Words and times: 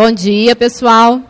Bom 0.00 0.12
dia, 0.12 0.54
pessoal. 0.54 1.20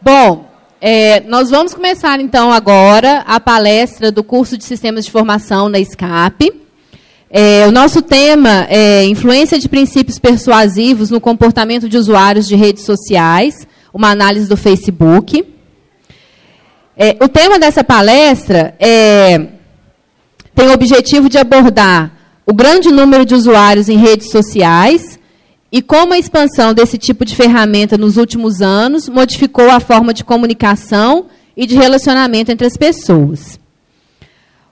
Bom, 0.00 0.48
é, 0.80 1.18
nós 1.22 1.50
vamos 1.50 1.74
começar 1.74 2.20
então 2.20 2.52
agora 2.52 3.24
a 3.26 3.40
palestra 3.40 4.12
do 4.12 4.22
curso 4.22 4.56
de 4.56 4.62
Sistemas 4.62 5.04
de 5.04 5.10
Formação 5.10 5.68
da 5.68 5.82
SCAP. 5.82 6.52
É, 7.28 7.66
o 7.66 7.72
nosso 7.72 8.00
tema 8.00 8.64
é 8.70 9.04
Influência 9.06 9.58
de 9.58 9.68
princípios 9.68 10.20
persuasivos 10.20 11.10
no 11.10 11.20
comportamento 11.20 11.88
de 11.88 11.96
usuários 11.96 12.46
de 12.46 12.54
redes 12.54 12.84
sociais, 12.84 13.66
uma 13.92 14.10
análise 14.10 14.48
do 14.48 14.56
Facebook. 14.56 15.44
É, 16.96 17.16
o 17.20 17.26
tema 17.26 17.58
dessa 17.58 17.82
palestra 17.82 18.76
é, 18.78 19.48
tem 20.54 20.68
o 20.68 20.74
objetivo 20.74 21.28
de 21.28 21.38
abordar 21.38 22.12
o 22.46 22.54
grande 22.54 22.92
número 22.92 23.24
de 23.24 23.34
usuários 23.34 23.88
em 23.88 23.98
redes 23.98 24.30
sociais 24.30 25.17
e 25.70 25.82
como 25.82 26.14
a 26.14 26.18
expansão 26.18 26.72
desse 26.72 26.96
tipo 26.96 27.24
de 27.24 27.36
ferramenta 27.36 27.98
nos 27.98 28.16
últimos 28.16 28.62
anos 28.62 29.08
modificou 29.08 29.70
a 29.70 29.80
forma 29.80 30.14
de 30.14 30.24
comunicação 30.24 31.26
e 31.56 31.66
de 31.66 31.74
relacionamento 31.74 32.50
entre 32.50 32.66
as 32.66 32.76
pessoas. 32.76 33.60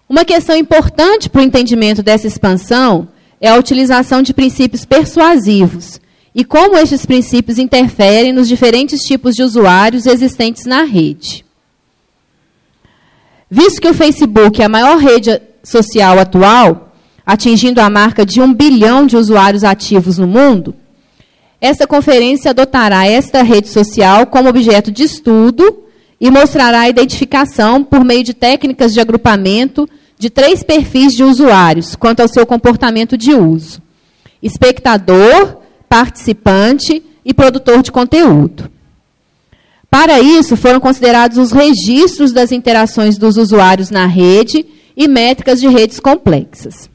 Uma 0.08 0.24
questão 0.24 0.56
importante 0.56 1.28
para 1.28 1.40
o 1.40 1.44
entendimento 1.44 2.02
dessa 2.02 2.26
expansão 2.26 3.08
é 3.40 3.48
a 3.48 3.56
utilização 3.56 4.22
de 4.22 4.32
princípios 4.32 4.84
persuasivos 4.84 6.00
e 6.34 6.44
como 6.44 6.76
estes 6.76 7.04
princípios 7.04 7.58
interferem 7.58 8.32
nos 8.32 8.48
diferentes 8.48 9.00
tipos 9.02 9.34
de 9.34 9.42
usuários 9.42 10.06
existentes 10.06 10.64
na 10.64 10.82
rede. 10.84 11.44
Visto 13.50 13.80
que 13.80 13.88
o 13.88 13.94
Facebook 13.94 14.60
é 14.60 14.64
a 14.64 14.68
maior 14.68 14.98
rede 14.98 15.40
social 15.62 16.18
atual, 16.18 16.94
atingindo 17.24 17.80
a 17.80 17.90
marca 17.90 18.24
de 18.24 18.40
um 18.40 18.52
bilhão 18.52 19.06
de 19.06 19.16
usuários 19.16 19.64
ativos 19.64 20.18
no 20.18 20.26
mundo, 20.26 20.74
esta 21.60 21.86
conferência 21.86 22.50
adotará 22.50 23.06
esta 23.06 23.42
rede 23.42 23.68
social 23.68 24.26
como 24.26 24.48
objeto 24.48 24.90
de 24.90 25.02
estudo 25.02 25.84
e 26.20 26.30
mostrará 26.30 26.80
a 26.80 26.88
identificação, 26.88 27.82
por 27.82 28.04
meio 28.04 28.22
de 28.22 28.34
técnicas 28.34 28.92
de 28.92 29.00
agrupamento, 29.00 29.88
de 30.18 30.30
três 30.30 30.62
perfis 30.62 31.12
de 31.12 31.22
usuários 31.22 31.94
quanto 31.94 32.20
ao 32.20 32.28
seu 32.28 32.46
comportamento 32.46 33.16
de 33.16 33.34
uso: 33.34 33.80
espectador, 34.42 35.58
participante 35.88 37.02
e 37.24 37.34
produtor 37.34 37.82
de 37.82 37.92
conteúdo. 37.92 38.70
Para 39.90 40.20
isso, 40.20 40.56
foram 40.56 40.80
considerados 40.80 41.38
os 41.38 41.52
registros 41.52 42.32
das 42.32 42.52
interações 42.52 43.16
dos 43.16 43.36
usuários 43.36 43.90
na 43.90 44.06
rede 44.06 44.66
e 44.96 45.08
métricas 45.08 45.60
de 45.60 45.68
redes 45.68 46.00
complexas. 46.00 46.90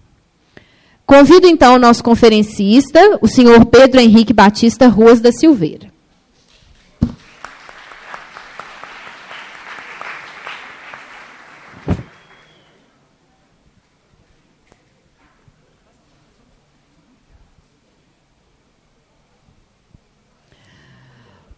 Convido 1.05 1.47
então 1.47 1.75
o 1.75 1.80
nosso 1.80 2.03
conferencista, 2.03 3.19
o 3.21 3.27
senhor 3.27 3.66
Pedro 3.66 3.99
Henrique 3.99 4.33
Batista 4.33 4.88
Ruas 4.88 5.19
da 5.19 5.31
Silveira. 5.31 5.91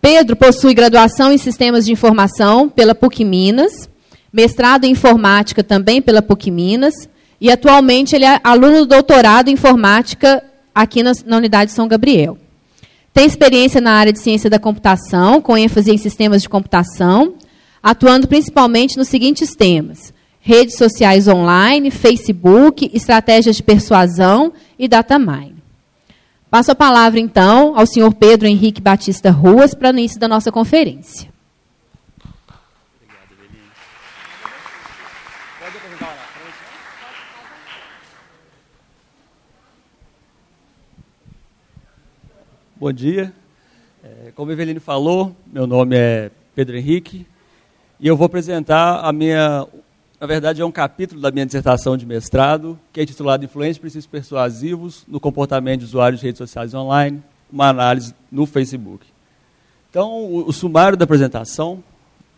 Pedro 0.02 0.36
possui 0.36 0.74
graduação 0.74 1.32
em 1.32 1.38
Sistemas 1.38 1.86
de 1.86 1.94
Informação 1.94 2.68
pela 2.68 2.94
PUC 2.94 3.24
Minas, 3.24 3.90
mestrado 4.34 4.84
em 4.84 4.92
Informática 4.92 5.64
também 5.64 6.02
pela 6.02 6.22
PUC 6.22 6.52
Minas 6.52 6.94
e 7.44 7.52
atualmente 7.52 8.16
ele 8.16 8.24
é 8.24 8.40
aluno 8.42 8.80
do 8.80 8.86
doutorado 8.86 9.50
em 9.50 9.54
informática 9.56 10.42
aqui 10.74 11.04
na, 11.04 11.12
na 11.26 11.36
Unidade 11.36 11.74
São 11.74 11.90
Gabriel. 11.90 12.38
Tem 13.14 13.26
experiência 13.26 13.82
na 13.82 13.92
área 13.92 14.14
de 14.14 14.20
ciência 14.20 14.50
da 14.50 14.58
computação, 14.58 15.42
com 15.42 15.58
ênfase 15.58 15.92
em 15.92 15.98
sistemas 15.98 16.42
de 16.42 16.48
computação, 16.48 17.34
atuando 17.84 18.30
principalmente 18.30 18.96
nos 18.96 19.10
seguintes 19.10 19.58
temas: 19.58 20.14
redes 20.40 20.78
sociais 20.78 21.28
online, 21.28 21.92
Facebook, 21.92 22.90
estratégias 22.94 23.58
de 23.58 23.64
persuasão 23.64 24.54
e 24.80 24.88
data 24.88 25.20
mining. 25.20 25.58
Passo 26.50 26.72
a 26.72 26.76
palavra, 26.76 27.20
então, 27.20 27.78
ao 27.78 27.86
senhor 27.86 28.14
Pedro 28.14 28.48
Henrique 28.48 28.82
Batista 28.82 29.32
Ruas 29.32 29.76
para 29.76 29.90
o 29.90 29.92
início 29.92 30.18
da 30.18 30.30
nossa 30.30 30.50
conferência. 30.50 31.33
Bom 42.84 42.92
dia. 42.92 43.32
É, 44.04 44.34
como 44.36 44.52
a 44.52 44.54
Eveline 44.54 44.78
falou, 44.78 45.34
meu 45.48 45.66
nome 45.66 45.96
é 45.96 46.30
Pedro 46.54 46.76
Henrique 46.76 47.26
e 47.98 48.06
eu 48.06 48.18
vou 48.18 48.26
apresentar 48.26 49.00
a 49.06 49.14
minha, 49.14 49.66
na 50.20 50.28
verdade 50.28 50.62
é 50.62 50.66
um 50.66 50.72
capítulo 50.72 51.22
da 51.22 51.32
minha 51.32 51.46
dissertação 51.46 51.96
de 51.96 52.06
mestrado, 52.06 52.78
que 52.92 53.00
é 53.00 53.04
intitulado 53.04 53.46
Influência 53.46 53.80
e 53.80 53.80
Princípios 53.80 54.06
Persuasivos 54.06 55.06
no 55.08 55.18
Comportamento 55.18 55.80
de 55.80 55.86
Usuários 55.86 56.20
de 56.20 56.26
Redes 56.26 56.40
Sociais 56.40 56.74
Online, 56.74 57.24
uma 57.50 57.70
análise 57.70 58.14
no 58.30 58.46
Facebook. 58.46 59.06
Então, 59.90 60.26
o, 60.26 60.50
o 60.50 60.52
sumário 60.52 60.98
da 60.98 61.06
apresentação, 61.06 61.82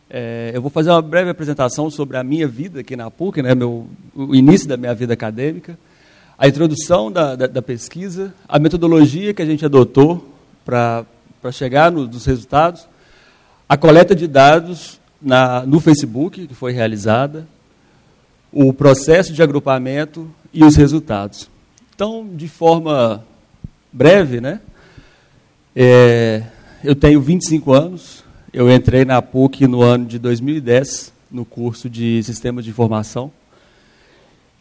é, 0.07 0.51
eu 0.53 0.61
vou 0.61 0.69
fazer 0.69 0.91
uma 0.91 1.01
breve 1.01 1.31
apresentação 1.31 1.89
sobre 1.89 2.17
a 2.17 2.23
minha 2.23 2.47
vida 2.47 2.81
aqui 2.81 2.95
na 2.95 3.09
PUC, 3.09 3.41
né, 3.41 3.55
meu, 3.55 3.87
o 4.13 4.35
início 4.35 4.67
da 4.67 4.77
minha 4.77 4.93
vida 4.93 5.11
acadêmica, 5.11 5.75
a 6.37 6.47
introdução 6.47 7.11
da, 7.11 7.35
da, 7.35 7.47
da 7.47 7.61
pesquisa, 7.63 8.31
a 8.47 8.59
metodologia 8.59 9.33
que 9.33 9.41
a 9.41 9.45
gente 9.47 9.65
adotou 9.65 10.34
para 10.65 11.05
chegar 11.51 11.91
no, 11.91 12.07
nos 12.07 12.25
resultados, 12.25 12.87
a 13.69 13.77
coleta 13.77 14.15
de 14.15 14.27
dados 14.27 14.99
na, 15.21 15.65
no 15.65 15.79
Facebook, 15.79 16.47
que 16.47 16.53
foi 16.55 16.73
realizada, 16.73 17.47
o 18.51 18.73
processo 18.73 19.31
de 19.31 19.43
agrupamento 19.43 20.29
e 20.51 20.63
os 20.63 20.75
resultados. 20.75 21.49
Então, 21.93 22.27
de 22.27 22.47
forma 22.47 23.23
breve, 23.93 24.41
né, 24.41 24.59
é, 25.75 26.43
eu 26.83 26.95
tenho 26.95 27.21
25 27.21 27.73
anos, 27.73 28.23
eu 28.53 28.71
entrei 28.71 29.05
na 29.05 29.21
PUC 29.21 29.67
no 29.67 29.81
ano 29.81 30.05
de 30.05 30.17
2010, 30.17 31.13
no 31.29 31.43
curso 31.43 31.89
de 31.89 32.23
Sistemas 32.23 32.63
de 32.63 32.71
Informação. 32.71 33.31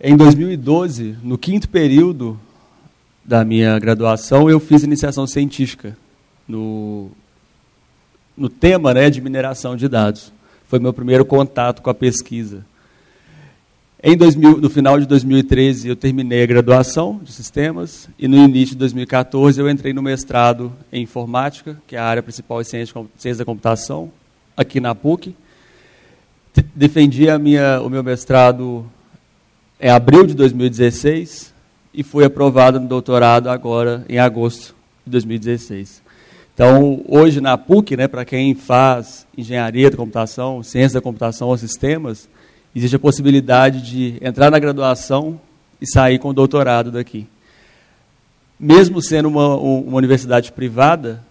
Em 0.01 0.17
2012, 0.17 1.17
no 1.23 1.39
quinto 1.39 1.69
período 1.69 2.39
da 3.25 3.45
minha 3.45 3.79
graduação, 3.79 4.51
eu 4.51 4.61
fiz 4.61 4.83
iniciação 4.83 5.27
científica 5.27 5.97
no, 6.47 7.11
no 8.37 8.49
tema 8.49 8.93
né, 8.93 9.09
de 9.09 9.21
mineração 9.21 9.77
de 9.77 9.89
dados. 9.89 10.33
Foi 10.69 10.79
meu 10.79 10.93
primeiro 10.93 11.25
contato 11.25 11.81
com 11.81 11.89
a 11.89 11.95
pesquisa. 11.95 12.65
Em 14.03 14.15
2000, 14.19 14.59
no 14.59 14.69
final 14.69 15.01
de 15.01 15.07
2013, 15.07 15.89
eu 15.89 15.97
terminei 15.97 16.43
a 16.43 16.47
graduação 16.47 17.19
de 17.23 17.33
sistemas 17.33 18.07
e 18.19 18.29
no 18.29 18.37
início 18.37 18.75
de 18.75 18.81
2014 18.81 19.59
eu 19.59 19.71
entrei 19.71 19.95
no 19.95 20.03
mestrado 20.03 20.71
em 20.93 21.03
informática, 21.03 21.81
que 21.87 21.97
é 21.97 21.99
a 21.99 22.05
área 22.05 22.23
principal 22.23 22.61
de 22.61 22.69
ciência, 22.69 23.39
da 23.39 23.45
computação, 23.47 24.13
aqui 24.55 24.79
na 24.79 24.95
PUC. 24.95 25.35
Defendi 26.75 27.31
a 27.31 27.39
minha, 27.39 27.81
o 27.81 27.89
meu 27.89 28.05
mestrado 28.05 28.85
em 29.81 29.89
abril 29.89 30.27
de 30.27 30.35
2016 30.35 31.54
e 31.95 32.03
fui 32.03 32.25
aprovado 32.25 32.81
no 32.81 32.89
doutorado 32.89 33.49
agora 33.49 34.05
em 34.09 34.19
agosto 34.19 34.75
de 35.07 35.13
2016. 35.13 36.03
Então, 36.53 37.03
hoje 37.09 37.41
na 37.41 37.57
PUC, 37.57 37.97
né, 37.97 38.09
para 38.09 38.25
quem 38.25 38.55
faz 38.55 39.27
engenharia 39.37 39.91
da 39.91 39.97
computação, 39.97 40.63
ciência 40.63 40.99
da 40.99 41.03
computação 41.03 41.49
ou 41.49 41.57
sistemas, 41.57 42.29
existe 42.75 42.97
a 42.97 42.99
possibilidade 42.99 43.81
de 43.83 44.19
entrar 44.21 44.51
na 44.51 44.59
graduação 44.59 45.41
e 45.81 45.87
sair 45.87 46.19
com 46.19 46.29
o 46.29 46.35
doutorado 46.35 46.91
daqui. 46.91 47.27
Mesmo 48.59 49.01
sendo 49.01 49.29
uma, 49.29 49.57
uma 49.57 49.97
universidade 49.97 50.53
privada, 50.53 51.23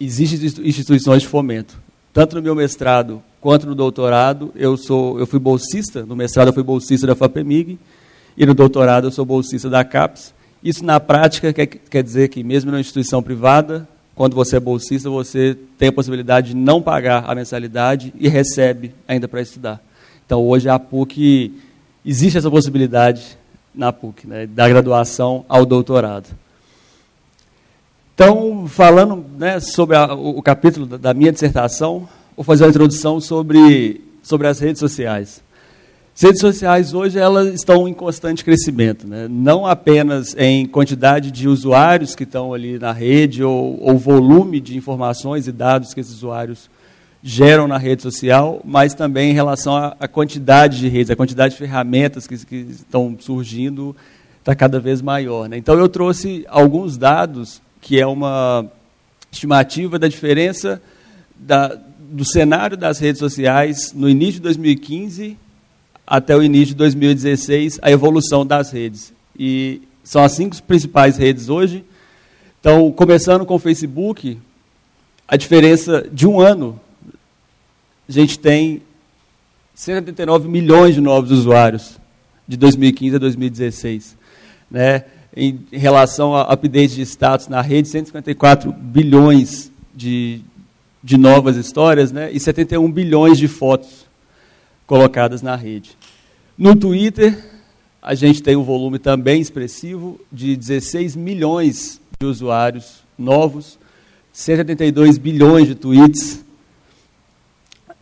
existem 0.00 0.66
instituições 0.66 1.22
de 1.22 1.28
fomento. 1.28 1.78
Tanto 2.12 2.36
no 2.36 2.42
meu 2.42 2.54
mestrado 2.54 3.22
quanto 3.40 3.66
no 3.66 3.74
doutorado, 3.74 4.52
eu, 4.56 4.76
sou, 4.76 5.18
eu 5.18 5.26
fui 5.26 5.38
bolsista, 5.38 6.04
no 6.04 6.16
mestrado 6.16 6.48
eu 6.48 6.52
fui 6.52 6.62
bolsista 6.62 7.06
da 7.06 7.14
FAPEMIG, 7.14 7.78
e 8.38 8.46
no 8.46 8.54
doutorado 8.54 9.08
eu 9.08 9.10
sou 9.10 9.24
bolsista 9.24 9.68
da 9.68 9.84
CAPES. 9.84 10.32
Isso, 10.62 10.84
na 10.84 11.00
prática, 11.00 11.52
quer, 11.52 11.66
quer 11.66 12.02
dizer 12.04 12.28
que, 12.28 12.44
mesmo 12.44 12.70
numa 12.70 12.80
instituição 12.80 13.20
privada, 13.20 13.86
quando 14.14 14.34
você 14.34 14.56
é 14.56 14.60
bolsista, 14.60 15.10
você 15.10 15.56
tem 15.76 15.88
a 15.88 15.92
possibilidade 15.92 16.50
de 16.50 16.56
não 16.56 16.80
pagar 16.80 17.24
a 17.26 17.34
mensalidade 17.34 18.14
e 18.16 18.28
recebe 18.28 18.94
ainda 19.08 19.26
para 19.26 19.40
estudar. 19.40 19.80
Então, 20.24 20.40
hoje, 20.46 20.68
a 20.68 20.78
PUC, 20.78 21.52
existe 22.06 22.38
essa 22.38 22.50
possibilidade 22.50 23.36
na 23.74 23.92
PUC, 23.92 24.26
né, 24.26 24.46
da 24.46 24.68
graduação 24.68 25.44
ao 25.48 25.66
doutorado. 25.66 26.28
Então, 28.14 28.66
falando 28.68 29.24
né, 29.36 29.58
sobre 29.58 29.96
a, 29.96 30.12
o, 30.14 30.42
capítulo 30.42 30.86
da, 30.86 30.96
da 30.96 31.14
minha 31.14 31.32
dissertação, 31.32 32.08
vou 32.36 32.44
fazer 32.44 32.64
uma 32.64 32.70
introdução 32.70 33.20
sobre, 33.20 34.00
sobre 34.22 34.46
as 34.46 34.60
redes 34.60 34.78
sociais. 34.80 35.40
As 36.18 36.22
redes 36.24 36.40
sociais 36.40 36.94
hoje 36.94 37.16
elas 37.16 37.54
estão 37.54 37.86
em 37.86 37.94
constante 37.94 38.44
crescimento, 38.44 39.06
né? 39.06 39.28
não 39.30 39.64
apenas 39.64 40.34
em 40.36 40.66
quantidade 40.66 41.30
de 41.30 41.46
usuários 41.46 42.16
que 42.16 42.24
estão 42.24 42.52
ali 42.52 42.76
na 42.76 42.90
rede 42.90 43.44
ou, 43.44 43.80
ou 43.80 43.96
volume 43.96 44.58
de 44.58 44.76
informações 44.76 45.46
e 45.46 45.52
dados 45.52 45.94
que 45.94 46.00
esses 46.00 46.14
usuários 46.14 46.68
geram 47.22 47.68
na 47.68 47.78
rede 47.78 48.02
social, 48.02 48.60
mas 48.64 48.94
também 48.94 49.30
em 49.30 49.32
relação 49.32 49.76
à, 49.76 50.08
quantidade 50.08 50.80
de 50.80 50.88
redes, 50.88 51.08
a 51.08 51.14
quantidade 51.14 51.54
de 51.54 51.58
ferramentas 51.60 52.26
que, 52.26 52.36
que 52.44 52.66
estão 52.68 53.16
surgindo 53.20 53.94
está 54.40 54.56
cada 54.56 54.80
vez 54.80 55.00
maior. 55.00 55.48
Né? 55.48 55.56
Então 55.56 55.78
eu 55.78 55.88
trouxe 55.88 56.44
alguns 56.48 56.98
dados 56.98 57.62
que 57.80 58.00
é 58.00 58.06
uma 58.08 58.66
estimativa 59.30 60.00
da 60.00 60.08
diferença 60.08 60.82
da, 61.38 61.78
do 62.10 62.24
cenário 62.24 62.76
das 62.76 62.98
redes 62.98 63.20
sociais 63.20 63.92
no 63.94 64.08
início 64.08 64.34
de 64.34 64.40
2015 64.40 65.46
até 66.10 66.34
o 66.34 66.42
início 66.42 66.68
de 66.68 66.76
2016, 66.76 67.80
a 67.82 67.90
evolução 67.90 68.46
das 68.46 68.70
redes. 68.70 69.12
E 69.38 69.82
são 70.02 70.24
as 70.24 70.32
cinco 70.32 70.60
principais 70.62 71.18
redes 71.18 71.50
hoje. 71.50 71.84
Então, 72.58 72.90
começando 72.90 73.44
com 73.44 73.56
o 73.56 73.58
Facebook, 73.58 74.38
a 75.28 75.36
diferença 75.36 76.08
de 76.10 76.26
um 76.26 76.40
ano, 76.40 76.80
a 78.08 78.12
gente 78.12 78.38
tem 78.38 78.80
179 79.74 80.48
milhões 80.48 80.94
de 80.94 81.00
novos 81.02 81.30
usuários 81.30 81.98
de 82.48 82.56
2015 82.56 83.16
a 83.16 83.18
2016. 83.18 84.16
Né? 84.70 85.04
Em 85.36 85.60
relação 85.70 86.34
a 86.34 86.42
update 86.44 86.94
de 86.94 87.02
status 87.02 87.48
na 87.48 87.60
rede, 87.60 87.86
154 87.88 88.72
bilhões 88.72 89.70
de, 89.94 90.40
de 91.04 91.18
novas 91.18 91.56
histórias 91.56 92.10
né? 92.10 92.32
e 92.32 92.40
71 92.40 92.90
bilhões 92.90 93.36
de 93.36 93.46
fotos 93.46 94.08
colocadas 94.88 95.42
na 95.42 95.54
rede. 95.54 95.97
No 96.58 96.74
Twitter, 96.74 97.38
a 98.02 98.16
gente 98.16 98.42
tem 98.42 98.56
um 98.56 98.64
volume 98.64 98.98
também 98.98 99.40
expressivo 99.40 100.20
de 100.32 100.56
16 100.56 101.14
milhões 101.14 102.00
de 102.18 102.26
usuários 102.26 103.04
novos, 103.16 103.78
172 104.32 105.18
bilhões 105.18 105.68
de 105.68 105.76
tweets. 105.76 106.44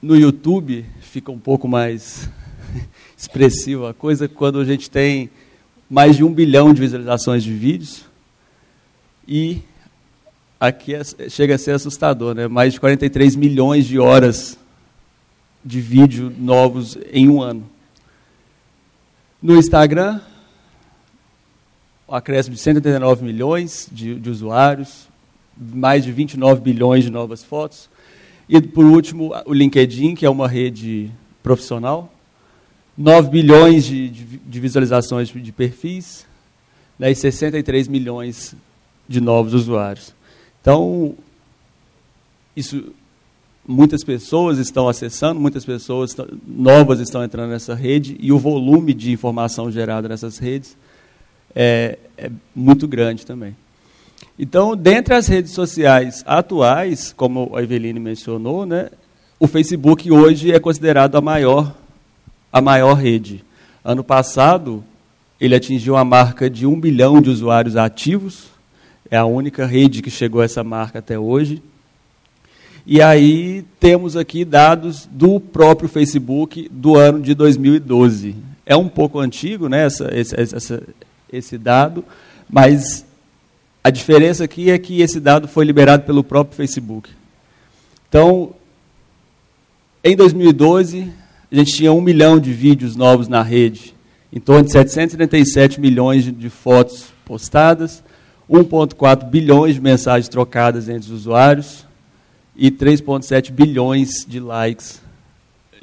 No 0.01 0.17
YouTube, 0.17 0.87
fica 1.03 1.31
um 1.31 1.39
pouco 1.39 1.69
mais 1.69 2.31
expressiva 3.15 3.91
a 3.91 3.95
coisa 3.95 4.27
quando 4.27 4.59
a 4.59 4.65
gente 4.65 4.91
tem 4.91 5.29
mais 5.91 6.17
de 6.17 6.25
um 6.25 6.33
bilhão 6.33 6.73
de 6.73 6.81
visualizações 6.81 7.45
de 7.45 7.53
vídeos. 7.53 8.07
E 9.29 9.61
aqui 10.59 10.95
é, 10.95 11.05
chega 11.29 11.57
a 11.57 11.59
ser 11.59 11.73
assustador, 11.73 12.35
né? 12.35 12.49
mais 12.49 12.73
de 12.73 12.81
43 12.81 13.37
milhões 13.37 13.85
de 13.85 13.99
horas 13.99 14.59
de 15.63 15.79
vídeo 15.79 16.33
novos 16.39 16.97
em 17.13 17.29
um 17.29 17.43
ano. 17.43 17.76
No 19.43 19.57
Instagram, 19.57 20.21
o 22.09 22.15
acréscimo 22.15 22.55
de 22.55 22.61
189 22.61 23.25
milhões 23.25 23.89
de, 23.93 24.15
de 24.15 24.31
usuários, 24.31 25.09
mais 25.57 26.05
de 26.05 26.13
29 26.13 26.61
bilhões 26.61 27.05
de 27.05 27.11
novas 27.11 27.45
fotos. 27.45 27.91
E, 28.49 28.61
por 28.61 28.85
último, 28.85 29.33
o 29.45 29.53
LinkedIn, 29.53 30.15
que 30.15 30.25
é 30.25 30.31
uma 30.31 30.49
rede 30.49 31.11
profissional, 31.43 32.13
9 32.97 33.29
bilhões 33.29 33.85
de, 33.85 34.09
de, 34.09 34.25
de 34.39 34.61
visualizações 34.61 35.29
de 35.29 35.53
perfis 35.53 36.27
né, 36.99 37.11
e 37.11 37.15
63 37.15 37.89
milhões 37.89 38.55
de 39.07 39.21
novos 39.21 39.53
usuários. 39.53 40.15
Então, 40.63 41.15
isso 42.57 42.93
muitas 43.67 44.05
pessoas 44.05 44.59
estão 44.59 44.89
acessando, 44.89 45.41
muitas 45.41 45.65
pessoas 45.65 46.15
novas 46.47 47.01
estão 47.01 47.25
entrando 47.25 47.51
nessa 47.51 47.75
rede 47.75 48.17
e 48.21 48.33
o 48.33 48.39
volume 48.39 48.95
de 48.95 49.11
informação 49.11 49.71
gerada 49.71 50.09
nessas 50.09 50.39
redes 50.39 50.77
é, 51.55 51.99
é 52.17 52.31
muito 52.55 52.87
grande 52.87 53.25
também. 53.25 53.57
Então, 54.39 54.77
dentre 54.77 55.15
as 55.15 55.27
redes 55.27 55.53
sociais 55.53 56.23
atuais, 56.27 57.13
como 57.17 57.57
a 57.57 57.63
Eveline 57.63 57.99
mencionou, 57.99 58.67
né, 58.67 58.91
o 59.41 59.47
Facebook 59.47 60.11
hoje 60.11 60.53
é 60.53 60.61
considerado 60.61 61.17
a 61.17 61.21
maior, 61.21 61.75
a 62.53 62.61
maior 62.61 62.95
rede. 62.95 63.43
Ano 63.83 64.05
passado, 64.05 64.85
ele 65.41 65.55
atingiu 65.55 65.97
a 65.97 66.05
marca 66.05 66.51
de 66.51 66.67
um 66.67 66.79
bilhão 66.79 67.21
de 67.21 67.31
usuários 67.31 67.77
ativos, 67.77 68.49
é 69.11 69.17
a 69.17 69.25
única 69.25 69.65
rede 69.65 70.03
que 70.03 70.11
chegou 70.11 70.41
a 70.41 70.45
essa 70.45 70.63
marca 70.63 70.99
até 70.99 71.19
hoje. 71.19 71.63
E 72.89 73.03
aí 73.03 73.65
temos 73.81 74.17
aqui 74.17 74.45
dados 74.45 75.09
do 75.11 75.41
próprio 75.41 75.89
Facebook 75.89 76.69
do 76.71 76.95
ano 76.97 77.21
de 77.21 77.35
2012. 77.35 78.37
É 78.65 78.77
um 78.77 78.89
pouco 78.89 79.19
antigo 79.19 79.69
né, 79.69 79.87
essa, 79.87 80.09
esse, 80.17 80.41
essa, 80.41 80.83
esse 81.33 81.59
dado, 81.59 82.05
mas 82.49 83.05
a 83.83 83.91
diferença 83.91 84.45
aqui 84.45 84.71
é 84.71 84.79
que 84.79 85.01
esse 85.01 85.19
dado 85.19 85.49
foi 85.49 85.65
liberado 85.65 86.05
pelo 86.05 86.23
próprio 86.23 86.57
Facebook. 86.57 87.11
Então, 88.09 88.53
em 90.05 90.15
2012, 90.15 91.13
a 91.51 91.55
gente 91.57 91.73
tinha 91.73 91.93
um 91.93 92.01
milhão 92.01 92.39
de 92.39 92.53
vídeos 92.53 92.95
novos 92.95 93.27
na 93.27 93.43
rede, 93.43 93.97
em 94.33 94.39
torno 94.39 94.65
de 94.65 94.71
777 94.71 95.81
milhões 95.81 96.25
de 96.25 96.49
fotos 96.49 97.07
postadas, 97.25 98.05
1,4 98.49 99.29
bilhões 99.29 99.75
de 99.75 99.81
mensagens 99.81 100.29
trocadas 100.29 100.89
entre 100.89 101.11
os 101.11 101.11
usuários, 101.11 101.86
e 102.57 102.71
3,7 102.71 103.51
bilhões 103.51 104.25
de 104.27 104.41
likes 104.41 105.01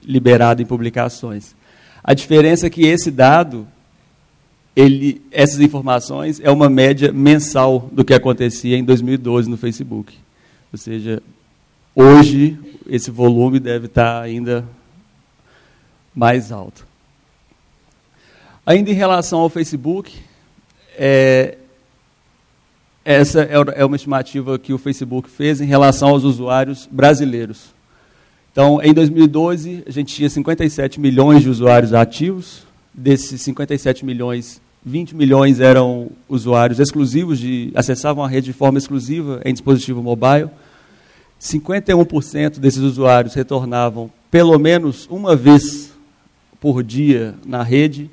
liberados 0.03 0.63
em 0.63 0.65
publicações. 0.65 1.55
A 2.03 2.13
diferença 2.13 2.67
é 2.67 2.69
que 2.69 2.85
esse 2.85 3.09
dado, 3.09 3.67
ele, 4.75 5.21
essas 5.31 5.59
informações, 5.59 6.39
é 6.41 6.51
uma 6.51 6.69
média 6.69 7.11
mensal 7.11 7.89
do 7.91 8.03
que 8.03 8.13
acontecia 8.13 8.77
em 8.77 8.83
2012 8.83 9.49
no 9.49 9.57
Facebook. 9.57 10.13
Ou 10.71 10.77
seja, 10.77 11.21
hoje 11.95 12.59
esse 12.87 13.09
volume 13.09 13.59
deve 13.59 13.85
estar 13.85 14.21
ainda 14.21 14.67
mais 16.13 16.51
alto. 16.51 16.85
Ainda 18.65 18.89
em 18.89 18.93
relação 18.93 19.39
ao 19.39 19.49
Facebook, 19.49 20.13
é, 20.97 21.57
essa 23.05 23.41
é, 23.41 23.55
é 23.75 23.85
uma 23.85 23.95
estimativa 23.95 24.57
que 24.57 24.73
o 24.73 24.77
Facebook 24.77 25.29
fez 25.29 25.59
em 25.59 25.65
relação 25.65 26.09
aos 26.09 26.23
usuários 26.23 26.87
brasileiros. 26.89 27.73
Então, 28.51 28.79
em 28.81 28.93
2012, 28.93 29.83
a 29.87 29.91
gente 29.91 30.13
tinha 30.15 30.29
57 30.29 30.99
milhões 30.99 31.41
de 31.41 31.49
usuários 31.49 31.93
ativos. 31.93 32.63
Desses 32.93 33.41
57 33.41 34.05
milhões, 34.05 34.61
20 34.85 35.15
milhões 35.15 35.59
eram 35.59 36.11
usuários 36.29 36.79
exclusivos, 36.79 37.39
de 37.39 37.71
acessavam 37.73 38.23
a 38.23 38.27
rede 38.27 38.47
de 38.47 38.53
forma 38.53 38.77
exclusiva 38.77 39.41
em 39.43 39.51
dispositivo 39.51 40.03
mobile. 40.03 40.49
51% 41.41 42.59
desses 42.59 42.81
usuários 42.81 43.33
retornavam 43.33 44.09
pelo 44.29 44.57
menos 44.57 45.07
uma 45.09 45.35
vez 45.35 45.91
por 46.61 46.81
dia 46.83 47.35
na 47.45 47.63
rede 47.63 48.09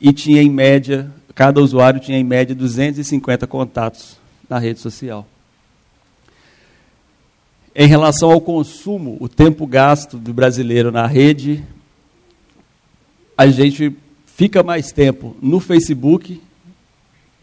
e 0.00 0.12
tinha, 0.12 0.42
em 0.42 0.50
média, 0.50 1.10
cada 1.34 1.60
usuário 1.60 2.00
tinha 2.00 2.18
em 2.18 2.24
média 2.24 2.54
250 2.54 3.46
contatos 3.46 4.16
na 4.48 4.58
rede 4.58 4.78
social. 4.78 5.26
Em 7.74 7.88
relação 7.88 8.30
ao 8.30 8.40
consumo, 8.40 9.16
o 9.18 9.28
tempo 9.28 9.66
gasto 9.66 10.16
do 10.16 10.32
brasileiro 10.32 10.92
na 10.92 11.06
rede, 11.06 11.64
a 13.36 13.48
gente 13.48 13.96
fica 14.26 14.62
mais 14.62 14.92
tempo 14.92 15.36
no 15.42 15.58
Facebook 15.58 16.40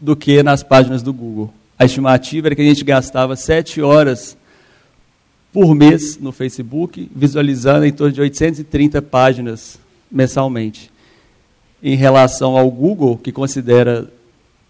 do 0.00 0.16
que 0.16 0.42
nas 0.42 0.62
páginas 0.62 1.02
do 1.02 1.12
Google. 1.12 1.52
A 1.78 1.84
estimativa 1.84 2.48
era 2.48 2.54
que 2.54 2.62
a 2.62 2.64
gente 2.64 2.84
gastava 2.84 3.36
sete 3.36 3.82
horas 3.82 4.38
por 5.52 5.74
mês 5.74 6.16
no 6.18 6.32
Facebook, 6.32 7.10
visualizando 7.14 7.84
em 7.84 7.92
torno 7.92 8.14
de 8.14 8.20
830 8.22 9.02
páginas 9.02 9.78
mensalmente 10.10 10.91
em 11.82 11.96
relação 11.96 12.56
ao 12.56 12.70
Google, 12.70 13.18
que 13.18 13.32
considera 13.32 14.08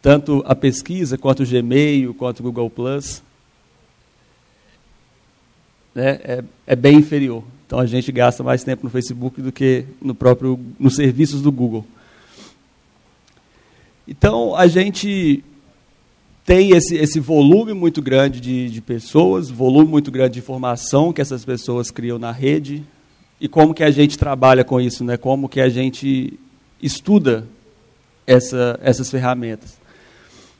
tanto 0.01 0.43
a 0.47 0.55
pesquisa, 0.55 1.19
quanto 1.19 1.43
o 1.43 1.47
Gmail, 1.47 2.15
quanto 2.15 2.41
o 2.41 2.43
Google 2.45 2.71
Plus, 2.71 3.23
né, 5.95 6.19
é, 6.25 6.45
é, 6.67 6.75
bem 6.75 6.97
inferior. 6.97 7.45
Então 7.67 7.79
a 7.79 7.87
gente 7.87 8.11
gasta 8.11 8.43
mais 8.43 8.65
tempo 8.65 8.85
no 8.85 8.91
Facebook 8.91 9.41
do 9.41 9.53
que 9.53 9.85
no 10.01 10.15
próprio, 10.15 10.59
nos 10.79 10.97
serviços 10.97 11.43
do 11.43 11.53
Google. 11.53 11.87
Então 14.09 14.57
a 14.57 14.67
gente 14.67 15.45
tem 16.45 16.71
esse, 16.71 16.97
esse 16.97 17.21
volume 17.21 17.73
muito 17.73 18.03
grande 18.03 18.41
de, 18.41 18.69
de 18.69 18.81
pessoas, 18.81 19.49
volume 19.49 19.89
muito 19.89 20.11
grande 20.11 20.35
de 20.35 20.39
informação 20.41 21.13
que 21.13 21.21
essas 21.21 21.45
pessoas 21.45 21.91
criam 21.91 22.19
na 22.19 22.33
rede, 22.33 22.83
e 23.41 23.49
como 23.49 23.75
que 23.75 23.85
a 23.85 23.91
gente 23.91 24.19
trabalha 24.19 24.65
com 24.65 24.81
isso, 24.81 25.05
né? 25.05 25.17
como 25.17 25.49
que 25.49 25.61
a 25.61 25.69
gente 25.69 26.39
estuda 26.83 27.47
essa, 28.27 28.79
essas 28.83 29.11
ferramentas. 29.11 29.79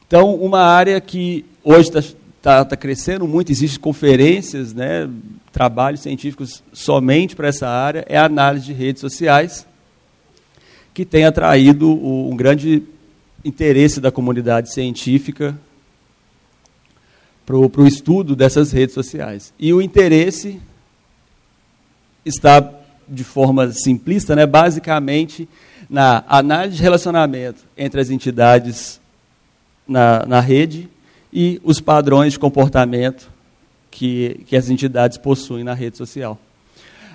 Então, 0.07 0.35
uma 0.35 0.61
área 0.61 0.99
que 1.01 1.45
hoje 1.63 1.89
está 1.89 2.01
tá, 2.41 2.65
tá 2.65 2.77
crescendo 2.77 3.27
muito, 3.27 3.51
existem 3.51 3.79
conferências, 3.79 4.73
né, 4.73 5.09
trabalhos 5.51 6.01
científicos 6.01 6.63
somente 6.71 7.35
para 7.35 7.47
essa 7.47 7.67
área, 7.67 8.05
é 8.07 8.17
a 8.17 8.25
análise 8.25 8.65
de 8.65 8.73
redes 8.73 9.01
sociais. 9.01 9.65
que 10.93 11.03
tem 11.03 11.25
atraído 11.25 11.89
um 11.89 12.35
grande 12.35 12.83
interesse 13.43 13.99
da 13.99 14.11
comunidade 14.11 14.71
científica 14.71 15.57
para 17.45 17.57
o 17.57 17.87
estudo 17.87 18.35
dessas 18.35 18.71
redes 18.71 18.93
sociais. 18.93 19.53
E 19.59 19.73
o 19.73 19.81
interesse 19.81 20.61
está, 22.23 22.71
de 23.07 23.23
forma 23.23 23.71
simplista, 23.71 24.35
né, 24.35 24.45
basicamente 24.45 25.47
na 25.89 26.23
análise 26.27 26.77
de 26.77 26.83
relacionamento 26.83 27.63
entre 27.77 28.01
as 28.01 28.09
entidades 28.09 28.99
na, 29.87 30.25
na 30.25 30.39
rede 30.39 30.89
e 31.31 31.61
os 31.63 31.79
padrões 31.79 32.33
de 32.33 32.39
comportamento 32.39 33.29
que, 33.91 34.41
que 34.47 34.55
as 34.55 34.69
entidades 34.69 35.17
possuem 35.17 35.63
na 35.63 35.73
rede 35.73 35.97
social. 35.97 36.39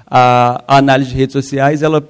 A, 0.07 0.63
a 0.67 0.77
análise 0.79 1.11
de 1.11 1.17
redes 1.17 1.33
sociais, 1.33 1.83
ela, 1.83 2.09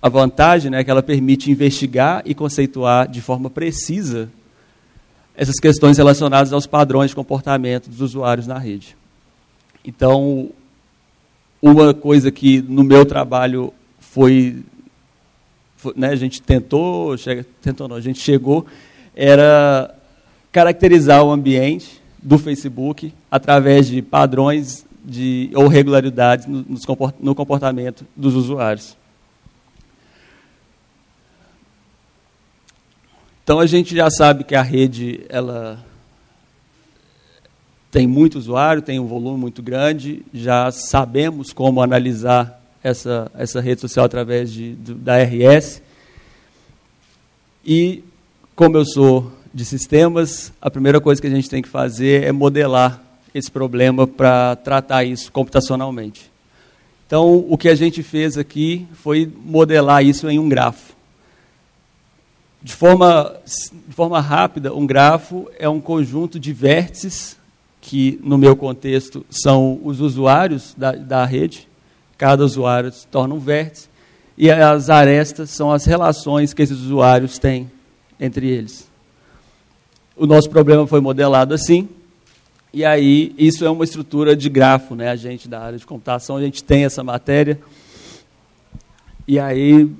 a 0.00 0.08
vantagem 0.08 0.70
né, 0.70 0.80
é 0.80 0.84
que 0.84 0.90
ela 0.90 1.02
permite 1.02 1.50
investigar 1.50 2.22
e 2.24 2.34
conceituar 2.34 3.08
de 3.08 3.20
forma 3.20 3.50
precisa 3.50 4.30
essas 5.36 5.56
questões 5.60 5.98
relacionadas 5.98 6.52
aos 6.52 6.66
padrões 6.66 7.10
de 7.10 7.16
comportamento 7.16 7.88
dos 7.88 8.00
usuários 8.00 8.46
na 8.46 8.58
rede. 8.58 8.96
Então, 9.84 10.50
uma 11.60 11.92
coisa 11.92 12.30
que 12.30 12.62
no 12.62 12.84
meu 12.84 13.04
trabalho 13.04 13.72
foi, 13.98 14.62
foi 15.76 15.92
né, 15.96 16.08
a 16.08 16.16
gente 16.16 16.40
tentou, 16.40 17.16
chega, 17.16 17.44
tentou 17.60 17.88
não, 17.88 17.96
a 17.96 18.00
gente 18.00 18.20
chegou, 18.20 18.66
era 19.14 19.94
caracterizar 20.52 21.24
o 21.24 21.30
ambiente 21.30 22.00
do 22.22 22.38
Facebook 22.38 23.12
através 23.30 23.86
de 23.86 24.02
padrões 24.02 24.86
de, 25.04 25.50
ou 25.54 25.68
regularidades 25.68 26.46
no, 26.46 26.64
no 27.20 27.34
comportamento 27.34 28.06
dos 28.16 28.34
usuários. 28.34 28.96
Então 33.42 33.60
a 33.60 33.66
gente 33.66 33.96
já 33.96 34.10
sabe 34.10 34.44
que 34.44 34.54
a 34.54 34.60
rede 34.60 35.24
ela 35.28 35.82
tem 37.90 38.06
muito 38.06 38.38
usuário, 38.38 38.82
tem 38.82 39.00
um 39.00 39.06
volume 39.06 39.38
muito 39.38 39.62
grande, 39.62 40.22
já 40.32 40.70
sabemos 40.70 41.52
como 41.52 41.82
analisar 41.82 42.62
essa, 42.82 43.30
essa 43.34 43.60
rede 43.60 43.80
social 43.80 44.04
através 44.04 44.52
de, 44.52 44.74
da 44.74 45.16
RS. 45.22 45.82
E 47.64 48.04
como 48.54 48.76
eu 48.76 48.84
sou 48.84 49.32
de 49.52 49.64
sistemas, 49.64 50.52
a 50.60 50.70
primeira 50.70 51.00
coisa 51.00 51.20
que 51.20 51.26
a 51.26 51.30
gente 51.30 51.48
tem 51.48 51.62
que 51.62 51.68
fazer 51.68 52.24
é 52.24 52.32
modelar 52.32 53.02
esse 53.34 53.50
problema 53.50 54.06
para 54.06 54.56
tratar 54.56 55.04
isso 55.04 55.32
computacionalmente. 55.32 56.30
Então, 57.06 57.46
o 57.48 57.56
que 57.56 57.70
a 57.70 57.74
gente 57.74 58.02
fez 58.02 58.36
aqui 58.36 58.86
foi 58.92 59.30
modelar 59.44 60.04
isso 60.04 60.28
em 60.28 60.38
um 60.38 60.48
grafo. 60.48 60.92
De 62.62 62.74
forma, 62.74 63.34
de 63.86 63.94
forma 63.94 64.20
rápida, 64.20 64.74
um 64.74 64.86
grafo 64.86 65.48
é 65.58 65.66
um 65.68 65.80
conjunto 65.80 66.38
de 66.38 66.52
vértices, 66.52 67.37
que 67.88 68.20
no 68.22 68.36
meu 68.36 68.54
contexto 68.54 69.24
são 69.30 69.80
os 69.82 69.98
usuários 69.98 70.74
da, 70.76 70.92
da 70.92 71.24
rede, 71.24 71.66
cada 72.18 72.44
usuário 72.44 72.92
se 72.92 73.06
torna 73.06 73.34
um 73.34 73.38
vértice, 73.38 73.88
e 74.36 74.50
as 74.50 74.90
arestas 74.90 75.48
são 75.48 75.72
as 75.72 75.86
relações 75.86 76.52
que 76.52 76.60
esses 76.60 76.78
usuários 76.80 77.38
têm 77.38 77.70
entre 78.20 78.46
eles. 78.46 78.86
O 80.14 80.26
nosso 80.26 80.50
problema 80.50 80.86
foi 80.86 81.00
modelado 81.00 81.54
assim, 81.54 81.88
e 82.74 82.84
aí 82.84 83.34
isso 83.38 83.64
é 83.64 83.70
uma 83.70 83.84
estrutura 83.84 84.36
de 84.36 84.50
grafo, 84.50 84.94
né? 84.94 85.08
A 85.08 85.16
gente 85.16 85.48
da 85.48 85.58
área 85.58 85.78
de 85.78 85.86
computação, 85.86 86.36
a 86.36 86.42
gente 86.42 86.62
tem 86.62 86.84
essa 86.84 87.02
matéria, 87.02 87.58
e 89.26 89.38
aí 89.40 89.90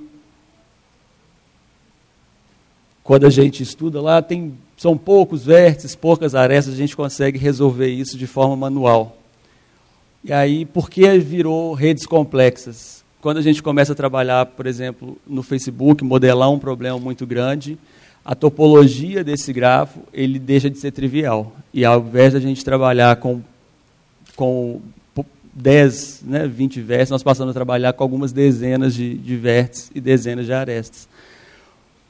quando 3.01 3.25
a 3.25 3.31
gente 3.31 3.63
estuda 3.63 3.99
lá, 3.99 4.21
tem, 4.21 4.55
são 4.79 4.97
poucos 4.97 5.43
vértices, 5.43 5.93
poucas 5.93 6.33
arestas, 6.33 6.73
a 6.73 6.77
gente 6.77 6.95
consegue 6.95 7.37
resolver 7.37 7.89
isso 7.89 8.17
de 8.17 8.25
forma 8.25 8.55
manual. 8.55 9.17
E 10.23 10.31
aí, 10.31 10.65
por 10.65 10.89
que 10.89 11.19
virou 11.19 11.73
redes 11.73 12.05
complexas? 12.05 13.03
Quando 13.19 13.39
a 13.39 13.41
gente 13.41 13.61
começa 13.61 13.91
a 13.91 13.95
trabalhar, 13.95 14.45
por 14.45 14.65
exemplo, 14.65 15.17
no 15.27 15.43
Facebook, 15.43 16.01
modelar 16.01 16.49
um 16.49 16.57
problema 16.57 16.97
muito 16.97 17.27
grande, 17.27 17.77
a 18.23 18.33
topologia 18.33 19.21
desse 19.21 19.51
grafo 19.51 19.99
ele 20.13 20.39
deixa 20.39 20.69
de 20.69 20.77
ser 20.77 20.91
trivial. 20.91 21.53
E 21.73 21.83
ao 21.83 21.99
invés 21.99 22.31
de 22.31 22.37
a 22.37 22.41
gente 22.41 22.63
trabalhar 22.63 23.17
com, 23.17 23.41
com 24.37 24.79
10, 25.53 26.21
né, 26.25 26.47
20 26.47 26.79
vértices, 26.79 27.11
nós 27.11 27.23
passamos 27.23 27.51
a 27.51 27.53
trabalhar 27.53 27.91
com 27.91 28.01
algumas 28.01 28.31
dezenas 28.31 28.93
de, 28.93 29.13
de 29.17 29.35
vértices 29.35 29.91
e 29.93 29.99
dezenas 29.99 30.45
de 30.45 30.53
arestas. 30.53 31.09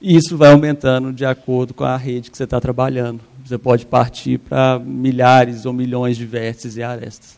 E 0.01 0.15
isso 0.15 0.37
vai 0.37 0.51
aumentando 0.51 1.11
de 1.11 1.25
acordo 1.25 1.73
com 1.73 1.83
a 1.83 1.97
rede 1.97 2.31
que 2.31 2.37
você 2.37 2.45
está 2.45 2.59
trabalhando. 2.59 3.19
Você 3.45 3.57
pode 3.57 3.85
partir 3.85 4.37
para 4.37 4.79
milhares 4.79 5.65
ou 5.65 5.73
milhões 5.73 6.15
de 6.15 6.25
vértices 6.25 6.77
e 6.77 6.83
arestas. 6.83 7.37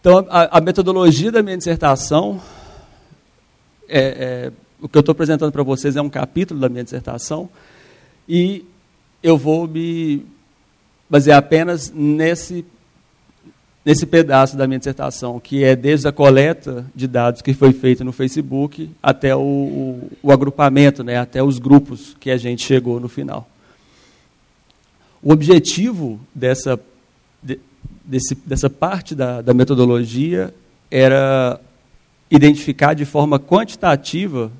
Então, 0.00 0.26
a, 0.30 0.58
a 0.58 0.60
metodologia 0.60 1.30
da 1.30 1.42
minha 1.42 1.56
dissertação, 1.56 2.40
é, 3.88 4.00
é, 4.00 4.52
o 4.80 4.88
que 4.88 4.96
eu 4.96 5.00
estou 5.00 5.12
apresentando 5.12 5.52
para 5.52 5.62
vocês 5.62 5.96
é 5.96 6.02
um 6.02 6.08
capítulo 6.08 6.60
da 6.60 6.68
minha 6.68 6.84
dissertação, 6.84 7.48
e 8.28 8.64
eu 9.22 9.36
vou 9.36 9.66
me 9.66 10.24
basear 11.08 11.38
apenas 11.38 11.90
nesse 11.90 12.64
nesse 13.86 14.04
pedaço 14.04 14.56
da 14.56 14.66
minha 14.66 14.80
dissertação, 14.80 15.38
que 15.38 15.62
é 15.62 15.76
desde 15.76 16.08
a 16.08 16.12
coleta 16.12 16.84
de 16.92 17.06
dados 17.06 17.40
que 17.40 17.54
foi 17.54 17.72
feita 17.72 18.02
no 18.02 18.10
Facebook 18.10 18.90
até 19.00 19.36
o, 19.36 19.38
o, 19.38 20.10
o 20.24 20.32
agrupamento, 20.32 21.04
né, 21.04 21.18
até 21.18 21.40
os 21.40 21.60
grupos 21.60 22.16
que 22.18 22.32
a 22.32 22.36
gente 22.36 22.66
chegou 22.66 22.98
no 22.98 23.08
final. 23.08 23.48
O 25.22 25.32
objetivo 25.32 26.18
dessa, 26.34 26.80
de, 27.40 27.60
desse, 28.04 28.34
dessa 28.44 28.68
parte 28.68 29.14
da, 29.14 29.40
da 29.40 29.54
metodologia 29.54 30.52
era 30.90 31.60
identificar 32.28 32.92
de 32.92 33.04
forma 33.04 33.38
quantitativa 33.38 34.50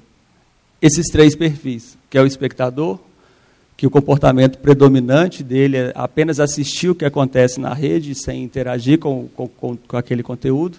esses 0.81 1.07
três 1.11 1.35
perfis, 1.35 1.99
que 2.09 2.17
é 2.17 2.23
o 2.23 2.27
espectador, 2.27 3.01
que 3.77 3.87
o 3.87 3.91
comportamento 3.91 4.59
predominante 4.59 5.43
dele 5.43 5.77
é 5.77 5.93
apenas 5.95 6.41
assistir 6.41 6.89
o 6.89 6.95
que 6.95 7.05
acontece 7.05 7.61
na 7.61 7.75
rede 7.75 8.15
sem 8.15 8.43
interagir 8.43 8.99
com, 8.99 9.29
com, 9.37 9.47
com, 9.49 9.97
aquele 9.97 10.23
conteúdo. 10.23 10.79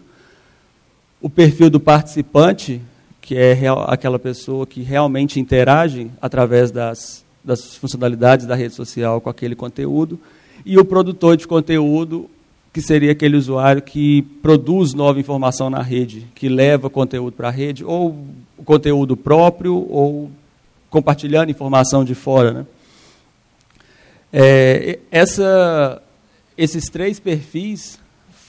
O 1.22 1.30
perfil 1.30 1.70
do 1.70 1.80
participante, 1.80 2.82
que 3.22 3.36
é 3.36 3.54
real, 3.54 3.86
aquela 3.88 4.18
pessoa 4.18 4.66
que 4.66 4.82
realmente 4.82 5.40
interage 5.40 6.10
através 6.20 6.72
das, 6.72 7.24
das 7.44 7.76
funcionalidades 7.76 8.48
da 8.48 8.56
rede 8.56 8.74
social 8.74 9.22
com 9.22 9.30
aquele 9.30 9.56
conteúdo. 9.56 10.20
E 10.66 10.80
o 10.80 10.86
produtor 10.86 11.38
de 11.38 11.48
conteúdo, 11.48 12.28
que 12.74 12.82
seria 12.82 13.12
aquele 13.12 13.38
usuário 13.38 13.82
que 13.82 14.24
produz 14.42 14.96
nova 14.96 15.20
informação 15.20 15.70
na 15.70 15.84
rede, 15.84 16.26
que 16.34 16.50
leva 16.50 16.90
conteúdo 16.90 17.34
para 17.34 17.50
a 17.50 17.52
rede, 17.52 17.86
ou 17.86 18.26
conteúdo 18.66 19.16
próprio, 19.16 19.86
ou 19.88 20.32
compartilhando 20.90 21.52
informação 21.52 22.04
de 22.04 22.16
fora. 22.16 22.52
Né? 22.54 22.66
É, 24.32 25.00
essa, 25.10 26.02
esses 26.58 26.86
três 26.90 27.20
perfis 27.20 28.00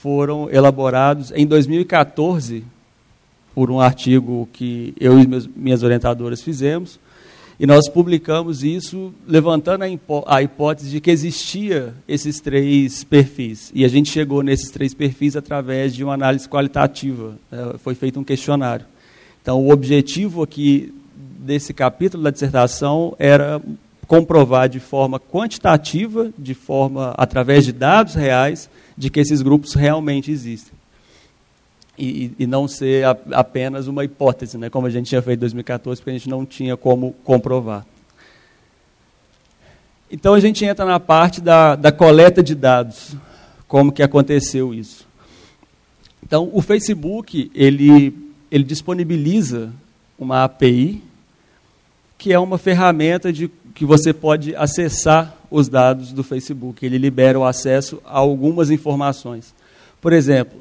foram 0.01 0.49
elaborados 0.49 1.31
em 1.31 1.45
2014 1.45 2.63
por 3.55 3.71
um 3.71 3.79
artigo 3.79 4.47
que 4.53 4.93
eu 4.99 5.19
e 5.19 5.27
minhas 5.55 5.83
orientadoras 5.83 6.41
fizemos, 6.41 6.99
e 7.59 7.65
nós 7.65 7.89
publicamos 7.89 8.63
isso 8.63 9.13
levantando 9.27 9.83
a, 9.83 9.89
hipó 9.89 10.23
a 10.25 10.41
hipótese 10.41 10.89
de 10.89 11.01
que 11.01 11.11
existia 11.11 11.93
esses 12.07 12.39
três 12.39 13.03
perfis. 13.03 13.69
E 13.75 13.83
a 13.83 13.89
gente 13.89 14.09
chegou 14.09 14.41
nesses 14.41 14.71
três 14.71 14.93
perfis 14.93 15.35
através 15.35 15.93
de 15.93 16.01
uma 16.01 16.13
análise 16.13 16.47
qualitativa. 16.47 17.37
Né? 17.51 17.73
Foi 17.79 17.95
feito 17.95 18.17
um 18.17 18.23
questionário. 18.23 18.85
Então, 19.41 19.61
o 19.61 19.73
objetivo 19.73 20.41
aqui 20.41 20.93
desse 21.37 21.73
capítulo 21.73 22.23
da 22.23 22.29
dissertação 22.29 23.13
era 23.19 23.61
comprovar 24.09 24.67
de 24.67 24.79
forma 24.79 25.19
quantitativa, 25.19 26.33
de 26.35 26.55
forma 26.55 27.13
através 27.15 27.63
de 27.63 27.71
dados 27.71 28.15
reais, 28.15 28.67
de 28.97 29.07
que 29.07 29.19
esses 29.19 29.39
grupos 29.43 29.75
realmente 29.75 30.31
existem. 30.31 30.73
E, 31.95 32.31
e 32.39 32.47
não 32.47 32.67
ser 32.67 33.05
a, 33.05 33.15
apenas 33.33 33.85
uma 33.85 34.03
hipótese, 34.03 34.57
né, 34.57 34.67
como 34.67 34.87
a 34.87 34.89
gente 34.89 35.09
tinha 35.09 35.21
feito 35.21 35.37
em 35.37 35.41
2014, 35.41 36.01
porque 36.01 36.09
a 36.09 36.13
gente 36.13 36.27
não 36.27 36.43
tinha 36.43 36.75
como 36.75 37.13
comprovar. 37.23 37.85
Então 40.09 40.33
a 40.33 40.39
gente 40.39 40.65
entra 40.65 40.85
na 40.85 40.99
parte 40.99 41.39
da, 41.39 41.75
da 41.75 41.91
coleta 41.91 42.41
de 42.41 42.55
dados, 42.55 43.15
como 43.67 43.91
que 43.91 44.01
aconteceu 44.01 44.73
isso. 44.73 45.07
Então 46.23 46.49
o 46.51 46.63
Facebook 46.63 47.51
ele, 47.53 48.11
ele 48.49 48.63
disponibiliza 48.63 49.71
uma 50.17 50.45
API 50.45 51.03
que 52.17 52.33
é 52.33 52.39
uma 52.39 52.57
ferramenta 52.57 53.31
de 53.31 53.49
que 53.79 53.85
você 53.85 54.11
pode 54.11 54.53
acessar 54.57 55.33
os 55.49 55.69
dados 55.69 56.11
do 56.11 56.21
Facebook. 56.21 56.85
Ele 56.85 56.97
libera 56.97 57.39
o 57.39 57.45
acesso 57.45 58.01
a 58.05 58.17
algumas 58.17 58.69
informações. 58.69 59.55
Por 60.01 60.11
exemplo, 60.11 60.59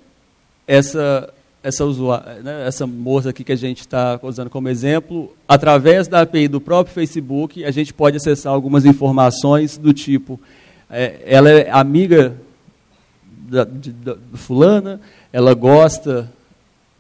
essa, 0.68 1.28
essa, 1.60 1.84
usuária, 1.84 2.34
né, 2.34 2.64
essa 2.64 2.86
moça 2.86 3.30
aqui 3.30 3.42
que 3.42 3.50
a 3.50 3.56
gente 3.56 3.80
está 3.80 4.20
usando 4.22 4.48
como 4.48 4.68
exemplo, 4.68 5.34
através 5.48 6.06
da 6.06 6.20
API 6.20 6.46
do 6.46 6.60
próprio 6.60 6.94
Facebook, 6.94 7.64
a 7.64 7.72
gente 7.72 7.92
pode 7.92 8.18
acessar 8.18 8.52
algumas 8.52 8.84
informações 8.84 9.76
do 9.76 9.92
tipo, 9.92 10.38
é, 10.88 11.20
ela 11.26 11.50
é 11.50 11.68
amiga 11.72 12.36
da, 13.50 13.64
de, 13.64 13.90
da, 13.90 14.16
fulana, 14.34 15.00
ela 15.32 15.54
gosta, 15.54 16.30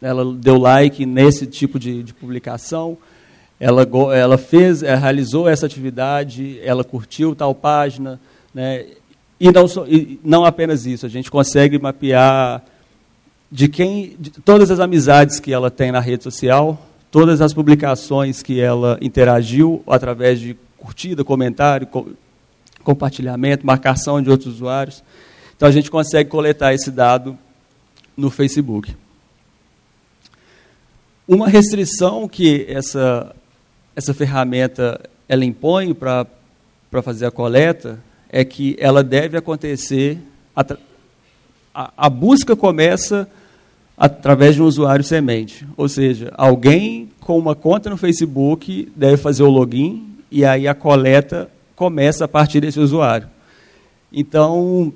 ela 0.02 0.34
deu 0.34 0.58
like 0.58 1.06
nesse 1.06 1.46
tipo 1.46 1.78
de, 1.78 2.02
de 2.02 2.12
publicação, 2.12 2.98
ela, 3.60 3.86
ela 4.14 4.38
fez, 4.38 4.82
ela 4.82 4.98
realizou 4.98 5.48
essa 5.48 5.66
atividade, 5.66 6.60
ela 6.62 6.84
curtiu 6.84 7.34
tal 7.34 7.54
página, 7.54 8.20
né, 8.54 8.86
e 9.40 9.50
não, 9.52 9.66
e 9.86 10.20
não 10.24 10.44
apenas 10.44 10.86
isso, 10.86 11.06
a 11.06 11.08
gente 11.08 11.30
consegue 11.30 11.78
mapear 11.78 12.62
de 13.50 13.68
quem, 13.68 14.16
de 14.18 14.30
todas 14.30 14.70
as 14.70 14.80
amizades 14.80 15.40
que 15.40 15.52
ela 15.52 15.70
tem 15.70 15.90
na 15.90 16.00
rede 16.00 16.22
social, 16.22 16.86
todas 17.10 17.40
as 17.40 17.54
publicações 17.54 18.42
que 18.42 18.60
ela 18.60 18.98
interagiu 19.00 19.82
através 19.86 20.38
de 20.38 20.56
curtida, 20.76 21.24
comentário, 21.24 21.86
co 21.86 22.06
compartilhamento, 22.84 23.66
marcação 23.66 24.22
de 24.22 24.30
outros 24.30 24.54
usuários. 24.54 25.02
Então 25.54 25.68
a 25.68 25.72
gente 25.72 25.90
consegue 25.90 26.30
coletar 26.30 26.72
esse 26.72 26.90
dado 26.90 27.36
no 28.16 28.30
Facebook. 28.30 28.96
Uma 31.26 31.48
restrição 31.48 32.26
que 32.26 32.64
essa, 32.66 33.34
essa 33.98 34.14
ferramenta 34.14 35.00
ela 35.28 35.44
impõe 35.44 35.92
para 35.92 36.24
fazer 37.02 37.26
a 37.26 37.32
coleta 37.32 37.98
é 38.28 38.44
que 38.44 38.76
ela 38.78 39.02
deve 39.02 39.36
acontecer. 39.36 40.18
A, 40.54 40.64
a, 41.96 42.08
busca 42.08 42.54
começa 42.54 43.28
através 43.96 44.54
de 44.54 44.62
um 44.62 44.66
usuário 44.66 45.02
semente. 45.02 45.66
Ou 45.76 45.88
seja, 45.88 46.32
alguém 46.36 47.10
com 47.18 47.36
uma 47.36 47.56
conta 47.56 47.90
no 47.90 47.96
Facebook 47.96 48.88
deve 48.94 49.16
fazer 49.16 49.42
o 49.42 49.50
login 49.50 50.14
e 50.30 50.44
aí 50.44 50.68
a 50.68 50.74
coleta 50.76 51.50
começa 51.74 52.24
a 52.24 52.28
partir 52.28 52.60
desse 52.60 52.78
usuário. 52.78 53.28
Então, 54.12 54.92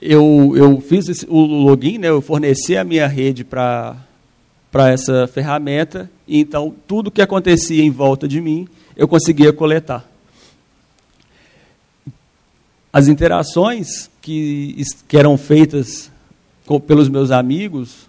eu, 0.00 0.54
eu 0.56 0.80
fiz 0.80 1.10
esse, 1.10 1.26
o 1.28 1.40
login, 1.40 1.98
né, 1.98 2.08
eu 2.08 2.22
forneci 2.22 2.74
a 2.74 2.84
minha 2.84 3.06
rede 3.06 3.44
para 3.44 3.96
essa 4.90 5.26
ferramenta, 5.26 6.10
então 6.38 6.74
tudo 6.86 7.10
que 7.10 7.22
acontecia 7.22 7.82
em 7.82 7.90
volta 7.90 8.26
de 8.26 8.40
mim, 8.40 8.68
eu 8.96 9.08
conseguia 9.08 9.52
coletar. 9.52 10.04
As 12.92 13.08
interações 13.08 14.10
que, 14.20 14.82
que 15.08 15.16
eram 15.16 15.36
feitas 15.38 16.10
pelos 16.86 17.08
meus 17.08 17.30
amigos, 17.30 18.08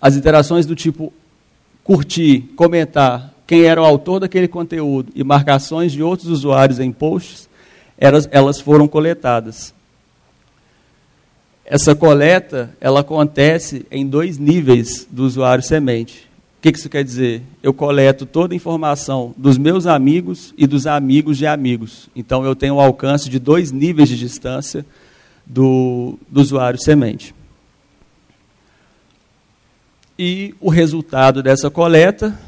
as 0.00 0.16
interações 0.16 0.66
do 0.66 0.74
tipo 0.74 1.12
curtir, 1.82 2.42
comentar 2.56 3.34
quem 3.46 3.64
era 3.64 3.82
o 3.82 3.84
autor 3.84 4.20
daquele 4.20 4.46
conteúdo 4.46 5.10
e 5.14 5.24
marcações 5.24 5.90
de 5.90 6.02
outros 6.02 6.28
usuários 6.28 6.78
em 6.78 6.92
posts, 6.92 7.48
elas, 7.98 8.28
elas 8.30 8.60
foram 8.60 8.86
coletadas. 8.86 9.74
Essa 11.64 11.94
coleta, 11.94 12.70
ela 12.80 13.00
acontece 13.00 13.84
em 13.90 14.06
dois 14.06 14.38
níveis 14.38 15.06
do 15.10 15.24
usuário 15.24 15.64
semente. 15.64 16.29
O 16.60 16.62
que 16.62 16.76
isso 16.76 16.90
quer 16.90 17.02
dizer? 17.02 17.40
Eu 17.62 17.72
coleto 17.72 18.26
toda 18.26 18.52
a 18.52 18.56
informação 18.56 19.34
dos 19.34 19.56
meus 19.56 19.86
amigos 19.86 20.52
e 20.58 20.66
dos 20.66 20.86
amigos 20.86 21.38
de 21.38 21.46
amigos. 21.46 22.10
Então, 22.14 22.44
eu 22.44 22.54
tenho 22.54 22.74
um 22.74 22.80
alcance 22.80 23.30
de 23.30 23.38
dois 23.38 23.72
níveis 23.72 24.10
de 24.10 24.18
distância 24.18 24.84
do, 25.46 26.18
do 26.28 26.38
usuário 26.38 26.78
semente. 26.78 27.34
E 30.18 30.54
o 30.60 30.68
resultado 30.68 31.42
dessa 31.42 31.70
coleta, 31.70 32.38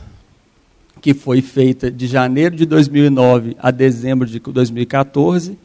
que 1.01 1.15
foi 1.15 1.41
feita 1.41 1.91
de 1.91 2.07
janeiro 2.07 2.55
de 2.55 2.67
2009 2.67 3.57
a 3.59 3.71
dezembro 3.71 4.29
de 4.29 4.39
2014, 4.39 5.57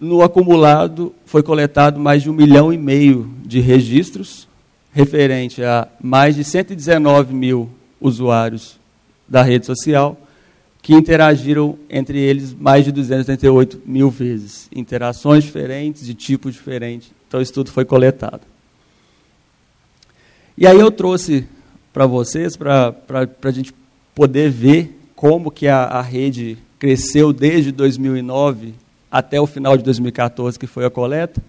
no 0.00 0.22
acumulado 0.22 1.14
foi 1.26 1.42
coletado 1.42 2.00
mais 2.00 2.22
de 2.22 2.30
um 2.30 2.32
milhão 2.32 2.72
e 2.72 2.78
meio 2.78 3.30
de 3.44 3.60
registros, 3.60 4.45
referente 4.96 5.62
a 5.62 5.88
mais 6.00 6.34
de 6.34 6.42
119 6.42 7.34
mil 7.34 7.68
usuários 8.00 8.80
da 9.28 9.42
rede 9.42 9.66
social, 9.66 10.18
que 10.80 10.94
interagiram 10.94 11.78
entre 11.90 12.18
eles 12.18 12.54
mais 12.54 12.82
de 12.82 12.92
238 12.92 13.82
mil 13.84 14.08
vezes. 14.08 14.70
Interações 14.74 15.44
diferentes, 15.44 16.06
de 16.06 16.14
tipos 16.14 16.54
diferentes. 16.54 17.10
Então, 17.28 17.42
isso 17.42 17.52
tudo 17.52 17.70
foi 17.70 17.84
coletado. 17.84 18.40
E 20.56 20.66
aí 20.66 20.80
eu 20.80 20.90
trouxe 20.90 21.46
para 21.92 22.06
vocês, 22.06 22.56
para 22.56 22.94
a 23.42 23.50
gente 23.50 23.74
poder 24.14 24.48
ver 24.48 24.98
como 25.14 25.50
que 25.50 25.68
a, 25.68 25.84
a 25.84 26.00
rede 26.00 26.56
cresceu 26.78 27.34
desde 27.34 27.70
2009 27.70 28.72
até 29.10 29.38
o 29.38 29.46
final 29.46 29.76
de 29.76 29.84
2014, 29.84 30.58
que 30.58 30.66
foi 30.66 30.86
a 30.86 30.90
coleta. 30.90 31.42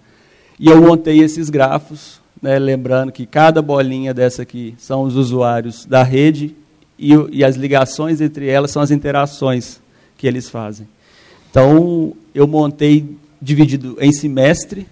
E 0.60 0.68
eu 0.68 0.82
montei 0.82 1.22
esses 1.22 1.50
grafos, 1.50 2.20
né, 2.42 2.60
lembrando 2.60 3.12
que 3.12 3.26
cada 3.26 3.62
bolinha 3.62 4.14
dessa 4.14 4.42
aqui 4.42 4.76
são 4.78 5.04
os 5.04 5.16
usuários 5.16 5.86
da 5.86 6.04
rede 6.04 6.56
e, 6.98 7.12
e 7.32 7.44
as 7.44 7.56
ligações 7.56 8.22
entre 8.22 8.48
elas 8.48 8.72
são 8.72 8.82
as 8.82 8.92
interações 8.92 9.82
que 10.18 10.28
eles 10.28 10.50
fazem. 10.50 10.88
Então, 11.50 12.14
eu 12.34 12.48
montei 12.48 13.18
dividido 13.42 13.98
em 14.00 14.12
semestre, 14.12 14.88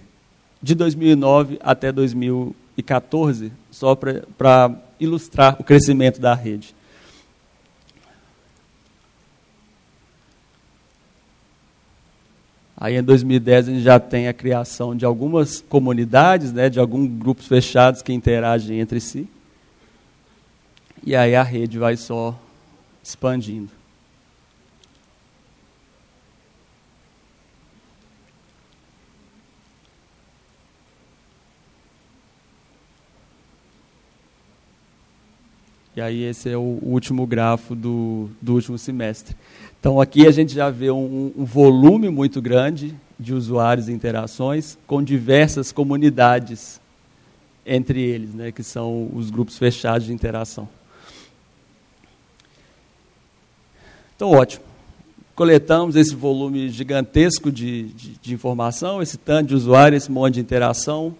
de 0.62 0.74
2009 0.74 1.58
até 1.62 1.92
2014, 1.92 3.52
só 3.70 3.94
para 3.94 4.70
ilustrar 4.98 5.56
o 5.60 5.64
crescimento 5.64 6.20
da 6.20 6.34
rede. 6.34 6.74
Aí 12.76 12.96
em 12.96 13.02
2010 13.02 13.68
a 13.68 13.72
gente 13.72 13.82
já 13.82 13.98
tem 13.98 14.28
a 14.28 14.34
criação 14.34 14.94
de 14.94 15.06
algumas 15.06 15.62
comunidades, 15.62 16.52
né, 16.52 16.68
de 16.68 16.78
alguns 16.78 17.08
grupos 17.08 17.46
fechados 17.46 18.02
que 18.02 18.12
interagem 18.12 18.80
entre 18.80 19.00
si. 19.00 19.26
E 21.02 21.16
aí 21.16 21.34
a 21.34 21.42
rede 21.42 21.78
vai 21.78 21.96
só 21.96 22.38
expandindo. 23.02 23.70
E 35.96 36.00
aí 36.02 36.24
esse 36.24 36.50
é 36.50 36.56
o 36.58 36.78
último 36.82 37.26
grafo 37.26 37.74
do, 37.74 38.28
do 38.42 38.52
último 38.52 38.76
semestre. 38.76 39.34
Então 39.80 40.00
aqui 40.00 40.26
a 40.26 40.30
gente 40.30 40.54
já 40.54 40.70
vê 40.70 40.90
um, 40.90 41.32
um 41.36 41.44
volume 41.44 42.08
muito 42.08 42.40
grande 42.40 42.94
de 43.18 43.32
usuários 43.32 43.88
e 43.88 43.92
interações 43.92 44.76
com 44.86 45.02
diversas 45.02 45.72
comunidades 45.72 46.80
entre 47.64 48.00
eles, 48.00 48.32
né, 48.34 48.52
que 48.52 48.62
são 48.62 49.10
os 49.12 49.30
grupos 49.30 49.58
fechados 49.58 50.06
de 50.06 50.12
interação. 50.12 50.68
Então, 54.14 54.30
ótimo. 54.30 54.64
Coletamos 55.34 55.96
esse 55.96 56.14
volume 56.14 56.70
gigantesco 56.70 57.52
de, 57.52 57.88
de, 57.88 58.10
de 58.12 58.32
informação, 58.32 59.02
esse 59.02 59.18
tanto 59.18 59.48
de 59.48 59.54
usuário, 59.54 59.94
esse 59.94 60.10
monte 60.10 60.34
de 60.34 60.40
interação, 60.40 61.14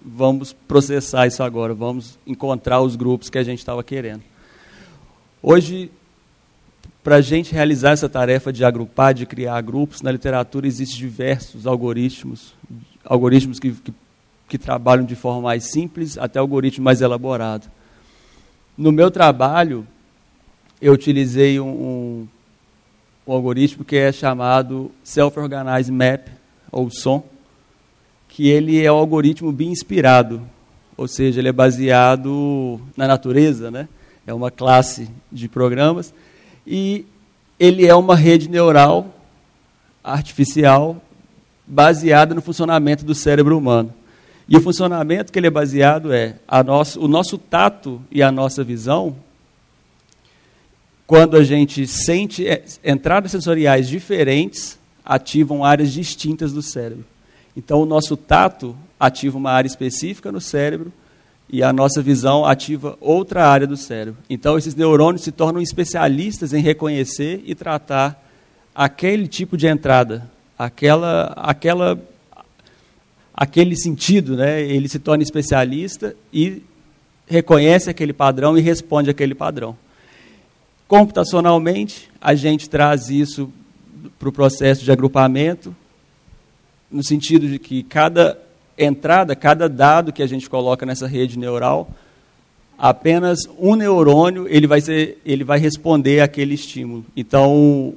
vamos 0.00 0.52
processar 0.52 1.26
isso 1.26 1.42
agora, 1.42 1.74
vamos 1.74 2.16
encontrar 2.24 2.80
os 2.80 2.94
grupos 2.94 3.28
que 3.28 3.38
a 3.38 3.42
gente 3.42 3.58
estava 3.58 3.82
querendo. 3.82 4.22
Hoje, 5.42 5.90
para 7.08 7.16
a 7.16 7.20
gente 7.22 7.54
realizar 7.54 7.92
essa 7.92 8.06
tarefa 8.06 8.52
de 8.52 8.62
agrupar, 8.62 9.14
de 9.14 9.24
criar 9.24 9.58
grupos, 9.62 10.02
na 10.02 10.12
literatura 10.12 10.66
existem 10.66 10.98
diversos 10.98 11.66
algoritmos, 11.66 12.52
algoritmos 13.02 13.58
que, 13.58 13.72
que, 13.72 13.94
que 14.46 14.58
trabalham 14.58 15.06
de 15.06 15.16
forma 15.16 15.40
mais 15.40 15.64
simples 15.64 16.18
até 16.18 16.38
algoritmo 16.38 16.84
mais 16.84 17.00
elaborado. 17.00 17.66
No 18.76 18.92
meu 18.92 19.10
trabalho, 19.10 19.86
eu 20.82 20.92
utilizei 20.92 21.58
um, 21.58 21.66
um, 21.66 22.28
um 23.26 23.32
algoritmo 23.32 23.86
que 23.86 23.96
é 23.96 24.12
chamado 24.12 24.90
Self-Organized 25.02 25.90
Map, 25.90 26.28
ou 26.70 26.90
SOM, 26.90 27.22
que 28.28 28.50
ele 28.50 28.84
é 28.84 28.92
um 28.92 28.96
algoritmo 28.96 29.50
bem 29.50 29.72
inspirado, 29.72 30.42
ou 30.94 31.08
seja, 31.08 31.40
ele 31.40 31.48
é 31.48 31.52
baseado 31.52 32.78
na 32.94 33.08
natureza, 33.08 33.70
né? 33.70 33.88
é 34.28 34.34
uma 34.34 34.50
classe 34.50 35.08
de 35.32 35.48
programas, 35.48 36.12
e 36.70 37.06
ele 37.58 37.86
é 37.86 37.94
uma 37.94 38.14
rede 38.14 38.46
neural 38.46 39.14
artificial 40.04 41.00
baseada 41.66 42.34
no 42.34 42.42
funcionamento 42.42 43.06
do 43.06 43.14
cérebro 43.14 43.56
humano. 43.56 43.92
E 44.46 44.56
o 44.56 44.60
funcionamento 44.60 45.32
que 45.32 45.38
ele 45.38 45.46
é 45.46 45.50
baseado 45.50 46.12
é 46.12 46.36
nosso, 46.64 47.00
o 47.00 47.08
nosso 47.08 47.38
tato 47.38 48.00
e 48.10 48.22
a 48.22 48.30
nossa 48.30 48.62
visão, 48.62 49.16
quando 51.06 51.38
a 51.38 51.42
gente 51.42 51.86
sente 51.86 52.46
é, 52.46 52.62
entradas 52.84 53.32
sensoriais 53.32 53.88
diferentes, 53.88 54.78
ativam 55.04 55.64
áreas 55.64 55.90
distintas 55.90 56.52
do 56.52 56.62
cérebro. 56.62 57.04
Então, 57.56 57.80
o 57.80 57.86
nosso 57.86 58.14
tato 58.14 58.76
ativa 59.00 59.38
uma 59.38 59.50
área 59.50 59.66
específica 59.66 60.30
no 60.30 60.40
cérebro 60.40 60.92
e 61.50 61.62
a 61.62 61.72
nossa 61.72 62.02
visão 62.02 62.44
ativa 62.44 62.96
outra 63.00 63.46
área 63.46 63.66
do 63.66 63.76
cérebro. 63.76 64.20
Então, 64.28 64.58
esses 64.58 64.74
neurônios 64.74 65.22
se 65.22 65.32
tornam 65.32 65.62
especialistas 65.62 66.52
em 66.52 66.60
reconhecer 66.60 67.42
e 67.46 67.54
tratar 67.54 68.22
aquele 68.74 69.26
tipo 69.26 69.56
de 69.56 69.66
entrada, 69.66 70.30
aquela, 70.58 71.32
aquela, 71.36 71.98
aquele 73.34 73.76
sentido, 73.76 74.36
né? 74.36 74.60
Ele 74.60 74.88
se 74.88 74.98
torna 74.98 75.22
especialista 75.22 76.14
e 76.32 76.62
reconhece 77.26 77.88
aquele 77.88 78.12
padrão 78.12 78.56
e 78.56 78.60
responde 78.60 79.10
aquele 79.10 79.34
padrão. 79.34 79.76
Computacionalmente, 80.86 82.10
a 82.20 82.34
gente 82.34 82.68
traz 82.68 83.08
isso 83.08 83.52
para 84.18 84.28
o 84.28 84.32
processo 84.32 84.84
de 84.84 84.92
agrupamento, 84.92 85.74
no 86.90 87.02
sentido 87.02 87.48
de 87.48 87.58
que 87.58 87.82
cada 87.82 88.38
entrada, 88.78 89.34
cada 89.34 89.68
dado 89.68 90.12
que 90.12 90.22
a 90.22 90.26
gente 90.26 90.48
coloca 90.48 90.86
nessa 90.86 91.06
rede 91.06 91.38
neural, 91.38 91.90
apenas 92.78 93.40
um 93.58 93.74
neurônio 93.74 94.46
ele 94.48 94.66
vai, 94.66 94.80
ser, 94.80 95.20
ele 95.26 95.42
vai 95.42 95.58
responder 95.58 96.20
àquele 96.20 96.54
estímulo. 96.54 97.04
Então, 97.16 97.94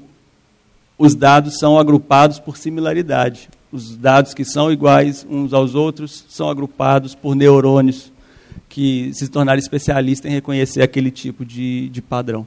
os 0.97 1.15
dados 1.15 1.59
são 1.59 1.77
agrupados 1.77 2.39
por 2.39 2.57
similaridade. 2.57 3.49
Os 3.71 3.95
dados 3.95 4.33
que 4.33 4.43
são 4.43 4.71
iguais 4.71 5.25
uns 5.29 5.53
aos 5.53 5.75
outros 5.75 6.25
são 6.27 6.49
agrupados 6.49 7.15
por 7.15 7.35
neurônios 7.35 8.11
que 8.67 9.13
se 9.13 9.27
tornaram 9.27 9.59
especialistas 9.59 10.29
em 10.29 10.33
reconhecer 10.33 10.81
aquele 10.81 11.11
tipo 11.11 11.45
de, 11.45 11.89
de 11.89 12.01
padrão. 12.01 12.45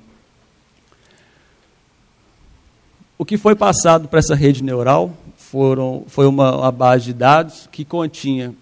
O 3.17 3.25
que 3.25 3.39
foi 3.39 3.55
passado 3.55 4.09
para 4.09 4.19
essa 4.19 4.35
rede 4.35 4.63
neural 4.63 5.15
foram, 5.55 6.03
foi 6.09 6.27
uma, 6.27 6.57
uma 6.57 6.73
base 6.73 7.05
de 7.05 7.13
dados 7.13 7.69
que 7.71 7.85
continha 7.85 8.53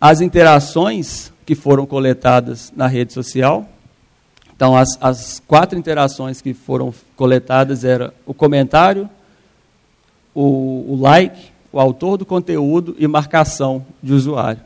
as 0.00 0.22
interações 0.22 1.30
que 1.44 1.54
foram 1.54 1.84
coletadas 1.84 2.72
na 2.74 2.86
rede 2.86 3.12
social. 3.12 3.68
Então, 4.56 4.74
as, 4.74 4.96
as 5.02 5.42
quatro 5.46 5.78
interações 5.78 6.40
que 6.40 6.54
foram 6.54 6.94
coletadas 7.14 7.84
eram 7.84 8.10
o 8.24 8.32
comentário, 8.32 9.06
o, 10.34 10.94
o 10.94 10.98
like, 10.98 11.50
o 11.70 11.78
autor 11.78 12.16
do 12.16 12.24
conteúdo 12.24 12.96
e 12.98 13.06
marcação 13.06 13.84
de 14.02 14.14
usuário. 14.14 14.62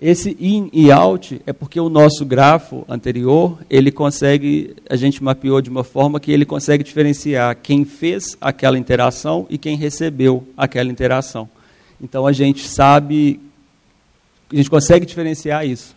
Esse 0.00 0.36
in 0.38 0.68
e 0.74 0.92
out 0.92 1.40
é 1.46 1.54
porque 1.54 1.80
o 1.80 1.88
nosso 1.88 2.22
grafo 2.24 2.84
anterior, 2.86 3.58
ele 3.70 3.90
consegue, 3.90 4.76
a 4.90 4.94
gente 4.94 5.24
mapeou 5.24 5.62
de 5.62 5.70
uma 5.70 5.82
forma 5.82 6.20
que 6.20 6.30
ele 6.30 6.44
consegue 6.44 6.84
diferenciar 6.84 7.56
quem 7.62 7.82
fez 7.86 8.36
aquela 8.38 8.78
interação 8.78 9.46
e 9.48 9.56
quem 9.56 9.74
recebeu 9.74 10.46
aquela 10.54 10.90
interação. 10.90 11.48
Então 11.98 12.26
a 12.26 12.32
gente 12.32 12.68
sabe, 12.68 13.40
a 14.52 14.56
gente 14.56 14.68
consegue 14.68 15.06
diferenciar 15.06 15.66
isso. 15.66 15.96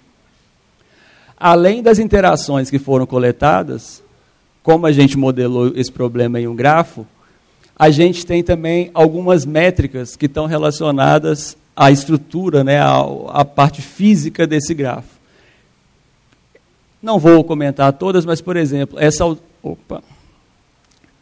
Além 1.37 1.83
das 1.83 1.99
interações 1.99 2.69
que 2.69 2.79
foram 2.79 3.05
coletadas, 3.05 4.01
como 4.63 4.85
a 4.85 4.93
gente 4.93 5.17
modelou 5.17 5.73
esse 5.75 5.91
problema 5.91 6.39
em 6.39 6.47
um 6.47 6.55
grafo, 6.55 7.05
a 7.75 7.89
gente 7.89 8.25
tem 8.25 8.43
também 8.43 8.91
algumas 8.93 9.45
métricas 9.45 10.15
que 10.15 10.25
estão 10.25 10.45
relacionadas 10.45 11.57
a 11.79 11.89
estrutura, 11.89 12.61
né, 12.61 12.77
a, 12.77 12.99
a 13.29 13.45
parte 13.45 13.81
física 13.81 14.45
desse 14.45 14.73
grafo. 14.73 15.17
Não 17.01 17.17
vou 17.17 17.41
comentar 17.41 17.93
todas, 17.93 18.25
mas, 18.25 18.41
por 18.41 18.57
exemplo, 18.57 18.99
essa, 18.99 19.23
opa, 19.63 20.03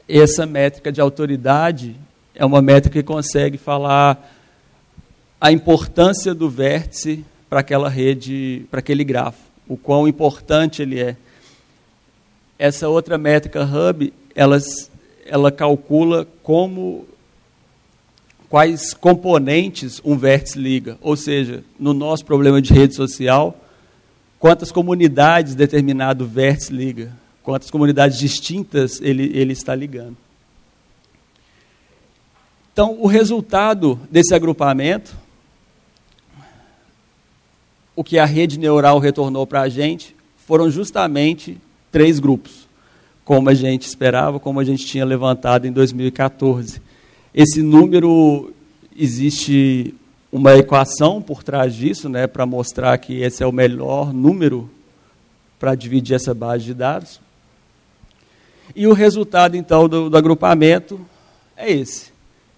essa 0.09 0.47
métrica 0.47 0.91
de 0.91 0.99
autoridade 0.99 1.95
é 2.33 2.43
uma 2.43 2.59
métrica 2.59 2.99
que 2.99 3.05
consegue 3.05 3.55
falar 3.55 4.35
a 5.39 5.51
importância 5.51 6.33
do 6.33 6.49
vértice 6.49 7.23
para 7.47 7.59
aquela 7.59 7.87
rede, 7.87 8.65
para 8.71 8.79
aquele 8.79 9.03
grafo, 9.03 9.43
o 9.67 9.77
quão 9.77 10.07
importante 10.07 10.81
ele 10.81 10.99
é. 10.99 11.15
Essa 12.57 12.89
outra 12.89 13.15
métrica 13.15 13.63
hub, 13.63 14.11
elas, 14.33 14.89
ela 15.23 15.51
calcula 15.51 16.27
como 16.41 17.05
quais 18.49 18.93
componentes 18.93 20.01
um 20.03 20.17
vértice 20.17 20.57
liga. 20.57 20.97
Ou 21.01 21.15
seja, 21.15 21.63
no 21.79 21.93
nosso 21.93 22.25
problema 22.25 22.61
de 22.61 22.73
rede 22.73 22.95
social, 22.95 23.59
quantas 24.39 24.71
comunidades 24.71 25.55
determinado 25.55 26.25
vértice 26.25 26.73
liga, 26.73 27.11
quantas 27.43 27.69
comunidades 27.69 28.17
distintas 28.17 29.01
ele, 29.01 29.31
ele 29.33 29.53
está 29.53 29.75
ligando. 29.75 30.17
Então, 32.71 32.97
o 32.99 33.07
resultado 33.07 33.99
desse 34.11 34.35
agrupamento, 34.35 35.15
o 37.95 38.03
que 38.03 38.19
a 38.19 38.25
rede 38.25 38.59
neural 38.59 38.99
retornou 38.99 39.47
para 39.47 39.61
a 39.61 39.69
gente, 39.69 40.15
foram 40.45 40.69
justamente 40.69 41.57
três 41.91 42.19
grupos, 42.19 42.67
como 43.25 43.49
a 43.49 43.55
gente 43.55 43.87
esperava, 43.87 44.39
como 44.39 44.59
a 44.59 44.63
gente 44.63 44.85
tinha 44.85 45.03
levantado 45.03 45.65
em 45.65 45.71
2014. 45.71 46.79
Esse 47.33 47.61
número, 47.61 48.53
existe 48.95 49.93
uma 50.31 50.55
equação 50.55 51.21
por 51.21 51.43
trás 51.43 51.73
disso, 51.75 52.09
né, 52.09 52.27
para 52.27 52.45
mostrar 52.45 52.97
que 52.97 53.21
esse 53.21 53.43
é 53.43 53.47
o 53.47 53.51
melhor 53.51 54.13
número 54.13 54.69
para 55.59 55.75
dividir 55.75 56.15
essa 56.15 56.33
base 56.33 56.65
de 56.65 56.73
dados. 56.73 57.19
E 58.75 58.85
o 58.85 58.93
resultado, 58.93 59.55
então, 59.55 59.87
do, 59.87 60.09
do 60.09 60.17
agrupamento 60.17 60.99
é 61.55 61.71
esse. 61.71 62.11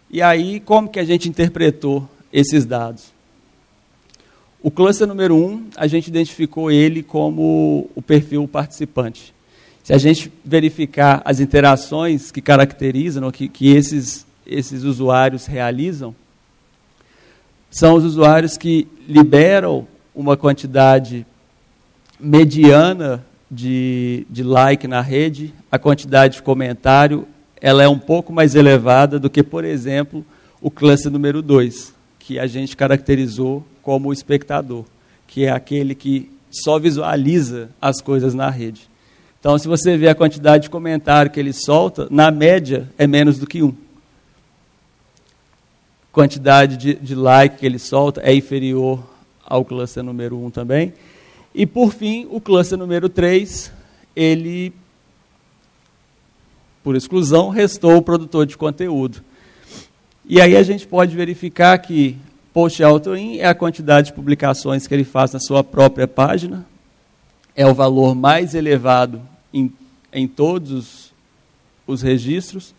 E 0.10 0.22
aí, 0.22 0.60
como 0.60 0.90
que 0.90 1.00
a 1.00 1.06
gente 1.06 1.30
interpretou 1.30 2.10
esses 2.34 2.66
dados? 2.66 3.14
O 4.62 4.70
cluster 4.70 5.08
número 5.08 5.36
1, 5.36 5.38
um, 5.38 5.66
a 5.78 5.88
gente 5.88 6.08
identificou 6.08 6.70
ele 6.70 7.02
como 7.02 7.90
o 7.96 8.02
perfil 8.02 8.48
participante. 8.48 9.34
Se 9.84 9.94
a 9.94 9.98
gente 9.98 10.32
verificar 10.44 11.22
as 11.24 11.40
interações 11.40 12.32
que 12.32 12.42
caracterizam, 12.42 13.32
que, 13.32 13.48
que 13.48 13.70
esses 13.70 14.26
esses 14.50 14.84
usuários 14.84 15.46
realizam 15.46 16.16
são 17.72 17.96
os 17.96 18.04
usuários 18.04 18.58
que 18.58 18.88
liberam 19.08 19.88
uma 20.14 20.36
quantidade 20.36 21.26
mediana 22.20 23.24
de, 23.50 24.26
de 24.30 24.44
like 24.44 24.88
na 24.88 25.02
rede, 25.02 25.54
a 25.72 25.78
quantidade 25.78 26.36
de 26.36 26.42
comentário 26.42 27.28
ela 27.62 27.84
é 27.84 27.88
um 27.88 28.00
pouco 28.00 28.32
mais 28.32 28.56
elevada 28.56 29.20
do 29.20 29.30
que, 29.30 29.44
por 29.44 29.66
exemplo, 29.66 30.26
o 30.62 30.72
cluster 30.72 31.12
número 31.12 31.42
2, 31.42 31.94
que 32.18 32.40
a 32.40 32.48
gente 32.48 32.76
caracterizou 32.76 33.66
como 33.84 34.10
o 34.10 34.14
espectador, 34.14 34.86
que 35.28 35.46
é 35.46 35.52
aquele 35.52 35.94
que 35.94 36.32
só 36.50 36.80
visualiza 36.80 37.70
as 37.82 38.02
coisas 38.02 38.34
na 38.34 38.50
rede. 38.50 38.90
Então, 39.40 39.58
se 39.58 39.68
você 39.68 39.98
vê 39.98 40.08
a 40.08 40.16
quantidade 40.16 40.64
de 40.64 40.70
comentário 40.70 41.32
que 41.32 41.40
ele 41.40 41.54
solta, 41.54 42.08
na 42.10 42.32
média 42.32 42.90
é 42.98 43.06
menos 43.06 43.38
do 43.38 43.46
que 43.46 43.62
um 43.62 43.74
quantidade 46.12 46.78
de, 46.78 46.94
de 46.96 47.16
like 47.16 47.58
que 47.58 47.66
ele 47.66 47.80
solta 47.80 48.22
é 48.22 48.34
inferior 48.34 49.04
ao 49.46 49.64
cluster 49.66 50.04
número 50.04 50.38
1 50.38 50.52
também. 50.52 50.94
E 51.54 51.66
por 51.66 51.94
fim, 51.94 52.28
o 52.30 52.40
cluster 52.40 52.78
número 52.78 53.10
3, 53.10 53.72
ele, 54.16 54.74
por 56.84 56.96
exclusão, 56.96 57.50
restou 57.50 57.98
o 57.98 58.02
produtor 58.02 58.46
de 58.46 58.58
conteúdo. 58.58 59.24
E 60.26 60.40
aí 60.40 60.56
a 60.56 60.64
gente 60.64 60.86
pode 60.86 61.16
verificar 61.16 61.78
que 61.80 62.16
post 62.54 62.84
authoring 62.84 63.40
é 63.40 63.48
a 63.48 63.56
quantidade 63.56 64.08
de 64.08 64.14
publicações 64.14 64.86
que 64.86 64.94
ele 64.94 65.04
faz 65.04 65.34
na 65.34 65.40
sua 65.40 65.64
própria 65.64 66.08
página, 66.08 66.66
é 67.56 67.66
o 67.66 67.74
valor 67.74 68.16
mais 68.16 68.54
elevado 68.54 69.22
em, 69.54 69.72
em 70.14 70.28
todos 70.28 71.12
os 71.88 72.02
registros, 72.02 72.74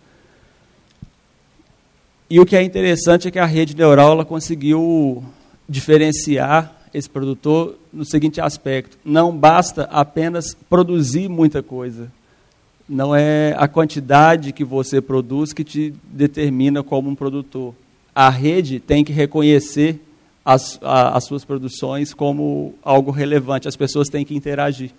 e 2.31 2.39
o 2.39 2.47
que 2.47 2.55
é 2.55 2.63
interessante 2.63 3.27
é 3.27 3.31
que 3.33 3.41
a 3.41 3.45
rede 3.45 3.77
neural 3.77 4.25
conseguiu 4.25 5.25
diferenciar 5.69 6.77
esse 6.95 7.11
produtor 7.11 7.77
no 7.93 8.05
seguinte 8.05 8.41
aspecto: 8.41 8.97
não 9.05 9.37
basta 9.37 9.83
apenas 9.91 10.55
produzir 10.69 11.29
muita 11.29 11.61
coisa. 11.61 12.11
Não 12.89 13.15
é 13.15 13.55
a 13.59 13.67
quantidade 13.67 14.53
que 14.53 14.65
você 14.65 15.01
produz 15.01 15.53
que 15.53 15.65
te 15.65 15.93
determina 16.05 16.85
como 16.85 17.11
um 17.11 17.17
produtor. 17.17 17.75
A 18.15 18.29
rede 18.29 18.79
tem 18.79 19.05
que 19.05 19.13
reconhecer 19.13 20.01
as, 20.45 20.79
a, 20.83 21.17
as 21.17 21.25
suas 21.25 21.45
produções 21.45 22.15
como 22.15 22.75
algo 22.83 23.11
relevante. 23.11 23.69
As 23.69 23.77
pessoas 23.77 24.09
têm 24.09 24.25
que 24.25 24.35
interagir. 24.35 24.91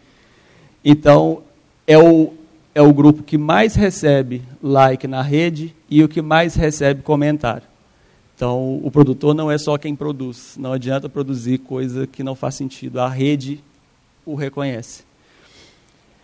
Então, 0.84 1.44
é 1.86 1.98
o, 1.98 2.34
é 2.74 2.82
o 2.82 2.94
grupo 2.94 3.24
que 3.24 3.38
mais 3.38 3.76
recebe 3.76 4.42
like 4.62 5.08
na 5.08 5.22
rede 5.22 5.76
e 5.92 6.02
o 6.02 6.08
que 6.08 6.22
mais 6.22 6.56
recebe 6.56 7.04
comentário. 7.04 7.64
Então, 8.34 8.80
o 8.82 8.90
produtor 8.90 9.36
não 9.36 9.52
é 9.52 9.58
só 9.58 9.78
quem 9.78 9.94
produz. 9.94 10.56
Não 10.58 10.72
adianta 10.72 11.10
produzir 11.10 11.60
coisa 11.60 12.08
que 12.08 12.24
não 12.24 12.34
faz 12.34 12.56
sentido. 12.56 13.00
A 13.00 13.10
rede 13.10 13.62
o 14.26 14.34
reconhece. 14.34 15.04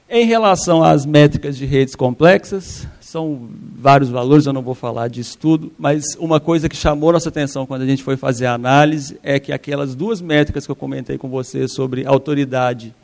Em 0.09 0.25
relação 0.25 0.81
às 0.81 1.05
métricas 1.05 1.57
de 1.57 1.65
redes 1.65 1.93
complexas, 1.93 2.87
são 3.01 3.49
vários 3.75 4.09
valores, 4.09 4.45
eu 4.45 4.53
não 4.53 4.61
vou 4.61 4.73
falar 4.73 5.09
disso 5.09 5.37
tudo, 5.37 5.71
mas 5.77 6.15
uma 6.17 6.39
coisa 6.39 6.69
que 6.69 6.77
chamou 6.77 7.11
nossa 7.11 7.27
atenção 7.27 7.65
quando 7.65 7.81
a 7.81 7.85
gente 7.85 8.03
foi 8.03 8.15
fazer 8.15 8.45
a 8.45 8.53
análise 8.53 9.19
é 9.21 9.37
que 9.37 9.51
aquelas 9.51 9.95
duas 9.95 10.21
métricas 10.21 10.65
que 10.65 10.71
eu 10.71 10.75
comentei 10.77 11.17
com 11.17 11.27
você 11.27 11.67
sobre 11.67 12.05
autoridade, 12.05 12.95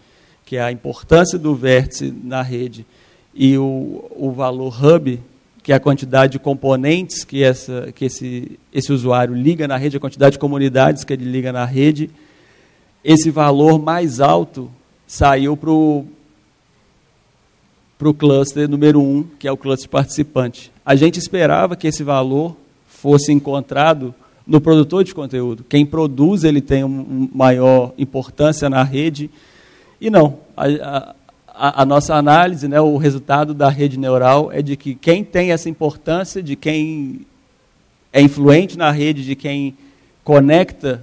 que 0.45 0.55
é 0.55 0.61
a 0.61 0.71
importância 0.71 1.37
do 1.37 1.53
vértice 1.53 2.13
na 2.23 2.41
rede, 2.41 2.85
e 3.33 3.57
o, 3.57 4.05
o 4.11 4.31
valor 4.31 4.73
hub, 4.81 5.19
que 5.63 5.71
é 5.71 5.75
a 5.75 5.79
quantidade 5.79 6.33
de 6.33 6.39
componentes 6.39 7.23
que, 7.23 7.41
essa, 7.41 7.89
que 7.95 8.03
esse, 8.05 8.59
esse 8.71 8.91
usuário 8.91 9.33
liga 9.33 9.65
na 9.65 9.77
rede, 9.77 9.95
a 9.95 9.99
quantidade 9.99 10.33
de 10.33 10.39
comunidades 10.39 11.05
que 11.05 11.13
ele 11.13 11.23
liga 11.23 11.53
na 11.53 11.63
rede, 11.63 12.09
esse 13.01 13.31
valor 13.31 13.81
mais 13.81 14.19
alto 14.19 14.69
saiu 15.07 15.55
para 15.55 15.71
o 15.71 16.05
cluster 18.13 18.69
número 18.69 19.01
1, 19.01 19.03
um, 19.03 19.23
que 19.39 19.47
é 19.47 19.51
o 19.51 19.57
cluster 19.57 19.89
participante. 19.89 20.69
A 20.85 20.95
gente 20.95 21.17
esperava 21.17 21.77
que 21.77 21.87
esse 21.87 22.03
valor 22.03 22.57
fosse 22.85 23.31
encontrado 23.31 24.13
no 24.45 24.59
produtor 24.59 25.05
de 25.05 25.15
conteúdo. 25.15 25.63
Quem 25.63 25.85
produz 25.85 26.43
ele 26.43 26.59
tem 26.59 26.83
uma 26.83 27.29
maior 27.33 27.93
importância 27.97 28.69
na 28.69 28.83
rede. 28.83 29.29
E 30.01 30.09
não, 30.09 30.39
a, 30.57 30.65
a, 30.67 31.15
a, 31.55 31.85
nossa 31.85 32.15
análise, 32.15 32.67
né, 32.67 32.81
o 32.81 32.97
resultado 32.97 33.53
da 33.53 33.69
rede 33.69 33.97
neural 33.97 34.51
é 34.51 34.61
de 34.61 34.75
que 34.75 34.95
quem 34.95 35.23
tem 35.23 35.51
essa 35.51 35.69
importância, 35.69 36.41
de 36.41 36.55
quem 36.55 37.21
é 38.11 38.21
influente 38.21 38.77
na 38.77 38.91
rede, 38.91 39.23
de 39.23 39.35
quem 39.35 39.77
conecta 40.23 41.01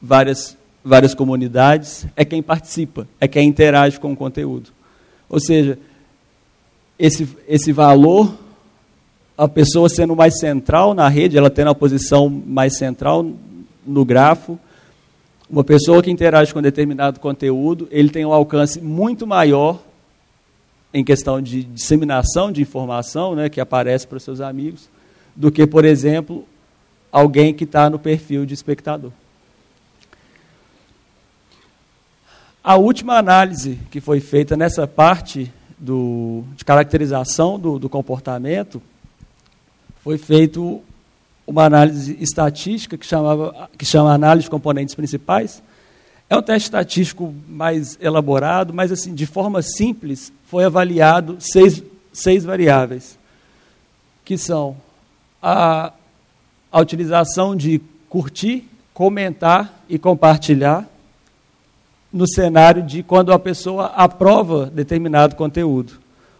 várias, 0.00 0.56
várias 0.84 1.14
comunidades, 1.14 2.06
é 2.14 2.24
quem 2.24 2.42
participa, 2.42 3.06
é 3.20 3.26
quem 3.26 3.48
interage 3.48 3.98
com 3.98 4.12
o 4.12 4.16
conteúdo. 4.16 4.70
Ou 5.28 5.40
seja, 5.40 5.78
esse, 6.98 7.28
esse 7.48 7.72
valor, 7.72 8.32
a 9.36 9.48
pessoa 9.48 9.88
sendo 9.88 10.14
mais 10.14 10.38
central 10.38 10.94
na 10.94 11.08
rede, 11.08 11.36
ela 11.36 11.50
tendo 11.50 11.70
a 11.70 11.74
posição 11.74 12.28
mais 12.28 12.76
central 12.76 13.26
no 13.86 14.04
grafo, 14.04 14.58
uma 15.50 15.64
pessoa 15.64 16.00
que 16.00 16.10
interage 16.10 16.54
com 16.54 16.62
determinado 16.62 17.18
conteúdo, 17.18 17.88
ele 17.90 18.08
tem 18.08 18.24
um 18.24 18.32
alcance 18.32 18.80
muito 18.80 19.26
maior 19.26 19.82
em 20.94 21.04
questão 21.04 21.42
de 21.42 21.64
disseminação 21.64 22.52
de 22.52 22.62
informação, 22.62 23.34
né, 23.34 23.48
que 23.48 23.60
aparece 23.60 24.06
para 24.06 24.16
os 24.16 24.22
seus 24.22 24.40
amigos, 24.40 24.88
do 25.34 25.50
que, 25.50 25.66
por 25.66 25.84
exemplo, 25.84 26.46
alguém 27.10 27.52
que 27.52 27.64
está 27.64 27.90
no 27.90 27.98
perfil 27.98 28.46
de 28.46 28.54
espectador. 28.54 29.10
A 32.62 32.76
última 32.76 33.16
análise 33.16 33.78
que 33.90 34.00
foi 34.00 34.20
feita 34.20 34.56
nessa 34.56 34.86
parte 34.86 35.52
do, 35.78 36.44
de 36.56 36.64
caracterização 36.64 37.58
do, 37.58 37.78
do 37.78 37.88
comportamento 37.88 38.80
foi 40.04 40.18
feito 40.18 40.82
uma 41.46 41.64
análise 41.64 42.16
estatística 42.20 42.96
que, 42.96 43.06
chamava, 43.06 43.68
que 43.76 43.84
chama 43.84 44.12
análise 44.12 44.44
de 44.44 44.50
componentes 44.50 44.94
principais. 44.94 45.62
É 46.28 46.36
um 46.36 46.42
teste 46.42 46.68
estatístico 46.68 47.34
mais 47.48 47.98
elaborado, 48.00 48.72
mas 48.72 48.92
assim, 48.92 49.14
de 49.14 49.26
forma 49.26 49.62
simples, 49.62 50.32
foi 50.46 50.64
avaliado 50.64 51.36
seis, 51.40 51.82
seis 52.12 52.44
variáveis, 52.44 53.18
que 54.24 54.38
são 54.38 54.76
a, 55.42 55.92
a 56.70 56.80
utilização 56.80 57.56
de 57.56 57.80
curtir, 58.08 58.68
comentar 58.94 59.82
e 59.88 59.98
compartilhar 59.98 60.88
no 62.12 62.28
cenário 62.28 62.82
de 62.82 63.02
quando 63.02 63.32
a 63.32 63.38
pessoa 63.38 63.86
aprova 63.86 64.66
determinado 64.66 65.36
conteúdo. 65.36 65.94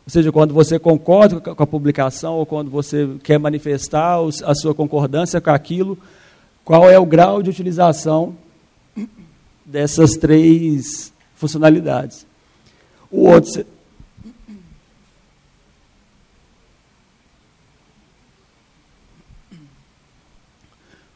Ou 0.06 0.10
seja, 0.10 0.32
quando 0.32 0.52
você 0.52 0.78
concorda 0.78 1.40
com 1.40 1.62
a 1.62 1.66
publicação 1.66 2.34
ou 2.34 2.46
quando 2.46 2.70
você 2.70 3.08
quer 3.22 3.38
manifestar 3.38 4.18
a 4.44 4.54
sua 4.54 4.74
concordância 4.74 5.40
com 5.40 5.50
aquilo, 5.50 5.98
qual 6.64 6.88
é 6.88 6.98
o 6.98 7.06
grau 7.06 7.42
de 7.42 7.50
utilização 7.50 8.36
dessas 9.64 10.12
três 10.12 11.12
funcionalidades. 11.34 12.26
O 13.10 13.28
outro. 13.28 13.64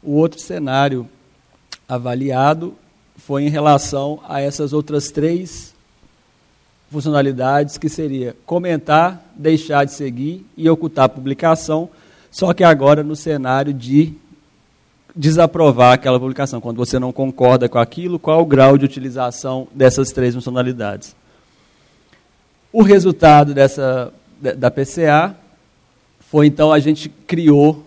O 0.02 0.12
outro 0.12 0.38
cenário 0.38 1.08
avaliado 1.88 2.76
foi 3.16 3.44
em 3.44 3.48
relação 3.48 4.20
a 4.28 4.40
essas 4.40 4.72
outras 4.72 5.10
três 5.10 5.73
funcionalidades 6.94 7.76
que 7.76 7.88
seria 7.88 8.34
comentar, 8.46 9.22
deixar 9.34 9.84
de 9.84 9.92
seguir 9.92 10.46
e 10.56 10.68
ocultar 10.70 11.04
a 11.04 11.08
publicação, 11.08 11.90
só 12.30 12.52
que 12.54 12.64
agora 12.64 13.02
no 13.02 13.14
cenário 13.14 13.74
de 13.74 14.14
desaprovar 15.14 15.92
aquela 15.92 16.18
publicação, 16.18 16.60
quando 16.60 16.76
você 16.76 16.98
não 16.98 17.12
concorda 17.12 17.68
com 17.68 17.78
aquilo, 17.78 18.18
qual 18.18 18.40
o 18.40 18.46
grau 18.46 18.78
de 18.78 18.84
utilização 18.84 19.68
dessas 19.72 20.10
três 20.10 20.34
funcionalidades. 20.34 21.14
O 22.72 22.82
resultado 22.82 23.54
dessa 23.54 24.12
da 24.40 24.70
PCA 24.70 25.36
foi 26.18 26.46
então 26.46 26.72
a 26.72 26.78
gente 26.80 27.08
criou 27.08 27.86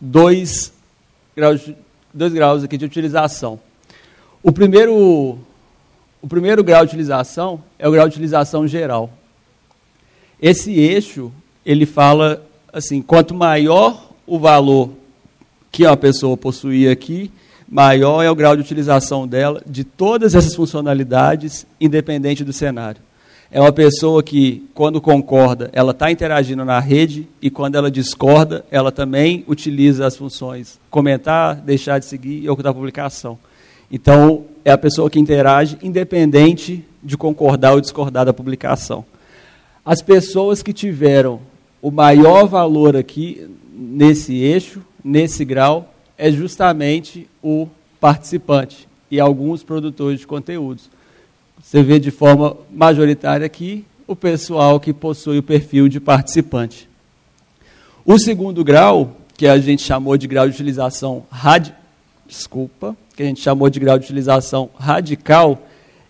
dois 0.00 0.72
graus, 1.34 1.68
dois 2.14 2.32
graus 2.32 2.62
aqui 2.62 2.78
de 2.78 2.84
utilização. 2.84 3.58
O 4.42 4.52
primeiro 4.52 5.38
o 6.22 6.28
primeiro 6.28 6.62
grau 6.62 6.86
de 6.86 6.92
utilização 6.92 7.60
é 7.76 7.88
o 7.88 7.90
grau 7.90 8.08
de 8.08 8.14
utilização 8.14 8.66
geral. 8.66 9.10
Esse 10.40 10.72
eixo, 10.72 11.32
ele 11.66 11.84
fala 11.84 12.40
assim, 12.72 13.02
quanto 13.02 13.34
maior 13.34 14.10
o 14.24 14.38
valor 14.38 14.90
que 15.70 15.84
a 15.84 15.96
pessoa 15.96 16.36
possuía 16.36 16.92
aqui, 16.92 17.30
maior 17.68 18.22
é 18.22 18.30
o 18.30 18.36
grau 18.36 18.54
de 18.54 18.62
utilização 18.62 19.26
dela 19.26 19.60
de 19.66 19.82
todas 19.82 20.36
essas 20.36 20.54
funcionalidades, 20.54 21.66
independente 21.80 22.44
do 22.44 22.52
cenário. 22.52 23.02
É 23.50 23.60
uma 23.60 23.72
pessoa 23.72 24.22
que, 24.22 24.66
quando 24.74 25.00
concorda, 25.00 25.70
ela 25.72 25.90
está 25.90 26.10
interagindo 26.10 26.64
na 26.64 26.78
rede 26.78 27.28
e 27.40 27.50
quando 27.50 27.74
ela 27.74 27.90
discorda, 27.90 28.64
ela 28.70 28.92
também 28.92 29.44
utiliza 29.46 30.06
as 30.06 30.16
funções 30.16 30.78
comentar, 30.88 31.56
deixar 31.56 31.98
de 31.98 32.06
seguir 32.06 32.42
e 32.44 32.48
ocultar 32.48 32.70
a 32.70 32.74
publicação. 32.74 33.38
Então, 33.92 34.46
é 34.64 34.70
a 34.70 34.78
pessoa 34.78 35.10
que 35.10 35.20
interage, 35.20 35.76
independente 35.82 36.82
de 37.02 37.14
concordar 37.14 37.74
ou 37.74 37.80
discordar 37.80 38.24
da 38.24 38.32
publicação. 38.32 39.04
As 39.84 40.00
pessoas 40.00 40.62
que 40.62 40.72
tiveram 40.72 41.40
o 41.82 41.90
maior 41.90 42.46
valor 42.46 42.96
aqui 42.96 43.46
nesse 43.70 44.34
eixo, 44.36 44.80
nesse 45.04 45.44
grau, 45.44 45.92
é 46.16 46.32
justamente 46.32 47.28
o 47.42 47.68
participante 48.00 48.88
e 49.10 49.20
alguns 49.20 49.62
produtores 49.62 50.20
de 50.20 50.26
conteúdos. 50.26 50.88
Você 51.62 51.82
vê 51.82 51.98
de 51.98 52.10
forma 52.10 52.56
majoritária 52.70 53.44
aqui 53.44 53.84
o 54.06 54.16
pessoal 54.16 54.80
que 54.80 54.92
possui 54.92 55.38
o 55.38 55.42
perfil 55.42 55.88
de 55.88 56.00
participante. 56.00 56.88
O 58.06 58.18
segundo 58.18 58.64
grau, 58.64 59.16
que 59.36 59.46
a 59.46 59.58
gente 59.58 59.82
chamou 59.82 60.16
de 60.16 60.26
grau 60.26 60.48
de 60.48 60.54
utilização 60.54 61.24
radi 61.30 61.74
desculpa, 62.32 62.96
que 63.14 63.22
a 63.22 63.26
gente 63.26 63.40
chamou 63.40 63.68
de 63.68 63.78
grau 63.78 63.98
de 63.98 64.04
utilização 64.04 64.70
radical, 64.78 65.60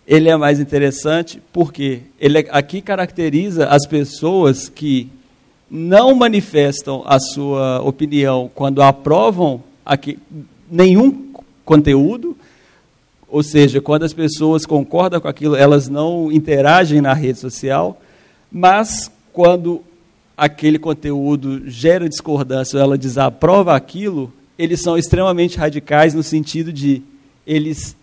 ele 0.07 0.29
é 0.29 0.35
mais 0.35 0.59
interessante 0.59 1.41
porque 1.51 2.01
ele 2.19 2.39
aqui 2.49 2.81
caracteriza 2.81 3.67
as 3.67 3.85
pessoas 3.85 4.69
que 4.69 5.09
não 5.69 6.13
manifestam 6.13 7.03
a 7.05 7.19
sua 7.19 7.81
opinião 7.81 8.49
quando 8.53 8.81
aprovam 8.81 9.63
aqui, 9.85 10.19
nenhum 10.69 11.33
conteúdo, 11.65 12.37
ou 13.27 13.41
seja, 13.41 13.81
quando 13.81 14.03
as 14.03 14.13
pessoas 14.13 14.65
concordam 14.65 15.19
com 15.19 15.27
aquilo, 15.27 15.55
elas 15.55 15.89
não 15.89 16.31
interagem 16.31 17.01
na 17.01 17.13
rede 17.13 17.39
social, 17.39 17.99
mas 18.51 19.11
quando 19.31 19.81
aquele 20.37 20.77
conteúdo 20.77 21.67
gera 21.67 22.07
discordância, 22.07 22.77
ela 22.77 22.97
desaprova 22.97 23.75
aquilo, 23.75 24.31
eles 24.57 24.81
são 24.81 24.97
extremamente 24.97 25.57
radicais 25.57 26.13
no 26.13 26.23
sentido 26.23 26.71
de 26.71 27.01
eles 27.45 27.95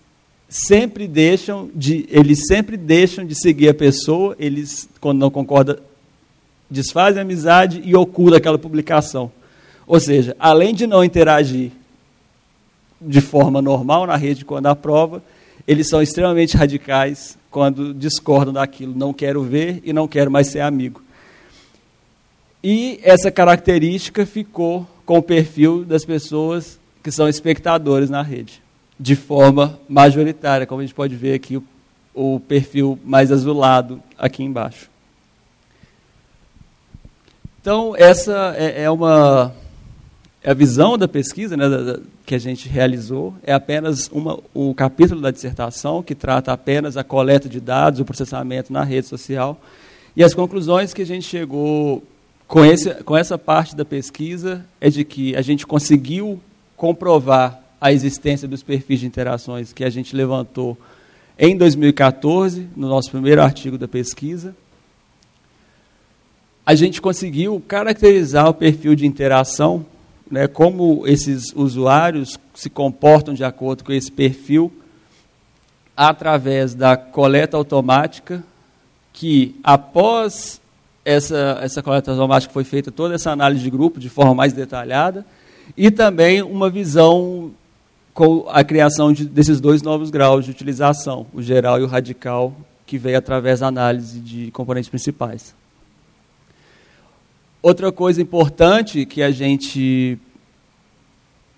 sempre 0.49 1.07
deixam 1.07 1.71
de 1.75 2.07
eles 2.11 2.47
sempre 2.47 2.77
deixam 2.77 3.25
de 3.25 3.35
seguir 3.35 3.69
a 3.69 3.75
pessoa, 3.75 4.35
eles 4.39 4.89
quando 5.01 5.19
não 5.19 5.31
concorda 5.31 5.81
desfazem 6.69 7.19
a 7.19 7.23
amizade 7.23 7.83
e 7.85 7.97
ocultam 7.97 8.37
aquela 8.37 8.59
publicação. 8.59 9.31
Ou 9.87 9.99
seja, 9.99 10.37
além 10.39 10.73
de 10.73 10.87
não 10.87 11.03
interagir 11.03 11.73
de 13.01 13.21
forma 13.21 13.61
normal 13.61 14.07
na 14.07 14.17
rede 14.17 14.45
quando 14.45 14.67
aprova, 14.67 15.23
eles 15.67 15.89
são 15.89 16.01
extremamente 16.01 16.57
radicais 16.57 17.37
quando 17.51 17.93
discordam 17.93 18.53
daquilo, 18.53 18.95
não 18.95 19.13
quero 19.13 19.43
ver 19.43 19.81
e 19.85 19.93
não 19.93 20.07
quero 20.07 20.31
mais 20.31 20.49
ser 20.49 20.61
amigo. 20.61 21.03
E 22.63 23.01
essa 23.03 23.31
característica 23.31 24.25
ficou 24.27 24.87
com 25.11 25.19
o 25.19 25.23
perfil 25.23 25.85
das 25.85 26.05
pessoas 26.05 26.79
que 27.03 27.11
são 27.11 27.29
espectadores 27.29 28.09
na 28.09 28.23
rede, 28.23 28.63
de 28.97 29.17
forma 29.17 29.77
majoritária, 29.89 30.69
como 30.69 30.81
a 30.81 30.85
gente 30.85 30.95
pode 30.95 31.17
ver 31.17 31.35
aqui 31.35 31.57
o, 31.57 31.65
o 32.15 32.39
perfil 32.39 32.97
mais 33.05 33.33
azulado 33.33 34.01
aqui 34.17 34.45
embaixo. 34.45 34.89
Então, 37.61 37.93
essa 37.99 38.55
é, 38.57 38.85
é 38.85 38.91
uma 38.91 39.53
é 40.45 40.53
a 40.53 40.55
visão 40.55 40.97
da 40.97 41.09
pesquisa 41.09 41.57
né, 41.57 41.69
da, 41.69 41.83
da, 41.83 42.01
que 42.25 42.37
a 42.37 42.39
gente 42.39 42.69
realizou. 42.69 43.35
É 43.43 43.53
apenas 43.53 44.09
uma, 44.13 44.39
um 44.55 44.73
capítulo 44.73 45.21
da 45.21 45.33
dissertação 45.33 46.05
que 46.05 46.15
trata 46.15 46.53
apenas 46.53 46.97
a 46.97 47.03
coleta 47.03 47.49
de 47.49 47.59
dados, 47.59 47.99
o 47.99 48.05
processamento 48.05 48.73
na 48.73 48.85
rede 48.85 49.09
social. 49.09 49.61
E 50.15 50.23
as 50.23 50.35
conclusões 50.35 50.95
que 50.95 51.03
a 51.03 51.07
gente 51.07 51.27
chegou 51.27 52.01
com, 52.51 52.65
esse, 52.65 52.93
com 53.05 53.17
essa 53.17 53.39
parte 53.39 53.77
da 53.77 53.85
pesquisa 53.85 54.67
é 54.81 54.91
de 54.91 55.05
que 55.05 55.37
a 55.37 55.41
gente 55.41 55.65
conseguiu 55.65 56.41
comprovar 56.77 57.63
a 57.81 57.93
existência 57.93 58.49
dos 58.49 58.61
perfis 58.61 58.99
de 58.99 59.07
interações 59.07 59.73
que 59.73 59.85
a 59.85 59.89
gente 59.89 60.17
levantou 60.17 60.77
em 61.39 61.57
2014, 61.57 62.69
no 62.75 62.89
nosso 62.89 63.09
primeiro 63.09 63.41
artigo 63.41 63.79
da 63.79 63.87
pesquisa. 63.87 64.57
A 66.67 66.75
gente 66.75 67.01
conseguiu 67.01 67.63
caracterizar 67.69 68.49
o 68.49 68.55
perfil 68.55 68.97
de 68.97 69.07
interação, 69.07 69.87
né, 70.29 70.49
como 70.49 71.07
esses 71.07 71.53
usuários 71.55 72.37
se 72.53 72.69
comportam 72.69 73.33
de 73.33 73.45
acordo 73.45 73.85
com 73.85 73.93
esse 73.93 74.11
perfil, 74.11 74.73
através 75.97 76.75
da 76.75 76.97
coleta 76.97 77.57
automática, 77.57 78.43
que 79.13 79.55
após 79.63 80.61
essa, 81.05 81.59
essa 81.63 81.83
coleta 81.83 82.11
automática 82.11 82.53
foi 82.53 82.65
feita 82.65 82.91
toda 82.91 83.15
essa 83.15 83.31
análise 83.31 83.63
de 83.63 83.71
grupo 83.71 83.99
de 83.99 84.09
forma 84.09 84.35
mais 84.35 84.53
detalhada, 84.53 85.25
e 85.77 85.91
também 85.91 86.43
uma 86.43 86.69
visão 86.69 87.53
com 88.13 88.47
a 88.49 88.63
criação 88.65 89.13
de, 89.13 89.25
desses 89.25 89.61
dois 89.61 89.83
novos 89.83 90.11
graus 90.11 90.45
de 90.45 90.51
utilização, 90.51 91.27
o 91.33 91.41
geral 91.41 91.81
e 91.81 91.83
o 91.83 91.87
radical, 91.87 92.55
que 92.87 92.99
veio 92.99 93.19
através 93.19 93.61
da 93.61 93.69
análise 93.69 94.19
de 94.21 94.51
componentes 94.51 94.91
principais. 94.91 95.55
Outra 97.63 97.93
coisa 97.93 98.21
importante 98.21 99.07
que 99.07 99.23
a 99.23 99.31
gente 99.31 100.19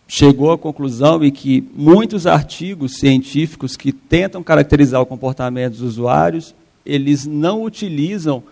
chegou 0.06 0.52
à 0.52 0.58
conclusão 0.58 1.24
e 1.24 1.30
que 1.30 1.66
muitos 1.74 2.26
artigos 2.26 2.98
científicos 2.98 3.76
que 3.76 3.92
tentam 3.92 4.42
caracterizar 4.42 5.00
o 5.00 5.06
comportamento 5.06 5.72
dos 5.72 5.82
usuários, 5.82 6.54
eles 6.84 7.24
não 7.24 7.62
utilizam 7.62 8.42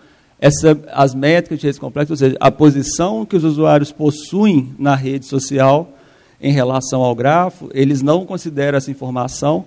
essa, 0.41 0.77
as 0.91 1.15
métricas 1.15 1.59
de 1.59 1.67
redes 1.67 1.79
complexas, 1.79 2.09
ou 2.09 2.17
seja, 2.17 2.37
a 2.39 2.51
posição 2.51 3.25
que 3.25 3.35
os 3.35 3.43
usuários 3.43 3.91
possuem 3.91 4.73
na 4.77 4.95
rede 4.95 5.25
social 5.25 5.89
em 6.41 6.51
relação 6.51 7.01
ao 7.01 7.15
grafo, 7.15 7.69
eles 7.73 8.01
não 8.01 8.25
consideram 8.25 8.77
essa 8.77 8.89
informação. 8.89 9.63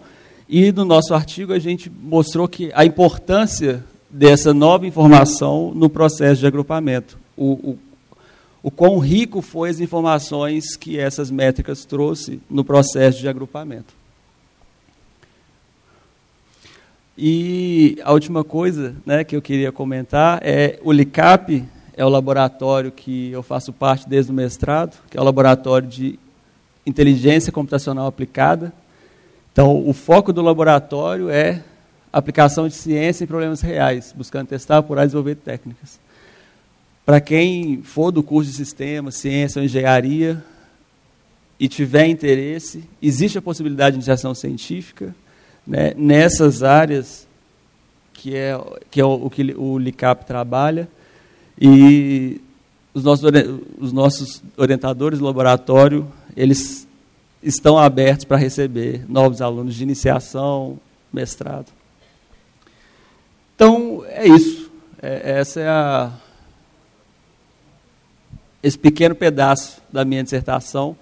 E 0.49 0.73
no 0.73 0.85
nosso 0.85 1.15
artigo 1.15 1.53
a 1.53 1.59
gente 1.59 1.89
mostrou 1.89 2.49
que 2.49 2.71
a 2.75 2.85
importância 2.85 3.85
dessa 4.11 4.53
nova 4.53 4.87
informação 4.87 5.73
no 5.75 5.89
processo 5.89 6.41
de 6.41 6.47
agrupamento 6.47 7.25
o, 7.37 7.53
o, 7.53 7.79
o 8.63 8.71
quão 8.71 8.99
rico 8.99 9.43
foi 9.43 9.71
as 9.71 9.81
informações 9.81 10.77
que 10.77 10.99
essas 10.99 11.31
métricas 11.31 11.85
trouxe 11.85 12.41
no 12.49 12.65
processo 12.65 13.19
de 13.19 13.29
agrupamento. 13.29 13.95
E 17.17 17.97
a 18.03 18.13
última 18.13 18.43
coisa 18.43 18.97
né, 19.07 19.23
que 19.23 19.37
eu 19.37 19.43
queria 19.43 19.71
comentar 19.71 20.41
é 20.43 20.81
o 20.83 20.91
LICAP, 20.91 21.65
é 21.97 22.05
o 22.05 22.09
laboratório 22.09 22.91
que 22.91 23.31
eu 23.31 23.43
faço 23.43 23.73
parte 23.73 24.09
desde 24.09 24.33
o 24.33 24.35
mestrado, 24.35 24.97
que 25.09 25.17
é 25.17 25.21
o 25.21 25.25
laboratório 25.25 25.89
de 25.89 26.19
inteligência 26.85 27.53
computacional 27.53 28.07
aplicada. 28.07 28.73
Então, 29.53 29.89
o 29.89 29.93
foco 29.93 30.33
do 30.33 30.43
laboratório 30.43 31.31
é 31.31 31.63
aplicação 32.13 32.67
de 32.67 32.75
ciência 32.75 33.23
em 33.23 33.29
problemas 33.29 33.61
reais, 33.61 34.13
buscando 34.17 34.49
testar, 34.49 34.79
apurar 34.79 35.05
e 35.05 35.07
desenvolver 35.07 35.37
técnicas. 35.37 36.01
Para 37.07 37.21
quem 37.21 37.81
for 37.83 38.11
do 38.11 38.25
curso 38.25 38.51
de 38.51 38.57
sistema, 38.57 39.13
ciência 39.13 39.61
ou 39.61 39.65
engenharia 39.65 40.43
e 41.61 41.69
tiver 41.69 42.07
interesse, 42.09 42.83
existe 43.01 43.39
a 43.39 43.43
possibilidade 43.43 43.93
de 43.93 43.99
iniciação 43.99 44.35
científica 44.35 45.15
né, 45.67 45.93
nessas 45.97 46.63
áreas 46.63 47.27
que 48.13 48.35
é, 48.35 48.59
que 48.91 49.01
é 49.01 49.05
o, 49.05 49.29
que 49.29 49.55
o 49.57 49.79
LICAP 49.79 50.25
trabalha. 50.25 50.89
E 51.61 52.41
os 52.93 53.05
nossos, 53.05 53.31
os 53.79 53.93
nossos 53.93 54.43
orientadores 54.57 55.19
do 55.19 55.25
laboratório, 55.25 56.11
eles 56.37 56.87
estão 57.43 57.79
abertos 57.79 58.25
para 58.25 58.37
receber 58.37 59.05
novos 59.09 59.43
alunos 59.43 59.75
de 59.75 59.83
iniciação, 59.83 60.79
mestrado. 61.13 61.67
Então, 63.55 64.05
é 64.09 64.27
isso. 64.27 64.71
É, 65.03 65.39
essa 65.39 65.61
é 65.61 65.69
a 65.69 66.13
esse 68.63 68.79
pequeno 68.79 69.15
pedaço 69.15 69.83
da 69.93 70.07
minha 70.07 70.23
dissertação, 70.23 70.97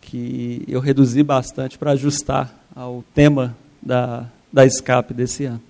que 0.00 0.62
eu 0.68 0.78
reduzi 0.78 1.24
bastante 1.24 1.76
para 1.76 1.90
ajustar 1.90 2.54
ao 2.74 3.02
tema 3.12 3.56
da, 3.88 4.26
da 4.52 4.66
escape 4.66 5.14
desse 5.14 5.46
ano. 5.46 5.62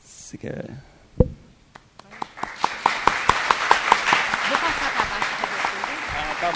Se 0.00 0.38
quer. 0.38 0.70
Ah, 6.14 6.36
tá 6.40 6.52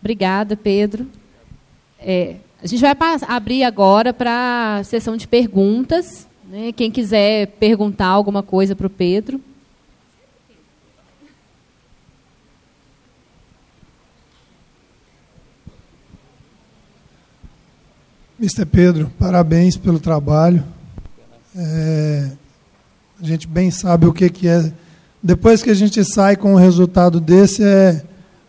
Obrigada, 0.00 0.54
Pedro. 0.54 1.06
É, 1.98 2.36
a 2.62 2.66
gente 2.66 2.80
vai 2.80 2.94
abrir 3.26 3.64
agora 3.64 4.12
para 4.12 4.76
a 4.76 4.84
sessão 4.84 5.16
de 5.16 5.26
perguntas. 5.26 6.28
Né? 6.44 6.72
Quem 6.72 6.90
quiser 6.90 7.46
perguntar 7.58 8.08
alguma 8.08 8.42
coisa 8.42 8.76
para 8.76 8.86
o 8.86 8.90
Pedro. 8.90 9.40
Mr. 18.40 18.64
Pedro, 18.64 19.12
parabéns 19.18 19.76
pelo 19.76 20.00
trabalho. 20.00 20.64
É, 21.54 22.30
a 23.20 23.26
gente 23.26 23.46
bem 23.46 23.70
sabe 23.70 24.06
o 24.06 24.14
que, 24.14 24.30
que 24.30 24.48
é. 24.48 24.72
Depois 25.22 25.62
que 25.62 25.68
a 25.68 25.74
gente 25.74 26.02
sai 26.02 26.36
com 26.36 26.54
o 26.54 26.56
resultado 26.56 27.20
desse, 27.20 27.62
é, 27.62 28.02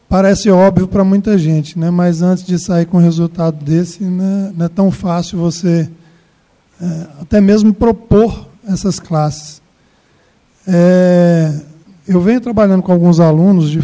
parece 0.07 0.49
óbvio 0.49 0.87
para 0.87 1.03
muita 1.03 1.37
gente, 1.37 1.77
né? 1.77 1.91
mas 1.91 2.21
antes 2.21 2.45
de 2.45 2.57
sair 2.57 2.85
com 2.85 2.99
o 2.99 3.01
resultado 3.01 3.65
desse, 3.65 4.01
né, 4.01 4.53
não 4.55 4.65
é 4.65 4.69
tão 4.69 4.89
fácil 4.91 5.37
você 5.37 5.89
é, 6.81 7.07
até 7.19 7.41
mesmo 7.41 7.73
propor 7.73 8.47
essas 8.65 8.97
classes. 8.97 9.61
É, 10.65 11.53
eu 12.07 12.21
venho 12.21 12.39
trabalhando 12.39 12.81
com 12.81 12.93
alguns 12.93 13.19
alunos 13.19 13.69
de 13.69 13.79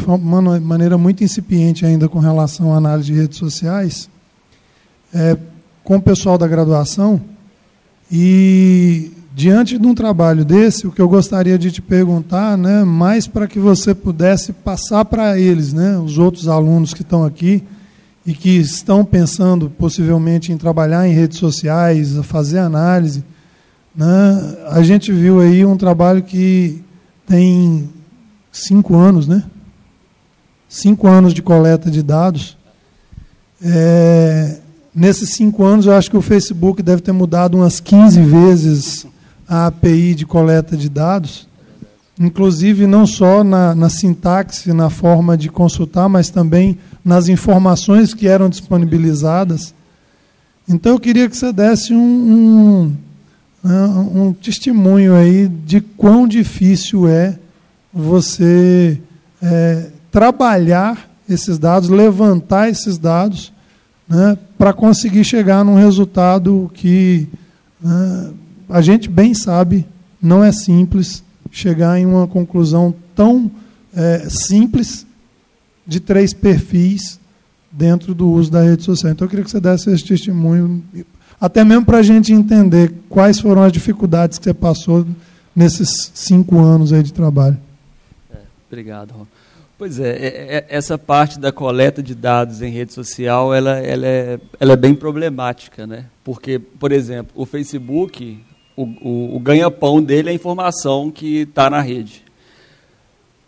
maneira 0.62 0.98
muito 0.98 1.22
incipiente 1.22 1.86
ainda 1.86 2.08
com 2.08 2.20
relação 2.20 2.74
à 2.74 2.78
análise 2.78 3.12
de 3.12 3.20
redes 3.20 3.38
sociais, 3.38 4.10
é, 5.14 5.36
com 5.88 5.96
o 5.96 6.02
pessoal 6.02 6.38
da 6.38 6.46
graduação, 6.46 7.22
e 8.12 9.10
diante 9.34 9.78
de 9.78 9.88
um 9.88 9.96
trabalho 9.96 10.44
desse, 10.44 10.86
o 10.86 10.92
que 10.92 11.02
eu 11.02 11.08
gostaria 11.08 11.58
de 11.58 11.72
te 11.72 11.82
perguntar, 11.82 12.58
né, 12.58 12.84
mais 12.84 13.26
para 13.26 13.48
que 13.48 13.58
você 13.58 13.96
pudesse 13.96 14.52
passar 14.52 15.06
para 15.06 15.40
eles, 15.40 15.72
né, 15.72 15.98
os 15.98 16.18
outros 16.18 16.50
alunos 16.50 16.94
que 16.94 17.04
estão 17.04 17.24
aqui, 17.24 17.64
e 18.26 18.34
que 18.34 18.58
estão 18.58 19.06
pensando 19.06 19.70
possivelmente 19.70 20.52
em 20.52 20.58
trabalhar 20.58 21.08
em 21.08 21.14
redes 21.14 21.38
sociais, 21.38 22.18
fazer 22.24 22.60
análise, 22.60 23.24
né? 23.96 24.58
a 24.68 24.84
gente 24.84 25.14
viu 25.14 25.40
aí 25.40 25.66
um 25.66 25.78
trabalho 25.78 26.22
que 26.22 26.84
tem 27.26 27.90
cinco 28.52 28.94
anos, 28.94 29.26
né? 29.26 29.42
Cinco 30.68 31.08
anos 31.08 31.34
de 31.34 31.42
coleta 31.42 31.90
de 31.90 32.04
dados. 32.04 32.58
É, 33.64 34.60
nesses 34.98 35.30
cinco 35.30 35.64
anos, 35.64 35.86
eu 35.86 35.94
acho 35.94 36.10
que 36.10 36.18
o 36.18 36.22
Facebook 36.24 36.82
deve 36.82 37.04
ter 37.04 37.12
mudado 37.12 37.56
umas 37.56 37.80
15 37.80 38.20
vezes 38.24 39.06
a 39.48 39.68
API 39.68 40.16
de 40.16 40.26
coleta 40.26 40.76
de 40.76 40.90
dados, 40.90 41.48
inclusive 42.20 42.88
não 42.88 43.06
só 43.06 43.44
na, 43.44 43.76
na 43.76 43.90
sintaxe, 43.90 44.74
na 44.74 44.90
forma 44.90 45.38
de 45.38 45.50
consultar, 45.50 46.10
mas 46.10 46.32
também 46.32 46.80
nas 47.06 47.30
informações 47.30 48.14
que 48.16 48.28
eram 48.28 48.50
disponibilizadas. 48.50 49.74
Então 50.68 50.94
eu 50.94 51.00
queria 51.00 51.30
que 51.30 51.38
você 51.38 51.54
desse 51.54 51.94
um, 51.94 52.92
um, 53.64 54.24
um 54.24 54.34
testemunho 54.34 55.16
aí 55.16 55.48
de 55.48 55.80
quão 55.80 56.28
difícil 56.28 57.08
é 57.08 57.38
você 57.94 59.00
é, 59.42 59.92
trabalhar 60.12 61.08
esses 61.30 61.60
dados, 61.60 61.88
levantar 61.88 62.68
esses 62.68 62.98
dados, 62.98 63.54
né, 64.08 64.38
para 64.58 64.74
conseguir 64.74 65.24
chegar 65.24 65.64
num 65.64 65.76
resultado 65.76 66.72
que 66.74 67.28
né, 67.82 68.34
a 68.70 68.82
gente 68.82 69.10
bem 69.10 69.34
sabe 69.34 69.86
não 70.22 70.44
é 70.44 70.52
simples 70.52 71.24
chegar 71.52 72.00
em 72.00 72.06
uma 72.06 72.28
conclusão 72.28 72.94
tão 73.16 73.50
é, 73.94 74.28
simples 74.30 75.06
de 75.86 76.00
três 76.00 76.34
perfis 76.34 77.20
dentro 77.72 78.14
do 78.14 78.30
uso 78.30 78.52
da 78.52 78.62
rede 78.62 78.84
social. 78.84 79.12
Então, 79.12 79.26
eu 79.26 79.30
queria 79.30 79.46
que 79.46 79.52
você 79.52 79.60
desse 79.60 79.90
esse 79.92 80.04
testemunho, 80.04 80.84
até 81.40 81.64
mesmo 81.64 81.86
para 81.86 82.00
a 82.00 82.04
gente 82.04 82.34
entender 82.34 82.94
quais 83.10 83.40
foram 83.40 83.64
as 83.64 83.72
dificuldades 83.72 84.38
que 84.38 84.44
você 84.44 84.54
passou 84.54 85.06
nesses 85.56 86.12
cinco 86.14 86.60
anos 86.60 86.92
aí 86.92 87.04
de 87.04 87.14
trabalho. 87.14 87.58
É, 88.32 88.38
obrigado, 88.68 89.12
Ron. 89.12 89.26
Pois 89.78 90.00
é, 90.00 90.10
é, 90.10 90.28
é, 90.58 90.66
essa 90.70 90.98
parte 90.98 91.40
da 91.40 91.52
coleta 91.52 92.02
de 92.02 92.16
dados 92.16 92.64
em 92.64 92.72
rede 92.72 92.94
social, 92.94 93.54
ela, 93.54 93.78
ela, 93.78 94.08
é, 94.08 94.40
ela 94.60 94.74
é 94.74 94.76
bem 94.76 94.96
problemática, 94.96 95.86
né? 95.86 96.06
Porque, 96.24 96.58
por 96.58 96.92
exemplo, 96.92 97.32
o 97.36 97.46
Facebook, 97.46 98.44
o, 98.76 98.84
o, 98.84 99.36
o 99.36 99.40
ganha-pão 99.40 100.02
dele 100.02 100.30
é 100.30 100.32
a 100.32 100.36
informação 100.36 101.12
que 101.12 101.42
está 101.42 101.70
na 101.70 101.80
rede. 101.80 102.26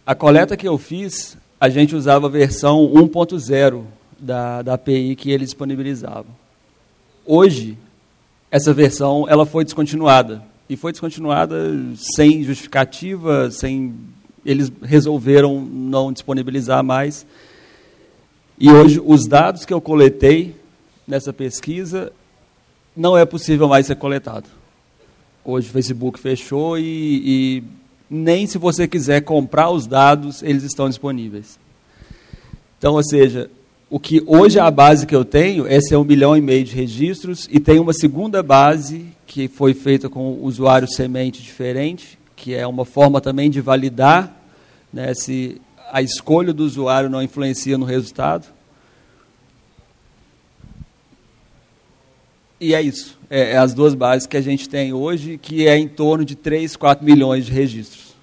A 0.05 0.13
coleta 0.13 0.55
que 0.55 0.67
eu 0.67 0.77
fiz, 0.77 1.35
a 1.59 1.67
gente 1.67 1.95
usava 1.95 2.27
a 2.27 2.29
versão 2.29 2.81
1.0 2.93 3.83
da, 4.19 4.61
da 4.61 4.75
API 4.75 5.15
que 5.15 5.31
eles 5.31 5.47
disponibilizavam. 5.47 6.31
Hoje, 7.25 7.75
essa 8.51 8.71
versão 8.71 9.25
ela 9.27 9.47
foi 9.47 9.63
descontinuada. 9.63 10.43
E 10.69 10.77
foi 10.77 10.91
descontinuada 10.91 11.55
sem 11.95 12.43
justificativa, 12.43 13.49
sem 13.49 13.95
eles 14.49 14.71
resolveram 14.81 15.61
não 15.61 16.11
disponibilizar 16.11 16.83
mais. 16.83 17.25
E 18.59 18.69
hoje, 18.69 18.99
os 19.05 19.27
dados 19.27 19.63
que 19.63 19.73
eu 19.73 19.79
coletei 19.79 20.55
nessa 21.07 21.31
pesquisa, 21.31 22.11
não 22.95 23.15
é 23.15 23.25
possível 23.25 23.67
mais 23.67 23.85
ser 23.85 23.95
coletado. 23.95 24.49
Hoje 25.45 25.69
o 25.69 25.71
Facebook 25.71 26.19
fechou 26.19 26.77
e, 26.77 26.83
e 26.83 27.63
nem 28.09 28.47
se 28.47 28.57
você 28.57 28.87
quiser 28.87 29.21
comprar 29.21 29.69
os 29.69 29.85
dados, 29.85 30.41
eles 30.41 30.63
estão 30.63 30.89
disponíveis. 30.89 31.59
Então, 32.77 32.95
ou 32.95 33.03
seja, 33.03 33.51
o 33.87 33.99
que 33.99 34.23
hoje 34.25 34.57
é 34.57 34.61
a 34.61 34.71
base 34.71 35.05
que 35.05 35.15
eu 35.15 35.23
tenho, 35.23 35.67
esse 35.67 35.93
é 35.93 35.97
um 35.97 36.03
milhão 36.03 36.35
e 36.35 36.41
meio 36.41 36.63
de 36.63 36.75
registros, 36.75 37.47
e 37.51 37.59
tem 37.59 37.79
uma 37.79 37.93
segunda 37.93 38.41
base 38.41 39.05
que 39.27 39.47
foi 39.47 39.75
feita 39.75 40.09
com 40.09 40.39
usuário 40.41 40.87
semente 40.87 41.41
diferente, 41.41 42.17
que 42.35 42.55
é 42.55 42.65
uma 42.65 42.85
forma 42.85 43.19
também 43.19 43.49
de 43.49 43.61
validar 43.61 44.38
né, 44.91 45.13
se 45.13 45.61
a 45.91 46.01
escolha 46.01 46.53
do 46.53 46.63
usuário 46.63 47.09
não 47.09 47.21
influencia 47.21 47.77
no 47.77 47.85
resultado. 47.85 48.47
E 52.59 52.73
é 52.73 52.81
isso. 52.81 53.17
É, 53.29 53.51
é, 53.51 53.57
as 53.57 53.73
duas 53.73 53.93
bases 53.93 54.27
que 54.27 54.35
a 54.35 54.41
gente 54.41 54.67
tem 54.67 54.93
hoje, 54.93 55.37
que 55.37 55.67
é 55.67 55.77
em 55.77 55.87
torno 55.87 56.25
de 56.25 56.35
3, 56.35 56.75
4 56.75 57.05
milhões 57.05 57.45
de 57.45 57.51
registros. 57.51 58.13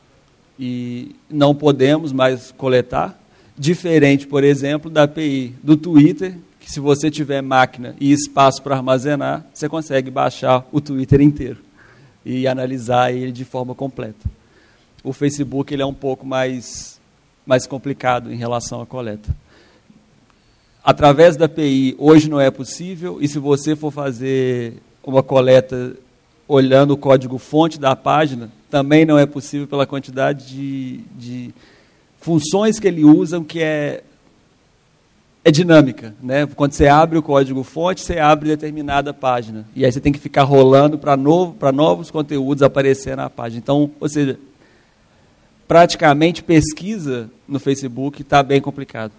E 0.58 1.16
não 1.30 1.54
podemos 1.54 2.12
mais 2.12 2.52
coletar. 2.52 3.18
Diferente, 3.58 4.26
por 4.26 4.44
exemplo, 4.44 4.90
da 4.90 5.04
API 5.04 5.54
do 5.62 5.76
Twitter, 5.76 6.36
que 6.60 6.70
se 6.70 6.78
você 6.78 7.10
tiver 7.10 7.40
máquina 7.40 7.96
e 7.98 8.12
espaço 8.12 8.62
para 8.62 8.76
armazenar, 8.76 9.46
você 9.54 9.68
consegue 9.68 10.10
baixar 10.10 10.66
o 10.70 10.80
Twitter 10.80 11.20
inteiro 11.22 11.58
e 12.24 12.46
analisar 12.46 13.12
ele 13.12 13.32
de 13.32 13.44
forma 13.44 13.74
completa 13.74 14.35
o 15.06 15.12
Facebook 15.12 15.72
ele 15.72 15.82
é 15.82 15.86
um 15.86 15.94
pouco 15.94 16.26
mais, 16.26 17.00
mais 17.46 17.64
complicado 17.64 18.32
em 18.32 18.36
relação 18.36 18.82
à 18.82 18.86
coleta. 18.86 19.34
Através 20.82 21.36
da 21.36 21.44
API, 21.44 21.94
hoje 21.96 22.28
não 22.28 22.40
é 22.40 22.50
possível, 22.50 23.18
e 23.20 23.28
se 23.28 23.38
você 23.38 23.76
for 23.76 23.92
fazer 23.92 24.74
uma 25.04 25.22
coleta 25.22 25.94
olhando 26.48 26.92
o 26.92 26.96
código-fonte 26.96 27.78
da 27.78 27.94
página, 27.94 28.50
também 28.68 29.04
não 29.04 29.16
é 29.16 29.26
possível 29.26 29.68
pela 29.68 29.86
quantidade 29.86 30.48
de, 30.48 31.00
de 31.16 31.54
funções 32.20 32.80
que 32.80 32.88
ele 32.88 33.04
usa, 33.04 33.40
que 33.40 33.62
é, 33.62 34.02
é 35.44 35.52
dinâmica. 35.52 36.16
Né? 36.20 36.46
Quando 36.46 36.72
você 36.72 36.88
abre 36.88 37.16
o 37.16 37.22
código-fonte, 37.22 38.00
você 38.00 38.18
abre 38.18 38.48
determinada 38.48 39.14
página. 39.14 39.66
E 39.74 39.84
aí 39.84 39.92
você 39.92 40.00
tem 40.00 40.12
que 40.12 40.18
ficar 40.18 40.42
rolando 40.42 40.98
para 40.98 41.16
novo, 41.16 41.56
novos 41.72 42.10
conteúdos 42.10 42.64
aparecer 42.64 43.16
na 43.16 43.30
página. 43.30 43.60
Então, 43.60 43.90
ou 44.00 44.08
seja, 44.08 44.36
praticamente 45.66 46.42
pesquisa 46.42 47.30
no 47.46 47.58
Facebook 47.58 48.22
está 48.22 48.42
bem 48.42 48.60
complicado. 48.60 49.12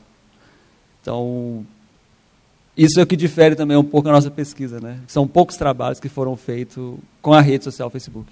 Então, 1.02 1.66
isso 2.76 3.00
é 3.00 3.04
o 3.04 3.08
que 3.08 3.16
difere 3.16 3.56
também 3.56 3.78
um 3.78 3.84
pouco 3.84 4.08
a 4.10 4.12
nossa 4.12 4.30
pesquisa, 4.30 4.80
né? 4.80 5.00
São 5.08 5.28
poucos 5.28 5.58
trabalhos 5.58 6.00
que 6.00 6.10
foram 6.10 6.36
feitos 6.36 6.98
com 7.22 7.34
a 7.34 7.42
rede 7.42 7.64
social 7.64 7.90
Facebook. 7.90 8.32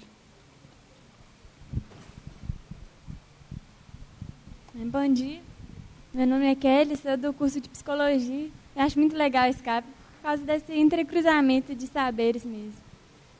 Bom 4.74 5.12
dia. 5.12 5.40
Meu 6.14 6.26
nome 6.26 6.46
é 6.46 6.54
Kelly, 6.54 6.96
sou 6.96 7.16
do 7.16 7.32
curso 7.32 7.60
de 7.60 7.68
psicologia. 7.68 8.48
Eu 8.74 8.82
acho 8.82 8.98
muito 8.98 9.16
legal 9.16 9.46
esse 9.46 9.62
CAP 9.62 9.84
por 9.84 10.28
causa 10.28 10.42
desse 10.44 10.72
entrecruzamento 10.72 11.74
de 11.74 11.86
saberes 11.86 12.44
mesmo. 12.44 12.85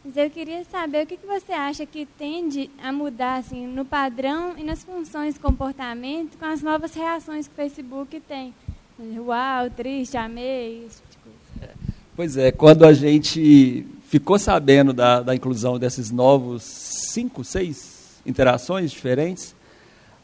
Mas 0.06 0.16
eu 0.16 0.30
queria 0.30 0.64
saber 0.70 1.02
o 1.02 1.06
que, 1.06 1.16
que 1.16 1.26
você 1.26 1.50
acha 1.50 1.84
que 1.84 2.06
tende 2.06 2.70
a 2.80 2.92
mudar 2.92 3.38
assim, 3.38 3.66
no 3.66 3.84
padrão 3.84 4.54
e 4.56 4.62
nas 4.62 4.84
funções 4.84 5.34
de 5.34 5.40
comportamento 5.40 6.38
com 6.38 6.44
as 6.44 6.62
novas 6.62 6.94
reações 6.94 7.48
que 7.48 7.52
o 7.52 7.56
Facebook 7.56 8.20
tem. 8.20 8.54
Uau, 9.00 9.68
triste, 9.68 10.16
amei, 10.16 10.86
esse 10.86 11.02
tipo 11.10 11.28
de 11.28 11.58
coisa. 11.58 11.74
Pois 12.14 12.36
é, 12.36 12.52
quando 12.52 12.84
a 12.84 12.92
gente 12.92 13.84
ficou 14.06 14.38
sabendo 14.38 14.92
da, 14.92 15.22
da 15.22 15.34
inclusão 15.34 15.76
desses 15.76 16.12
novos 16.12 16.62
cinco, 16.62 17.42
seis 17.42 18.20
interações 18.24 18.92
diferentes, 18.92 19.56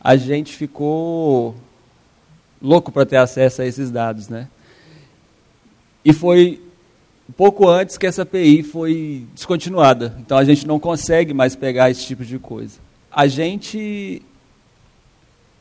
a 0.01 0.14
gente 0.14 0.55
ficou 0.55 1.57
louco 2.62 2.93
para 2.93 3.05
ter 3.05 3.16
acesso 3.16 3.62
a 3.62 3.66
esses 3.66 3.91
dados, 3.91 4.28
né? 4.28 4.47
E 6.05 6.12
foi 6.12 6.62
pouco 7.33 7.68
antes 7.68 7.97
que 7.97 8.07
essa 8.07 8.22
API 8.22 8.62
foi 8.62 9.26
descontinuada. 9.35 10.14
Então 10.20 10.37
a 10.37 10.45
gente 10.45 10.66
não 10.66 10.78
consegue 10.78 11.33
mais 11.33 11.57
pegar 11.57 11.91
esse 11.91 12.07
tipo 12.07 12.24
de 12.24 12.39
coisa. 12.39 12.78
A 13.11 13.26
gente. 13.26 14.22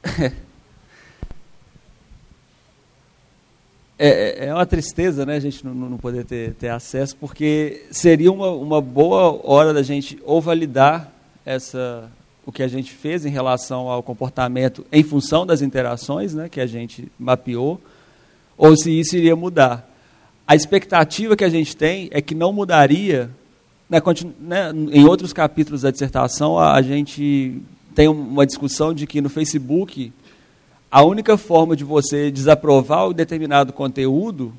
É, 4.04 4.46
é, 4.46 4.46
é 4.48 4.54
uma 4.56 4.66
tristeza 4.66 5.28
né, 5.28 5.36
a 5.36 5.40
gente 5.40 5.64
não, 5.64 5.76
não 5.76 5.96
poder 5.96 6.26
ter, 6.26 6.56
ter 6.56 6.70
acesso, 6.70 7.16
porque 7.18 7.86
seria 7.92 8.32
uma, 8.32 8.50
uma 8.50 8.82
boa 8.82 9.40
hora 9.44 9.76
da 9.76 9.84
gente 9.84 10.20
ou 10.26 10.42
validar 10.42 11.14
essa, 11.46 12.10
o 12.44 12.52
que 12.52 12.64
a 12.64 12.68
gente 12.68 12.92
fez 12.94 13.28
em 13.28 13.30
relação 13.30 13.88
ao 13.90 14.02
comportamento 14.02 14.84
em 14.92 15.04
função 15.04 15.46
das 15.46 15.62
interações 15.62 16.34
né, 16.34 16.50
que 16.50 16.60
a 16.60 16.66
gente 16.66 17.12
mapeou, 17.20 17.80
ou 18.58 18.76
se 18.76 18.90
isso 18.90 19.16
iria 19.16 19.36
mudar 19.36 19.91
a 20.52 20.56
expectativa 20.56 21.38
que 21.38 21.46
a 21.46 21.50
gente 21.50 21.78
tem 21.78 22.10
é 22.12 22.22
que 22.22 22.36
não 22.36 22.52
mudaria. 22.52 23.30
Né, 23.90 24.02
né, 24.38 24.72
em 24.92 25.06
outros 25.06 25.32
capítulos 25.32 25.84
da 25.84 25.92
dissertação, 25.92 26.60
a, 26.60 26.74
a 26.74 26.82
gente 26.82 27.62
tem 27.96 28.10
uma 28.10 28.46
discussão 28.46 28.94
de 28.94 29.08
que 29.08 29.22
no 29.22 29.30
Facebook 29.30 30.12
a 30.92 31.04
única 31.04 31.38
forma 31.38 31.74
de 31.74 31.86
você 31.86 32.30
desaprovar 32.30 33.08
o 33.08 33.14
determinado 33.14 33.72
conteúdo 33.72 34.54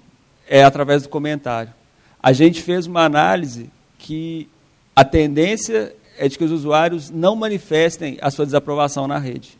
é 0.49 0.64
através 0.64 1.03
do 1.03 1.11
comentário. 1.11 1.74
A 2.22 2.32
gente 2.32 2.62
fez 2.62 2.86
uma 2.86 3.05
análise 3.05 3.68
que 3.99 4.49
a 4.97 5.05
tendência 5.05 5.95
é 6.16 6.26
de 6.26 6.38
que 6.38 6.45
os 6.45 6.53
usuários 6.53 7.11
não 7.11 7.36
manifestem 7.36 8.16
a 8.22 8.30
sua 8.30 8.47
desaprovação 8.47 9.07
na 9.07 9.18
rede. 9.18 9.59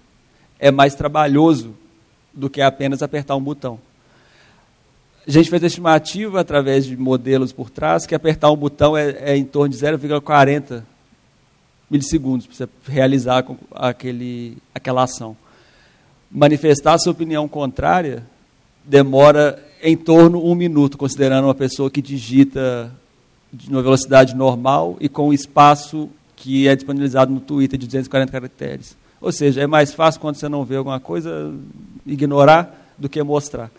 É 0.59 0.71
mais 0.71 0.95
trabalhoso 0.95 1.75
do 2.33 2.49
que 2.49 2.63
apenas 2.63 3.03
apertar 3.03 3.37
um 3.37 3.43
botão. 3.43 3.79
A 5.27 5.31
gente 5.31 5.49
fez 5.49 5.63
a 5.63 5.69
estimativa 5.69 6.41
através 6.41 6.85
de 6.85 6.97
modelos 6.97 7.53
por 7.53 7.71
trás 7.71 8.05
que 8.05 8.15
apertar 8.15 8.51
um 8.51 8.57
botão 8.57 8.97
é, 8.97 9.11
é 9.21 9.37
em 9.37 9.45
torno 9.45 9.69
de 9.69 9.79
0,40 9.79 10.83
milissegundos 11.89 12.47
para 12.47 12.57
você 12.57 12.69
realizar 12.89 13.45
aquele, 13.73 14.59
aquela 14.75 15.05
ação. 15.05 15.37
Manifestar 16.29 16.99
sua 16.99 17.13
opinião 17.13 17.47
contrária 17.47 18.25
demora 18.85 19.63
em 19.81 19.97
torno 19.97 20.41
de 20.41 20.47
um 20.47 20.57
minuto, 20.57 20.99
considerando 20.99 21.45
uma 21.45 21.55
pessoa 21.55 21.89
que 21.89 22.03
digita 22.03 22.91
de 23.53 23.71
uma 23.71 23.83
velocidade 23.83 24.35
normal 24.35 24.97
e 24.99 25.09
com 25.09 25.29
o 25.29 25.35
espaço 25.35 26.11
que 26.35 26.67
é 26.67 26.75
disponibilizado 26.75 27.33
no 27.33 27.39
Twitter 27.39 27.79
de 27.79 27.87
240 27.87 28.33
caracteres. 28.33 28.97
Ou 29.21 29.31
seja, 29.31 29.61
é 29.61 29.69
mais 29.69 29.93
fácil 29.93 30.21
quando 30.21 30.35
você 30.35 30.49
não 30.49 30.65
vê 30.65 30.77
alguma 30.77 30.99
coisa 30.99 31.55
ignorar 32.05 32.93
do 32.99 33.09
que 33.09 33.23
mostrar 33.23 33.71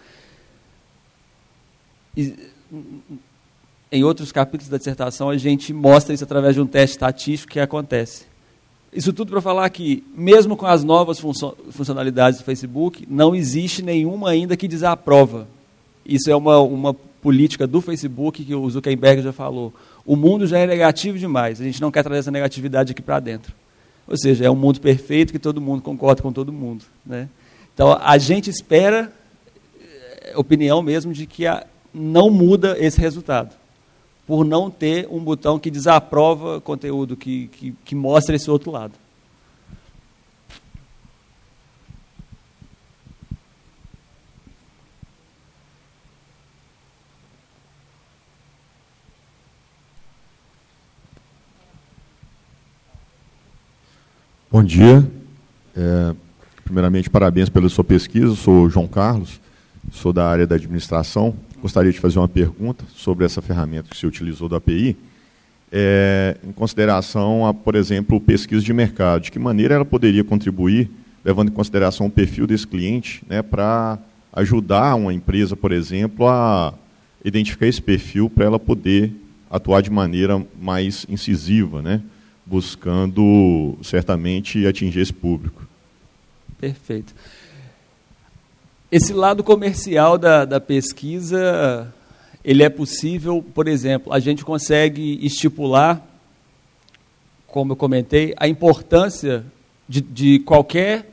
em 2.15 4.03
outros 4.03 4.31
capítulos 4.31 4.69
da 4.69 4.77
dissertação, 4.77 5.29
a 5.29 5.37
gente 5.37 5.71
mostra 5.71 6.13
isso 6.13 6.23
através 6.23 6.55
de 6.55 6.61
um 6.61 6.65
teste 6.65 6.95
estatístico 6.95 7.53
que 7.53 7.59
acontece. 7.59 8.25
Isso 8.91 9.11
tudo 9.11 9.31
para 9.31 9.41
falar 9.41 9.69
que, 9.69 10.03
mesmo 10.15 10.55
com 10.55 10.65
as 10.65 10.83
novas 10.83 11.19
funcionalidades 11.19 12.39
do 12.39 12.45
Facebook, 12.45 13.05
não 13.09 13.33
existe 13.33 13.81
nenhuma 13.81 14.29
ainda 14.29 14.55
que 14.55 14.67
desaprova. 14.67 15.47
Isso 16.05 16.29
é 16.29 16.35
uma, 16.35 16.59
uma 16.59 16.93
política 16.93 17.65
do 17.65 17.81
Facebook 17.81 18.43
que 18.43 18.53
o 18.53 18.69
Zuckerberg 18.69 19.21
já 19.21 19.31
falou. 19.31 19.73
O 20.05 20.15
mundo 20.15 20.45
já 20.45 20.59
é 20.59 20.67
negativo 20.67 21.17
demais, 21.17 21.61
a 21.61 21.63
gente 21.63 21.81
não 21.81 21.91
quer 21.91 22.03
trazer 22.03 22.19
essa 22.19 22.31
negatividade 22.31 22.91
aqui 22.91 23.01
para 23.01 23.19
dentro. 23.19 23.53
Ou 24.07 24.17
seja, 24.17 24.45
é 24.45 24.51
um 24.51 24.55
mundo 24.55 24.81
perfeito 24.81 25.31
que 25.31 25.39
todo 25.39 25.61
mundo 25.61 25.81
concorda 25.81 26.21
com 26.21 26.31
todo 26.31 26.51
mundo. 26.51 26.83
Né? 27.05 27.29
Então, 27.73 27.97
a 27.99 28.17
gente 28.17 28.49
espera, 28.49 29.11
é, 30.21 30.33
opinião 30.35 30.81
mesmo, 30.81 31.13
de 31.13 31.25
que 31.25 31.47
a, 31.47 31.65
não 31.93 32.29
muda 32.29 32.75
esse 32.79 32.99
resultado, 32.99 33.55
por 34.25 34.43
não 34.43 34.71
ter 34.71 35.07
um 35.11 35.19
botão 35.19 35.59
que 35.59 35.69
desaprova 35.69 36.59
conteúdo, 36.59 37.15
que, 37.15 37.47
que, 37.47 37.75
que 37.85 37.95
mostra 37.95 38.35
esse 38.35 38.49
outro 38.49 38.71
lado. 38.71 38.93
Bom 54.53 54.63
dia. 54.63 55.03
É, 55.75 56.15
primeiramente, 56.63 57.09
parabéns 57.09 57.49
pela 57.49 57.67
sua 57.69 57.83
pesquisa. 57.83 58.27
Eu 58.27 58.35
sou 58.35 58.69
João 58.69 58.87
Carlos, 58.87 59.41
sou 59.91 60.13
da 60.13 60.29
área 60.29 60.45
da 60.45 60.53
administração. 60.53 61.33
Gostaria 61.63 61.93
de 61.93 61.99
fazer 62.01 62.19
uma 62.19 62.27
pergunta 62.27 62.83
sobre 62.93 63.23
essa 63.23 63.41
ferramenta 63.41 63.87
que 63.89 63.95
você 63.95 64.05
utilizou 64.05 64.49
do 64.49 64.55
API, 64.57 64.97
é, 65.71 66.35
em 66.45 66.51
consideração 66.51 67.47
a, 67.47 67.53
por 67.53 67.75
exemplo, 67.75 68.19
pesquisa 68.19 68.61
de 68.61 68.73
mercado. 68.73 69.21
De 69.21 69.31
que 69.31 69.39
maneira 69.39 69.75
ela 69.75 69.85
poderia 69.85 70.25
contribuir, 70.25 70.91
levando 71.23 71.47
em 71.47 71.53
consideração 71.53 72.07
o 72.07 72.11
perfil 72.11 72.45
desse 72.45 72.67
cliente, 72.67 73.23
né, 73.29 73.41
para 73.41 73.97
ajudar 74.33 74.95
uma 74.95 75.13
empresa, 75.13 75.55
por 75.55 75.71
exemplo, 75.71 76.27
a 76.27 76.73
identificar 77.23 77.65
esse 77.65 77.81
perfil 77.81 78.29
para 78.29 78.43
ela 78.43 78.59
poder 78.59 79.13
atuar 79.49 79.79
de 79.79 79.89
maneira 79.89 80.45
mais 80.61 81.05
incisiva, 81.07 81.81
né? 81.81 82.01
buscando 82.45 83.77
certamente 83.81 84.67
atingir 84.67 84.99
esse 84.99 85.13
público. 85.13 85.65
Perfeito. 86.59 87.15
Esse 88.95 89.11
lado 89.11 89.43
comercial 89.43 90.19
da, 90.19 90.45
da 90.45 90.59
pesquisa, 90.59 91.91
ele 92.45 92.61
é 92.61 92.69
possível, 92.69 93.43
por 93.55 93.67
exemplo, 93.67 94.13
a 94.13 94.19
gente 94.19 94.45
consegue 94.45 95.17
estipular, 95.25 95.99
como 97.47 97.71
eu 97.71 97.75
comentei, 97.75 98.35
a 98.37 98.47
importância 98.47 99.43
de, 99.89 99.99
de 99.99 100.39
qualquer 100.41 101.11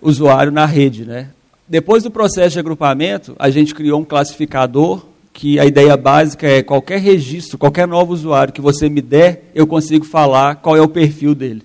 usuário 0.00 0.52
na 0.52 0.66
rede. 0.66 1.04
Né? 1.04 1.30
Depois 1.66 2.04
do 2.04 2.12
processo 2.12 2.50
de 2.50 2.60
agrupamento, 2.60 3.34
a 3.40 3.50
gente 3.50 3.74
criou 3.74 4.00
um 4.00 4.04
classificador 4.04 5.04
que 5.32 5.58
a 5.58 5.66
ideia 5.66 5.96
básica 5.96 6.46
é 6.46 6.62
qualquer 6.62 7.00
registro, 7.00 7.58
qualquer 7.58 7.88
novo 7.88 8.12
usuário 8.12 8.52
que 8.52 8.60
você 8.60 8.88
me 8.88 9.00
der, 9.00 9.50
eu 9.52 9.66
consigo 9.66 10.04
falar 10.04 10.54
qual 10.54 10.76
é 10.76 10.80
o 10.80 10.88
perfil 10.88 11.34
dele. 11.34 11.64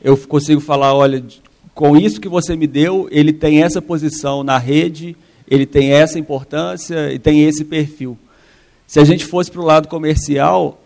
Eu 0.00 0.16
consigo 0.16 0.60
falar, 0.60 0.94
olha, 0.94 1.24
com 1.78 1.96
isso 1.96 2.20
que 2.20 2.28
você 2.28 2.56
me 2.56 2.66
deu, 2.66 3.06
ele 3.08 3.32
tem 3.32 3.62
essa 3.62 3.80
posição 3.80 4.42
na 4.42 4.58
rede, 4.58 5.16
ele 5.48 5.64
tem 5.64 5.92
essa 5.92 6.18
importância 6.18 7.12
e 7.12 7.20
tem 7.20 7.44
esse 7.44 7.64
perfil. 7.64 8.18
Se 8.84 8.98
a 8.98 9.04
gente 9.04 9.24
fosse 9.24 9.48
para 9.48 9.60
o 9.60 9.64
lado 9.64 9.86
comercial, 9.86 10.82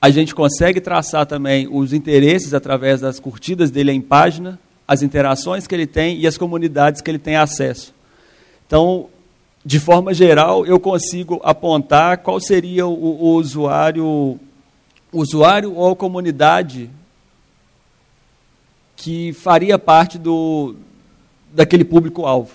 a 0.00 0.08
gente 0.08 0.34
consegue 0.34 0.80
traçar 0.80 1.26
também 1.26 1.68
os 1.70 1.92
interesses 1.92 2.54
através 2.54 3.02
das 3.02 3.20
curtidas 3.20 3.70
dele 3.70 3.92
em 3.92 4.00
página, 4.00 4.58
as 4.88 5.02
interações 5.02 5.66
que 5.66 5.74
ele 5.74 5.86
tem 5.86 6.18
e 6.18 6.26
as 6.26 6.38
comunidades 6.38 7.02
que 7.02 7.10
ele 7.10 7.18
tem 7.18 7.36
acesso. 7.36 7.92
Então, 8.66 9.08
de 9.62 9.78
forma 9.78 10.14
geral, 10.14 10.64
eu 10.64 10.80
consigo 10.80 11.38
apontar 11.44 12.16
qual 12.16 12.40
seria 12.40 12.86
o, 12.86 12.94
o 12.94 13.34
usuário, 13.34 14.40
usuário 15.12 15.74
ou 15.74 15.94
comunidade 15.94 16.88
que 19.00 19.32
faria 19.32 19.78
parte 19.78 20.18
do, 20.18 20.74
daquele 21.54 21.84
público-alvo. 21.84 22.50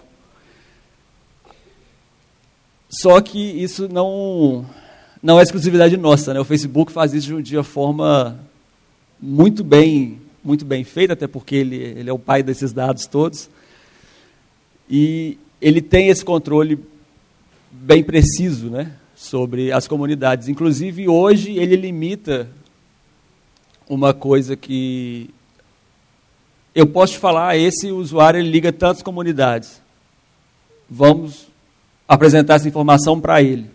Só 2.88 3.20
que 3.20 3.40
isso 3.40 3.90
não, 3.90 4.64
não 5.24 5.40
é 5.40 5.44
exclusividade 5.44 5.98
nossa. 5.98 6.36
Né? 6.36 6.40
O 6.40 6.46
Facebook 6.46 6.92
faz 6.92 7.16
isso 7.16 7.42
de 7.42 7.58
uma 7.58 7.64
forma 7.64 8.40
muito 9.20 9.64
bem, 9.64 10.22
muito 10.44 10.64
bem 10.64 10.84
feita, 10.84 11.14
até 11.14 11.26
porque 11.26 11.56
ele, 11.56 11.78
ele 11.78 12.12
é 12.12 12.14
o 12.14 12.20
pai 12.20 12.44
desses 12.44 12.72
dados 12.72 13.08
todos. 13.08 13.50
E 14.88 15.40
ele 15.60 15.82
tem 15.82 16.10
esse 16.10 16.24
controle 16.24 16.78
bem 17.72 18.04
preciso 18.04 18.70
né, 18.70 18.92
sobre 19.16 19.72
as 19.72 19.88
comunidades. 19.88 20.48
Inclusive, 20.48 21.10
hoje, 21.10 21.58
ele 21.58 21.76
limita 21.76 22.48
uma 23.90 24.14
coisa 24.14 24.56
que 24.56 25.34
eu 26.76 26.86
posso 26.86 27.14
te 27.14 27.20
falar, 27.20 27.58
esse 27.58 27.90
usuário 27.90 28.38
ele 28.38 28.50
liga 28.50 28.72
tantas 28.74 29.02
comunidades. 29.02 29.82
Vamos 30.90 31.48
apresentar 32.06 32.56
essa 32.56 32.68
informação 32.68 33.20
para 33.22 33.42
ele. 33.42 33.70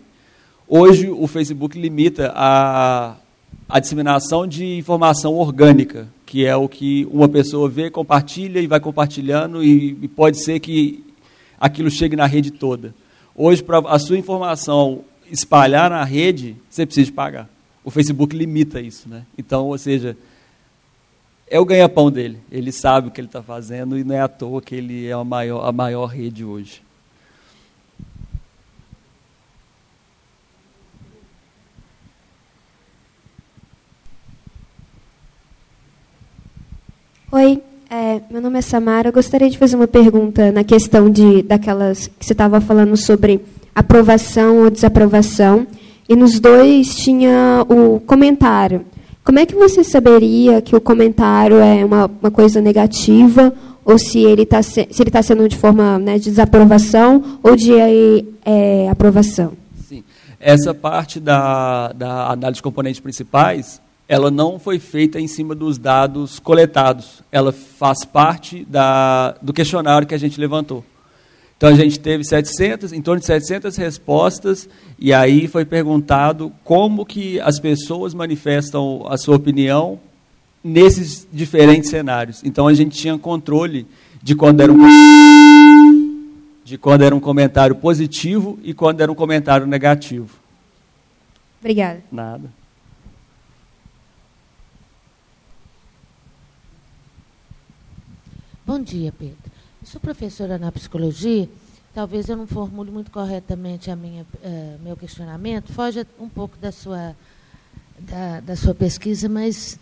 Hoje 0.67 1.09
o 1.09 1.25
Facebook 1.25 1.77
limita 1.77 2.31
a, 2.35 3.15
a 3.67 3.79
disseminação 3.79 4.45
de 4.45 4.77
informação 4.77 5.33
orgânica, 5.33 6.07
que 6.27 6.45
é 6.45 6.55
o 6.55 6.69
que 6.69 7.07
uma 7.11 7.27
pessoa 7.27 7.67
vê, 7.67 7.89
compartilha 7.89 8.59
e 8.59 8.67
vai 8.67 8.79
compartilhando, 8.79 9.63
e, 9.63 9.97
e 9.99 10.07
pode 10.07 10.37
ser 10.37 10.59
que 10.59 11.03
aquilo 11.59 11.89
chegue 11.89 12.15
na 12.15 12.27
rede 12.27 12.51
toda. 12.51 12.93
Hoje, 13.35 13.63
para 13.63 13.79
a 13.79 13.97
sua 13.97 14.17
informação 14.17 15.03
espalhar 15.29 15.89
na 15.89 16.03
rede, 16.03 16.55
você 16.69 16.85
precisa 16.85 17.11
pagar. 17.11 17.49
O 17.83 17.89
Facebook 17.89 18.35
limita 18.35 18.79
isso. 18.79 19.09
Né? 19.09 19.25
Então, 19.37 19.67
ou 19.67 19.77
seja, 19.77 20.15
é 21.51 21.59
o 21.59 21.65
ganha-pão 21.65 22.09
dele. 22.09 22.37
Ele 22.49 22.71
sabe 22.71 23.09
o 23.09 23.11
que 23.11 23.19
ele 23.19 23.27
está 23.27 23.43
fazendo 23.43 23.97
e 23.97 24.05
não 24.05 24.15
é 24.15 24.21
à 24.21 24.27
toa 24.29 24.61
que 24.61 24.73
ele 24.73 25.05
é 25.05 25.11
a 25.11 25.21
maior, 25.21 25.67
a 25.67 25.71
maior 25.73 26.05
rede 26.05 26.45
hoje. 26.45 26.81
Oi, 37.33 37.61
é, 37.89 38.21
meu 38.31 38.41
nome 38.41 38.57
é 38.57 38.61
Samara. 38.61 39.09
Eu 39.09 39.13
gostaria 39.13 39.49
de 39.49 39.57
fazer 39.57 39.75
uma 39.75 39.87
pergunta 39.87 40.53
na 40.53 40.63
questão 40.63 41.11
de 41.11 41.41
daquelas 41.43 42.07
que 42.07 42.25
você 42.25 42.31
estava 42.31 42.61
falando 42.61 42.95
sobre 42.95 43.41
aprovação 43.75 44.59
ou 44.59 44.69
desaprovação. 44.69 45.67
E 46.07 46.15
nos 46.15 46.39
dois 46.39 46.95
tinha 46.95 47.65
o 47.67 47.99
comentário. 47.99 48.85
Como 49.23 49.39
é 49.39 49.45
que 49.45 49.55
você 49.55 49.83
saberia 49.83 50.61
que 50.61 50.75
o 50.75 50.81
comentário 50.81 51.57
é 51.57 51.85
uma, 51.85 52.09
uma 52.21 52.31
coisa 52.31 52.59
negativa 52.59 53.53
ou 53.85 53.97
se 53.97 54.19
ele 54.19 54.43
está 54.43 54.61
se, 54.63 54.87
se 54.89 55.03
está 55.03 55.21
sendo 55.21 55.47
de 55.47 55.57
forma 55.57 55.99
né, 55.99 56.17
de 56.17 56.25
desaprovação 56.25 57.39
ou 57.43 57.55
de 57.55 57.73
é, 58.43 58.89
aprovação? 58.89 59.53
Sim, 59.87 60.03
essa 60.39 60.73
parte 60.73 61.19
da, 61.19 61.91
da 61.93 62.31
análise 62.31 62.57
de 62.57 62.63
componentes 62.63 62.99
principais 62.99 63.79
ela 64.11 64.29
não 64.29 64.59
foi 64.59 64.77
feita 64.77 65.21
em 65.21 65.27
cima 65.27 65.55
dos 65.55 65.77
dados 65.77 66.37
coletados. 66.37 67.23
Ela 67.31 67.53
faz 67.53 68.03
parte 68.03 68.65
da, 68.65 69.35
do 69.41 69.53
questionário 69.53 70.05
que 70.05 70.13
a 70.13 70.17
gente 70.17 70.37
levantou. 70.37 70.83
Então 71.61 71.69
a 71.69 71.75
gente 71.75 71.99
teve 71.99 72.23
700, 72.23 72.91
em 72.91 73.03
torno 73.03 73.19
de 73.19 73.27
700 73.27 73.77
respostas 73.77 74.67
e 74.97 75.13
aí 75.13 75.47
foi 75.47 75.63
perguntado 75.63 76.51
como 76.63 77.05
que 77.05 77.39
as 77.39 77.59
pessoas 77.59 78.15
manifestam 78.15 79.05
a 79.07 79.15
sua 79.15 79.35
opinião 79.35 79.99
nesses 80.63 81.27
diferentes 81.31 81.91
cenários. 81.91 82.41
Então 82.43 82.67
a 82.67 82.73
gente 82.73 82.97
tinha 82.97 83.15
controle 83.15 83.85
de 84.23 84.33
quando 84.33 84.61
era 84.61 84.71
um 84.73 84.79
de 86.65 86.79
quando 86.79 87.03
era 87.03 87.15
um 87.15 87.19
comentário 87.19 87.75
positivo 87.75 88.57
e 88.63 88.73
quando 88.73 89.01
era 89.01 89.11
um 89.11 89.15
comentário 89.15 89.67
negativo. 89.67 90.35
Obrigada. 91.59 92.01
Nada. 92.11 92.51
Bom 98.65 98.79
dia, 98.79 99.13
Pedro. 99.15 99.50
Sou 99.83 99.99
professora 99.99 100.59
na 100.59 100.71
psicologia. 100.71 101.49
Talvez 101.93 102.29
eu 102.29 102.37
não 102.37 102.45
formule 102.45 102.91
muito 102.91 103.09
corretamente 103.09 103.89
a 103.89 103.95
minha, 103.95 104.21
uh, 104.21 104.83
meu 104.83 104.95
questionamento. 104.95 105.73
Foge 105.73 106.05
um 106.19 106.29
pouco 106.29 106.55
da 106.61 106.71
sua, 106.71 107.15
da, 107.97 108.41
da 108.41 108.55
sua 108.55 108.75
pesquisa, 108.75 109.27
mas 109.27 109.79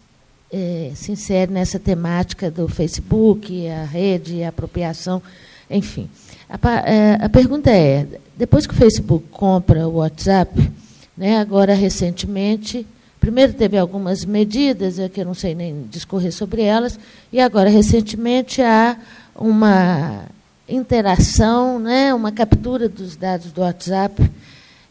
é, 0.52 0.94
se 0.96 1.12
insere 1.12 1.52
nessa 1.52 1.78
temática 1.78 2.50
do 2.50 2.70
Facebook, 2.70 3.68
a 3.68 3.84
rede, 3.84 4.42
a 4.42 4.50
apropriação, 4.50 5.22
enfim. 5.70 6.10
A, 6.50 6.56
a, 6.56 6.90
eh, 6.90 7.18
a 7.22 7.30
pergunta 7.30 7.70
é: 7.70 8.08
depois 8.38 8.66
que 8.66 8.74
o 8.74 8.78
Facebook 8.78 9.28
compra 9.30 9.86
o 9.86 9.96
WhatsApp, 9.98 10.72
né, 11.18 11.40
agora 11.40 11.74
recentemente 11.74 12.88
Primeiro 13.20 13.54
teve 13.54 13.78
algumas 13.78 14.24
medidas, 14.24 14.98
é 14.98 15.10
que 15.10 15.20
eu 15.20 15.26
não 15.26 15.34
sei 15.34 15.54
nem 15.54 15.84
discorrer 15.92 16.32
sobre 16.32 16.62
elas, 16.62 16.98
e 17.34 17.40
agora, 17.40 17.70
recentemente, 17.70 18.62
há 18.62 18.98
uma 19.40 20.26
interação, 20.68 21.80
né, 21.80 22.14
uma 22.14 22.32
captura 22.32 22.90
dos 22.90 23.16
dados 23.16 23.52
do 23.52 23.62
WhatsApp, 23.62 24.30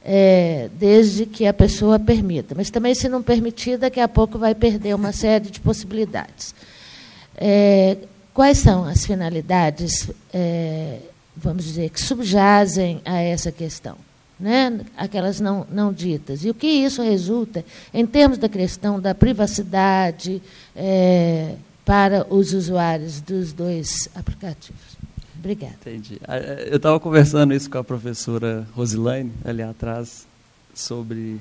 é, 0.05 0.71
desde 0.79 1.27
que 1.27 1.47
a 1.47 1.53
pessoa 1.53 1.99
permita. 1.99 2.55
Mas 2.55 2.71
também, 2.71 2.95
se 2.95 3.09
não 3.09 3.23
permitir, 3.23 3.77
daqui 3.77 4.01
a 4.01 4.09
pouco 4.09 4.39
vai 4.39 4.55
perder 4.55 4.95
uma 4.95 5.13
série 5.13 5.51
de 5.51 5.61
possibilidades. 5.61 6.55
É, 7.37 7.99
quais 8.33 8.59
são 8.59 8.85
as 8.85 9.05
finalidades, 9.05 10.11
é, 10.33 10.99
vamos 11.37 11.65
dizer, 11.65 11.91
que 11.91 12.01
subjazem 12.01 13.01
a 13.05 13.21
essa 13.21 13.53
questão? 13.53 13.97
né, 14.39 14.81
aquelas 14.97 15.41
não, 15.41 15.67
não 15.71 15.93
ditas. 15.93 16.45
E 16.45 16.51
o 16.51 16.55
que 16.55 16.67
isso 16.67 17.03
resulta 17.03 17.65
em 17.93 18.07
termos 18.07 18.39
da 18.39 18.49
questão 18.49 19.01
da 19.01 19.15
privacidade 19.15 20.41
é, 20.77 21.55
para 21.89 22.27
os 22.29 22.53
usuários 22.53 23.19
dos 23.19 23.51
dois 23.55 24.11
aplicativos? 24.15 24.99
Obrigada. 25.39 25.73
Entendi. 25.81 26.21
Ah, 26.29 26.37
é, 26.37 26.69
eu 26.71 26.77
estava 26.77 27.01
conversando 27.01 27.55
isso 27.55 27.71
com 27.71 27.79
a 27.79 27.85
professora 27.85 28.69
Rosilaine, 28.75 29.33
ali 29.43 29.63
atrás, 29.63 30.27
sobre 30.75 31.41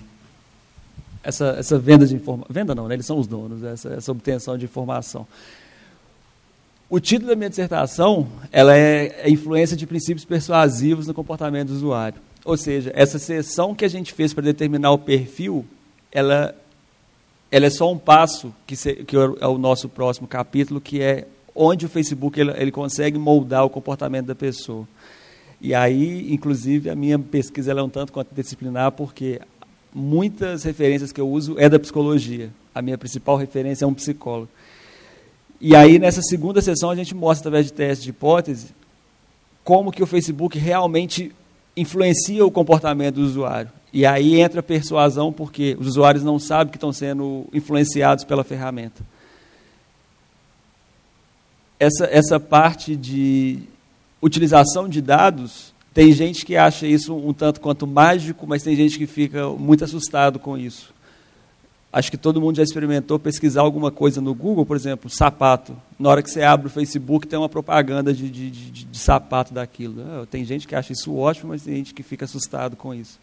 essa, 1.22 1.48
essa 1.60 1.78
venda 1.78 2.08
de 2.08 2.16
informação. 2.16 2.48
Venda 2.50 2.74
não, 2.74 2.88
né? 2.88 2.94
eles 2.94 3.06
são 3.06 3.20
os 3.20 3.28
donos, 3.28 3.62
essa, 3.62 3.90
essa 3.90 4.10
obtenção 4.10 4.58
de 4.58 4.64
informação. 4.64 5.28
O 6.90 7.02
título 7.02 7.32
da 7.32 7.36
minha 7.36 7.50
dissertação 7.50 8.30
ela 8.50 8.74
é 8.74 9.24
a 9.26 9.30
influência 9.30 9.76
de 9.76 9.86
princípios 9.86 10.24
persuasivos 10.24 11.08
no 11.08 11.14
comportamento 11.14 11.68
do 11.68 11.74
usuário. 11.74 12.22
Ou 12.46 12.56
seja, 12.56 12.90
essa 12.96 13.20
sessão 13.20 13.76
que 13.76 13.84
a 13.84 13.90
gente 13.90 14.14
fez 14.14 14.34
para 14.34 14.46
determinar 14.46 14.92
o 14.92 14.98
perfil, 14.98 15.66
ela, 16.10 16.56
ela 17.52 17.66
é 17.66 17.70
só 17.70 17.92
um 17.92 17.98
passo, 17.98 18.54
que, 18.66 18.76
se, 18.76 18.96
que 18.96 19.16
é 19.16 19.48
o 19.48 19.58
nosso 19.58 19.88
próximo 19.88 20.28
capítulo, 20.28 20.82
que 20.82 21.02
é 21.02 21.28
onde 21.56 21.86
o 21.86 21.90
Facebook 21.90 22.40
ele, 22.40 22.52
ele 22.58 22.72
consegue 22.72 23.18
moldar 23.18 23.66
o 23.66 23.70
comportamento 23.70 24.28
da 24.28 24.36
pessoa. 24.36 24.88
E 25.60 25.74
aí, 25.74 26.32
inclusive, 26.32 26.90
a 26.90 26.96
minha 26.96 27.18
pesquisa 27.18 27.72
é 27.72 27.82
um 27.82 27.90
tanto 27.90 28.14
quanto 28.14 28.34
disciplinar, 28.34 28.92
porque 28.92 29.42
muitas 29.94 30.64
referências 30.64 31.12
que 31.12 31.20
eu 31.20 31.30
uso 31.30 31.56
é 31.58 31.68
da 31.68 31.80
psicologia. 31.80 32.52
A 32.76 32.82
minha 32.82 32.98
principal 32.98 33.38
referência 33.38 33.86
é 33.86 33.88
um 33.88 33.94
psicólogo. 33.94 34.50
E 35.60 35.76
aí, 35.76 35.98
nessa 35.98 36.22
segunda 36.22 36.62
sessão, 36.62 36.92
a 36.92 36.96
gente 36.96 37.16
mostra, 37.16 37.50
através 37.50 37.66
de 37.66 37.74
testes 37.74 38.04
de 38.04 38.12
hipótese, 38.12 38.68
como 39.64 39.92
que 39.92 40.04
o 40.04 40.08
Facebook 40.08 40.60
realmente 40.60 41.32
influencia 41.76 42.46
o 42.46 42.52
comportamento 42.52 43.16
do 43.16 43.22
usuário. 43.22 43.72
E 43.98 44.06
aí 44.06 44.40
entra 44.40 44.60
a 44.60 44.64
persuasão, 44.64 45.34
porque 45.34 45.76
os 45.80 45.88
usuários 45.88 46.24
não 46.24 46.38
sabem 46.38 46.70
que 46.70 46.78
estão 46.78 46.94
sendo 46.94 47.48
influenciados 47.52 48.24
pela 48.24 48.44
ferramenta. 48.44 49.02
Essa, 51.80 52.06
essa 52.06 52.40
parte 52.40 52.96
de 52.96 53.58
utilização 54.22 54.88
de 54.88 55.02
dados, 55.02 55.74
tem 55.96 56.12
gente 56.12 56.46
que 56.46 56.56
acha 56.56 56.86
isso 56.86 57.16
um 57.16 57.34
tanto 57.34 57.60
quanto 57.60 57.88
mágico, 57.88 58.46
mas 58.46 58.62
tem 58.62 58.76
gente 58.76 59.00
que 59.00 59.08
fica 59.08 59.50
muito 59.50 59.84
assustado 59.84 60.38
com 60.38 60.56
isso. 60.56 60.94
Acho 61.92 62.12
que 62.12 62.18
todo 62.18 62.40
mundo 62.40 62.58
já 62.58 62.64
experimentou 62.64 63.18
pesquisar 63.18 63.62
alguma 63.62 63.90
coisa 63.90 64.22
no 64.22 64.36
Google, 64.36 64.64
por 64.64 64.78
exemplo, 64.78 65.10
sapato. 65.10 65.76
Na 65.98 66.10
hora 66.10 66.22
que 66.22 66.30
você 66.30 66.44
abre 66.44 66.68
o 66.68 66.70
Facebook, 66.70 67.26
tem 67.26 67.40
uma 67.40 67.50
propaganda 67.50 68.14
de, 68.14 68.30
de, 68.30 68.52
de, 68.52 68.86
de 68.86 68.98
sapato 69.00 69.56
daquilo. 69.56 70.04
Ah, 70.04 70.28
tem 70.30 70.46
gente 70.46 70.68
que 70.68 70.76
acha 70.76 70.94
isso 70.94 71.16
ótimo, 71.16 71.50
mas 71.50 71.64
tem 71.64 71.78
gente 71.78 71.96
que 71.96 72.04
fica 72.04 72.26
assustado 72.26 72.76
com 72.76 72.94
isso. 72.94 73.18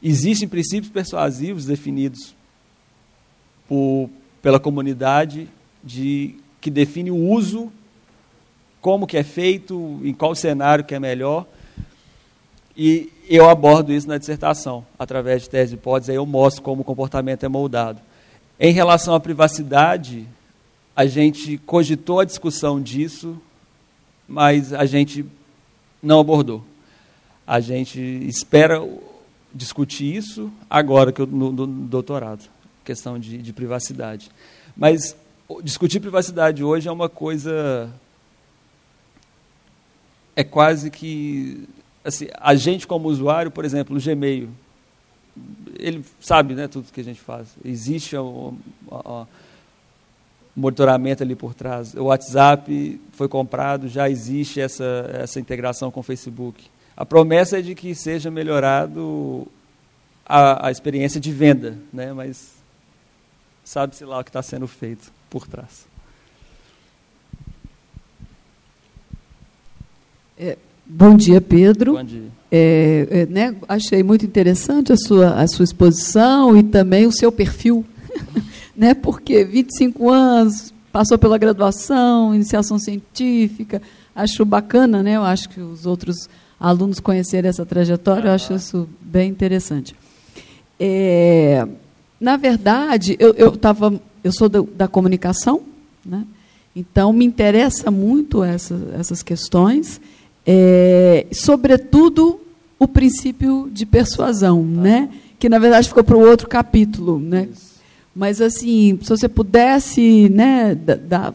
Existem 0.00 0.48
princípios 0.48 0.92
persuasivos 0.92 1.66
definidos 1.66 2.34
por, 3.68 4.08
pela 4.40 4.60
comunidade 4.60 5.48
de, 5.82 6.36
que 6.60 6.70
define 6.70 7.10
o 7.10 7.16
uso, 7.16 7.72
como 8.80 9.06
que 9.06 9.16
é 9.16 9.22
feito, 9.22 10.00
em 10.04 10.12
qual 10.12 10.34
cenário 10.34 10.84
que 10.84 10.94
é 10.94 11.00
melhor. 11.00 11.46
E 12.76 13.10
eu 13.28 13.48
abordo 13.48 13.92
isso 13.92 14.08
na 14.08 14.18
dissertação, 14.18 14.84
através 14.98 15.42
de 15.42 15.50
tese 15.50 15.70
de 15.70 15.76
hipótese, 15.76 16.10
aí 16.10 16.16
eu 16.16 16.26
mostro 16.26 16.62
como 16.62 16.82
o 16.82 16.84
comportamento 16.84 17.44
é 17.44 17.48
moldado. 17.48 18.00
Em 18.58 18.72
relação 18.72 19.14
à 19.14 19.20
privacidade, 19.20 20.26
a 20.94 21.06
gente 21.06 21.58
cogitou 21.58 22.20
a 22.20 22.24
discussão 22.24 22.80
disso, 22.80 23.40
mas 24.28 24.72
a 24.72 24.84
gente 24.84 25.24
não 26.02 26.20
abordou. 26.20 26.62
A 27.46 27.60
gente 27.60 28.00
espera 28.00 28.80
discutir 29.54 30.14
isso 30.14 30.50
agora 30.68 31.12
que 31.12 31.20
eu, 31.20 31.26
no, 31.26 31.52
no 31.52 31.66
doutorado, 31.66 32.48
questão 32.84 33.18
de, 33.18 33.38
de 33.38 33.52
privacidade. 33.52 34.30
Mas 34.76 35.16
discutir 35.62 36.00
privacidade 36.00 36.64
hoje 36.64 36.88
é 36.88 36.92
uma 36.92 37.08
coisa 37.08 37.90
é 40.34 40.42
quase 40.42 40.90
que 40.90 41.68
assim, 42.04 42.26
a 42.34 42.54
gente 42.54 42.86
como 42.86 43.08
usuário, 43.08 43.50
por 43.50 43.64
exemplo, 43.64 43.96
o 43.96 44.00
Gmail, 44.00 44.48
ele 45.78 46.04
sabe 46.20 46.54
né, 46.54 46.68
tudo 46.68 46.92
que 46.92 47.00
a 47.00 47.04
gente 47.04 47.20
faz. 47.20 47.48
Existe 47.64 48.16
o, 48.16 48.54
o, 48.86 48.96
o 48.96 49.26
monitoramento 50.54 51.22
ali 51.22 51.34
por 51.34 51.54
trás. 51.54 51.94
O 51.94 52.04
WhatsApp 52.04 53.00
foi 53.12 53.28
comprado, 53.28 53.88
já 53.88 54.08
existe 54.08 54.60
essa, 54.60 55.10
essa 55.14 55.40
integração 55.40 55.90
com 55.90 56.00
o 56.00 56.02
Facebook. 56.02 56.64
A 56.96 57.04
promessa 57.04 57.58
é 57.58 57.62
de 57.62 57.74
que 57.74 57.94
seja 57.94 58.30
melhorado 58.30 59.46
a, 60.26 60.68
a 60.68 60.70
experiência 60.70 61.20
de 61.20 61.32
venda, 61.32 61.78
né, 61.92 62.12
mas 62.12 62.52
sabe-se 63.64 64.04
lá 64.04 64.20
o 64.20 64.24
que 64.24 64.30
está 64.30 64.42
sendo 64.42 64.68
feito 64.68 65.12
por 65.30 65.46
trás. 65.46 65.86
É, 70.38 70.56
Bom 70.94 71.16
dia, 71.16 71.40
Pedro. 71.40 71.94
Bom 71.94 72.04
dia. 72.04 72.28
É, 72.50 73.06
é, 73.10 73.26
né, 73.26 73.54
achei 73.66 74.02
muito 74.02 74.26
interessante 74.26 74.92
a 74.92 74.96
sua, 74.96 75.40
a 75.40 75.48
sua 75.48 75.64
exposição 75.64 76.54
e 76.54 76.62
também 76.62 77.06
o 77.06 77.12
seu 77.12 77.32
perfil, 77.32 77.82
né, 78.76 78.92
porque 78.92 79.42
25 79.42 80.10
anos, 80.10 80.74
passou 80.92 81.16
pela 81.16 81.38
graduação, 81.38 82.34
iniciação 82.34 82.78
científica, 82.78 83.80
acho 84.14 84.44
bacana, 84.44 85.02
né, 85.02 85.16
eu 85.16 85.22
acho 85.22 85.48
que 85.48 85.60
os 85.60 85.86
outros 85.86 86.28
alunos 86.62 87.00
conhecerem 87.00 87.48
essa 87.48 87.66
trajetória, 87.66 88.28
eu 88.28 88.32
acho 88.32 88.54
isso 88.54 88.88
bem 89.00 89.28
interessante. 89.28 89.96
É, 90.78 91.66
na 92.20 92.36
verdade, 92.36 93.16
eu, 93.18 93.34
eu, 93.34 93.56
tava, 93.56 94.00
eu 94.22 94.32
sou 94.32 94.48
da, 94.48 94.60
da 94.60 94.88
comunicação, 94.88 95.62
né, 96.06 96.24
então 96.74 97.12
me 97.12 97.24
interessa 97.24 97.90
muito 97.90 98.44
essa, 98.44 98.78
essas 98.98 99.22
questões, 99.22 100.00
é, 100.46 101.26
sobretudo 101.32 102.40
o 102.78 102.86
princípio 102.86 103.68
de 103.72 103.84
persuasão, 103.84 104.64
né? 104.64 105.08
que 105.38 105.48
na 105.48 105.58
verdade 105.58 105.88
ficou 105.88 106.04
para 106.04 106.16
o 106.16 106.20
outro 106.20 106.48
capítulo. 106.48 107.18
Né? 107.18 107.48
Mas 108.14 108.40
assim, 108.40 108.98
se 109.02 109.08
você 109.08 109.28
pudesse 109.28 110.28
né, 110.28 110.74
da, 110.74 110.94
da, 110.94 111.34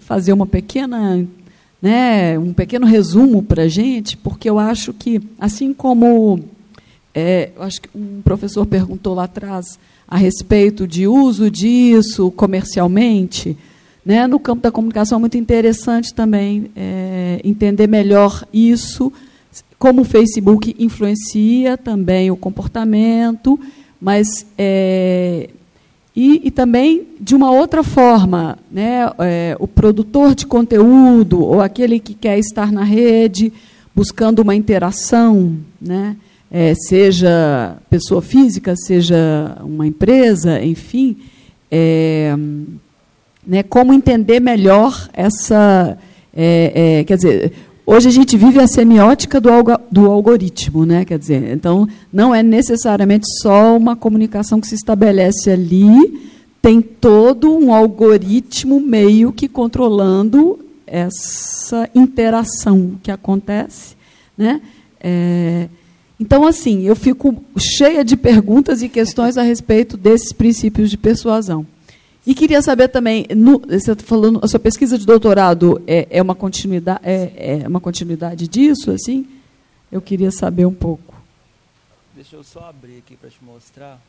fazer 0.00 0.32
uma 0.32 0.46
pequena, 0.46 1.26
né, 1.84 2.38
um 2.38 2.54
pequeno 2.54 2.86
resumo 2.86 3.42
para 3.42 3.64
a 3.64 3.68
gente, 3.68 4.16
porque 4.16 4.48
eu 4.48 4.58
acho 4.58 4.94
que, 4.94 5.20
assim 5.38 5.74
como 5.74 6.40
é, 7.14 7.50
acho 7.60 7.82
que 7.82 7.90
um 7.94 8.22
professor 8.22 8.64
perguntou 8.64 9.12
lá 9.12 9.24
atrás 9.24 9.78
a 10.08 10.16
respeito 10.16 10.86
de 10.86 11.06
uso 11.06 11.50
disso 11.50 12.30
comercialmente, 12.30 13.54
né? 14.02 14.26
No 14.26 14.40
campo 14.40 14.62
da 14.62 14.72
comunicação 14.72 15.18
é 15.18 15.20
muito 15.20 15.36
interessante 15.36 16.14
também 16.14 16.70
é, 16.74 17.42
entender 17.44 17.86
melhor 17.86 18.48
isso, 18.50 19.12
como 19.78 20.00
o 20.00 20.06
Facebook 20.06 20.74
influencia 20.78 21.76
também 21.76 22.30
o 22.30 22.36
comportamento, 22.36 23.60
mas 24.00 24.46
é, 24.56 25.50
e, 26.16 26.42
e, 26.44 26.50
também 26.50 27.08
de 27.20 27.34
uma 27.34 27.50
outra 27.50 27.82
forma, 27.82 28.56
né? 28.70 29.10
É, 29.18 29.56
o 29.58 29.66
produtor 29.66 30.34
de 30.34 30.46
conteúdo 30.46 31.42
ou 31.42 31.60
aquele 31.60 31.98
que 31.98 32.14
quer 32.14 32.38
estar 32.38 32.70
na 32.70 32.84
rede 32.84 33.52
buscando 33.94 34.40
uma 34.40 34.54
interação, 34.54 35.58
né? 35.80 36.16
É, 36.50 36.72
seja 36.74 37.76
pessoa 37.90 38.22
física, 38.22 38.76
seja 38.76 39.56
uma 39.60 39.88
empresa, 39.88 40.62
enfim, 40.62 41.16
é, 41.68 42.32
né, 43.44 43.64
como 43.64 43.92
entender 43.92 44.38
melhor 44.38 45.08
essa. 45.12 45.98
É, 46.36 46.98
é, 47.00 47.04
quer 47.04 47.16
dizer, 47.16 47.52
hoje 47.86 48.08
a 48.08 48.12
gente 48.12 48.36
vive 48.36 48.60
a 48.60 48.66
semiótica 48.66 49.40
do, 49.40 49.50
algo, 49.50 49.78
do 49.90 50.10
algoritmo, 50.10 50.84
né? 50.84 51.04
Quer 51.04 51.18
dizer, 51.18 51.52
então 51.52 51.88
não 52.12 52.34
é 52.34 52.42
necessariamente 52.42 53.26
só 53.42 53.76
uma 53.76 53.96
comunicação 53.96 54.60
que 54.60 54.66
se 54.66 54.74
estabelece 54.74 55.50
ali, 55.50 56.30
tem 56.60 56.80
todo 56.80 57.54
um 57.54 57.72
algoritmo 57.72 58.80
meio 58.80 59.32
que 59.32 59.48
controlando 59.48 60.58
essa 60.86 61.88
interação 61.94 62.98
que 63.02 63.10
acontece, 63.10 63.96
né? 64.36 64.60
É, 65.00 65.68
então, 66.18 66.46
assim, 66.46 66.84
eu 66.84 66.94
fico 66.94 67.34
cheia 67.58 68.04
de 68.04 68.16
perguntas 68.16 68.82
e 68.82 68.88
questões 68.88 69.36
a 69.36 69.42
respeito 69.42 69.96
desses 69.96 70.32
princípios 70.32 70.88
de 70.88 70.96
persuasão. 70.96 71.66
E 72.26 72.34
queria 72.34 72.62
saber 72.62 72.88
também, 72.88 73.26
no, 73.36 73.58
você 73.58 73.92
está 73.92 74.04
falando, 74.04 74.40
a 74.42 74.48
sua 74.48 74.58
pesquisa 74.58 74.96
de 74.96 75.04
doutorado 75.04 75.82
é, 75.86 76.06
é, 76.10 76.22
uma 76.22 76.34
continuidade, 76.34 77.00
é, 77.02 77.60
é 77.62 77.68
uma 77.68 77.80
continuidade 77.80 78.48
disso, 78.48 78.90
assim? 78.90 79.26
Eu 79.92 80.00
queria 80.00 80.30
saber 80.30 80.64
um 80.64 80.72
pouco. 80.72 81.14
Deixa 82.16 82.36
eu 82.36 82.42
só 82.42 82.70
abrir 82.70 82.98
aqui 82.98 83.14
para 83.16 83.28
te 83.28 83.44
mostrar. 83.44 84.00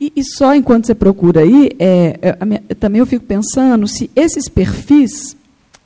E, 0.00 0.12
e, 0.16 0.24
só 0.24 0.52
enquanto 0.52 0.86
você 0.86 0.96
procura 0.96 1.42
aí, 1.42 1.70
é, 1.78 2.18
é 2.20 2.44
minha, 2.44 2.60
também 2.80 2.98
eu 2.98 3.06
fico 3.06 3.24
pensando 3.24 3.86
se 3.86 4.10
esses 4.16 4.48
perfis, 4.48 5.36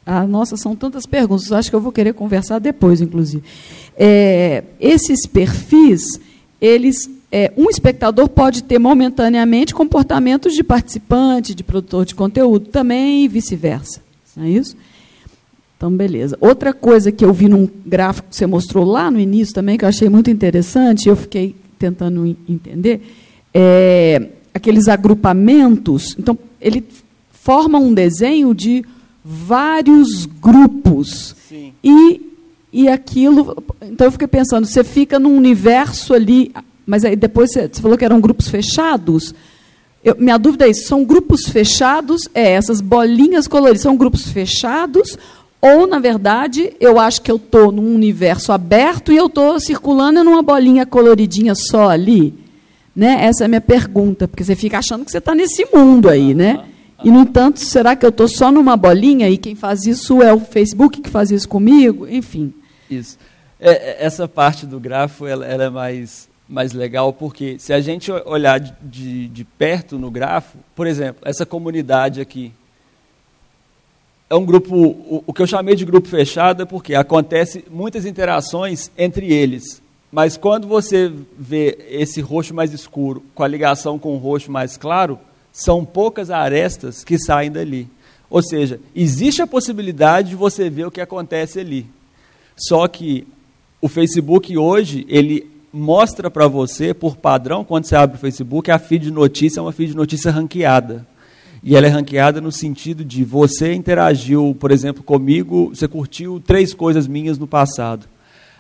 ah, 0.07 0.27
nossa, 0.27 0.57
são 0.57 0.75
tantas 0.75 1.05
perguntas, 1.05 1.53
acho 1.53 1.69
que 1.69 1.77
eu 1.77 1.81
vou 1.83 1.93
querer 1.93 2.15
conversar 2.15 2.59
depois, 2.59 3.03
inclusive. 3.03 3.45
É, 3.95 4.65
esses 4.81 5.27
perfis, 5.27 6.19
eles 6.59 7.11
é, 7.37 7.53
um 7.55 7.69
espectador 7.69 8.31
pode 8.31 8.63
ter 8.63 8.79
momentaneamente 8.79 9.75
comportamentos 9.75 10.55
de 10.55 10.65
participante, 10.65 11.55
de 11.55 11.63
produtor 11.63 12.07
de 12.07 12.15
conteúdo 12.15 12.69
também 12.69 13.27
e 13.27 13.29
vice-versa. 13.29 14.01
Não 14.35 14.45
é 14.45 14.49
isso? 14.49 14.75
Então, 15.77 15.95
beleza. 15.95 16.39
Outra 16.41 16.73
coisa 16.73 17.13
que 17.13 17.23
eu 17.23 17.35
vi 17.35 17.47
num 17.47 17.69
gráfico 17.85 18.31
que 18.31 18.37
você 18.37 18.47
mostrou 18.47 18.87
lá 18.87 19.11
no 19.11 19.21
início 19.21 19.55
também, 19.55 19.77
que 19.77 19.85
eu 19.85 19.89
achei 19.91 20.09
muito 20.09 20.31
interessante, 20.31 21.11
eu 21.11 21.15
fiquei 21.15 21.55
tentando 21.79 22.27
entender, 22.49 23.03
é 23.53 24.31
aqueles 24.55 24.89
agrupamentos. 24.89 26.17
Então, 26.19 26.39
ele 26.59 26.83
forma 27.31 27.79
um 27.79 27.93
desenho 27.93 28.55
de 28.55 28.83
vários 29.23 30.25
grupos. 30.25 31.37
Sim. 31.47 31.75
E, 31.85 32.33
e 32.73 32.89
aquilo. 32.89 33.63
Então 33.83 34.07
eu 34.07 34.11
fiquei 34.11 34.27
pensando, 34.27 34.65
você 34.65 34.83
fica 34.83 35.19
num 35.19 35.37
universo 35.37 36.15
ali, 36.15 36.51
mas 36.87 37.05
aí 37.05 37.17
depois 37.17 37.51
você, 37.53 37.69
falou 37.69 37.99
que 37.99 38.05
eram 38.05 38.21
grupos 38.21 38.49
fechados. 38.49 39.35
Eu, 40.05 40.17
minha 40.19 40.39
dúvida 40.39 40.67
é 40.67 40.71
isso: 40.71 40.87
são 40.87 41.05
grupos 41.05 41.49
fechados? 41.49 42.29
É, 42.33 42.53
essas 42.53 42.81
bolinhas 42.81 43.49
coloridas 43.49 43.83
são 43.83 43.97
grupos 43.97 44.31
fechados? 44.31 45.19
Ou, 45.61 45.87
na 45.87 45.99
verdade, 45.99 46.75
eu 46.79 46.99
acho 46.99 47.21
que 47.23 47.31
eu 47.31 47.37
estou 47.37 47.73
num 47.73 47.95
universo 47.95 48.53
aberto 48.53 49.11
e 49.11 49.17
eu 49.17 49.27
estou 49.27 49.59
circulando 49.59 50.23
numa 50.23 50.43
bolinha 50.43 50.87
coloridinha 50.87 51.55
só 51.55 51.89
ali? 51.89 52.35
Né? 52.95 53.25
Essa 53.25 53.45
é 53.45 53.47
a 53.47 53.49
minha 53.49 53.61
pergunta, 53.61 54.29
porque 54.29 54.45
você 54.45 54.55
fica 54.55 54.79
achando 54.79 55.05
que 55.05 55.11
você 55.11 55.19
está 55.19 55.35
nesse 55.35 55.67
mundo 55.75 56.09
aí, 56.09 56.35
né? 56.35 56.65
E, 57.03 57.11
no 57.11 57.21
entanto, 57.21 57.61
será 57.61 57.95
que 57.95 58.07
eu 58.07 58.11
estou 58.11 58.29
só 58.29 58.51
numa 58.51 58.77
bolinha 58.77 59.29
e 59.29 59.37
quem 59.37 59.55
faz 59.55 59.85
isso 59.85 60.23
é 60.23 60.33
o 60.33 60.41
Facebook 60.41 61.01
que 61.01 61.11
faz 61.11 61.31
isso 61.31 61.49
comigo? 61.49 62.07
Enfim. 62.09 62.55
Isso. 62.91 63.19
É, 63.61 64.05
essa 64.05 64.29
parte 64.29 64.67
do 64.67 64.79
grafo 64.79 65.27
ela, 65.27 65.45
ela, 65.45 65.65
é 65.65 65.71
mais, 65.71 66.29
mais 66.49 66.73
legal 66.73 67.13
porque 67.13 67.59
se 67.59 67.73
a 67.73 67.81
gente 67.81 68.11
olhar 68.11 68.59
de, 68.59 69.29
de 69.29 69.45
perto 69.45 69.99
no 69.99 70.11
grafo, 70.11 70.59
por 70.75 70.87
exemplo, 70.87 71.23
essa 71.25 71.45
comunidade 71.45 72.21
aqui, 72.21 72.53
é 74.29 74.35
um 74.35 74.45
grupo, 74.45 74.75
o, 74.75 75.25
o 75.27 75.33
que 75.33 75.43
eu 75.43 75.47
chamei 75.47 75.75
de 75.75 75.85
grupo 75.85 76.09
fechado 76.09 76.63
é 76.63 76.67
porque 76.67 76.95
acontece 76.95 77.65
muitas 77.71 78.05
interações 78.05 78.91
entre 78.97 79.33
eles. 79.33 79.83
Mas 80.11 80.37
quando 80.37 80.67
você 80.67 81.13
vê 81.39 81.79
esse 81.89 82.21
roxo 82.21 82.55
mais 82.55 82.73
escuro 82.73 83.25
com 83.35 83.43
a 83.43 83.49
ligação 83.49 83.99
com 83.99 84.15
o 84.15 84.19
roxo 84.19 84.51
mais 84.51 84.77
claro, 84.77 85.19
são 85.53 85.85
poucas 85.85 86.31
arestas 86.31 87.05
que 87.05 87.19
saem 87.19 87.51
dali. 87.51 87.89
Ou 88.29 88.43
seja, 88.43 88.81
existe 88.95 89.43
a 89.43 89.47
possibilidade 89.47 90.31
de 90.31 90.37
você 90.37 90.69
ver 90.69 90.87
o 90.87 90.91
que 90.91 91.01
acontece 91.01 91.61
ali. 91.61 91.87
Só 92.57 92.89
que 92.89 93.27
o 93.81 93.89
Facebook 93.89 94.57
hoje, 94.57 95.07
ele 95.09 95.56
mostra 95.77 96.31
para 96.31 96.49
você, 96.49 96.95
por 96.95 97.17
padrão, 97.17 97.63
quando 97.63 97.85
você 97.85 97.95
abre 97.95 98.17
o 98.17 98.21
Facebook, 98.21 98.71
a 98.71 98.79
feed 98.79 99.05
de 99.05 99.11
notícia 99.11 99.61
é 99.61 99.63
uma 99.63 99.73
feed 99.73 99.91
de 99.91 99.97
notícia 99.97 100.31
ranqueada. 100.31 101.07
E 101.63 101.77
ela 101.77 101.87
é 101.87 101.91
ranqueada 101.91 102.41
no 102.41 102.51
sentido 102.51 103.05
de 103.05 103.25
você 103.25 103.75
interagiu, 103.75 104.57
por 104.59 104.71
exemplo, 104.71 105.03
comigo, 105.03 105.71
você 105.75 105.87
curtiu 105.87 106.41
três 106.41 106.73
coisas 106.73 107.07
minhas 107.07 107.39
no 107.39 107.47
passado. 107.47 108.07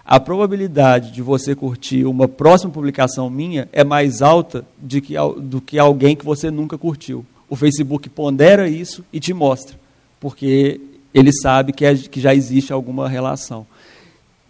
A 0.05 0.21
probabilidade 0.21 1.11
de 1.11 1.23
você 1.23 1.55
curtir 1.55 2.05
uma 2.05 2.29
próxima 2.29 2.71
publicação 2.71 3.29
minha 3.31 3.69
é 3.73 3.83
mais 3.83 4.23
alta 4.23 4.65
de 4.81 5.01
que, 5.01 5.15
do 5.39 5.61
que 5.61 5.79
alguém 5.79 6.15
que 6.15 6.25
você 6.25 6.51
nunca 6.51 6.77
curtiu. 6.77 7.25
O 7.49 7.57
Facebook 7.57 8.09
pondera 8.09 8.69
isso 8.69 9.05
e 9.13 9.19
te 9.19 9.33
mostra, 9.33 9.77
porque 10.21 10.81
ele 11.15 11.33
sabe 11.33 11.73
que, 11.73 11.85
é, 11.85 11.95
que 11.95 12.21
já 12.21 12.35
existe 12.35 12.73
alguma 12.73 13.09
relação. 13.09 13.67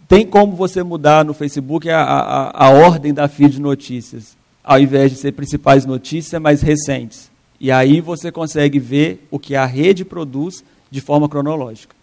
Tem 0.07 0.25
como 0.25 0.55
você 0.55 0.83
mudar 0.83 1.25
no 1.25 1.33
Facebook 1.33 1.89
a, 1.89 2.01
a, 2.01 2.67
a 2.67 2.69
ordem 2.69 3.13
da 3.13 3.27
feed 3.27 3.55
de 3.55 3.61
notícias, 3.61 4.37
ao 4.63 4.79
invés 4.79 5.11
de 5.11 5.17
ser 5.17 5.33
principais 5.33 5.85
notícias, 5.85 6.41
mais 6.41 6.61
recentes. 6.61 7.29
E 7.59 7.71
aí 7.71 7.99
você 7.99 8.31
consegue 8.31 8.79
ver 8.79 9.27
o 9.29 9.37
que 9.37 9.55
a 9.55 9.65
rede 9.65 10.05
produz 10.05 10.63
de 10.89 11.01
forma 11.01 11.27
cronológica. 11.27 11.95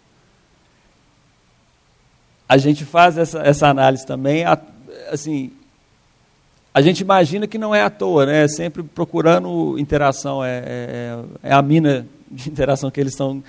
A 2.47 2.57
gente 2.57 2.85
faz 2.85 3.17
essa, 3.17 3.39
essa 3.39 3.67
análise 3.67 4.05
também, 4.05 4.43
assim, 5.09 5.51
a 6.75 6.81
gente 6.81 6.99
imagina 6.99 7.47
que 7.47 7.57
não 7.57 7.73
é 7.73 7.81
à 7.81 7.89
toa, 7.89 8.25
né? 8.25 8.43
É 8.43 8.47
sempre 8.49 8.83
procurando 8.83 9.79
interação, 9.79 10.43
é, 10.43 10.61
é, 10.65 11.19
é 11.41 11.53
a 11.53 11.61
mina 11.61 12.05
de 12.29 12.49
interação 12.49 12.91
que 12.91 12.99
eles 12.99 13.13
estão 13.13 13.41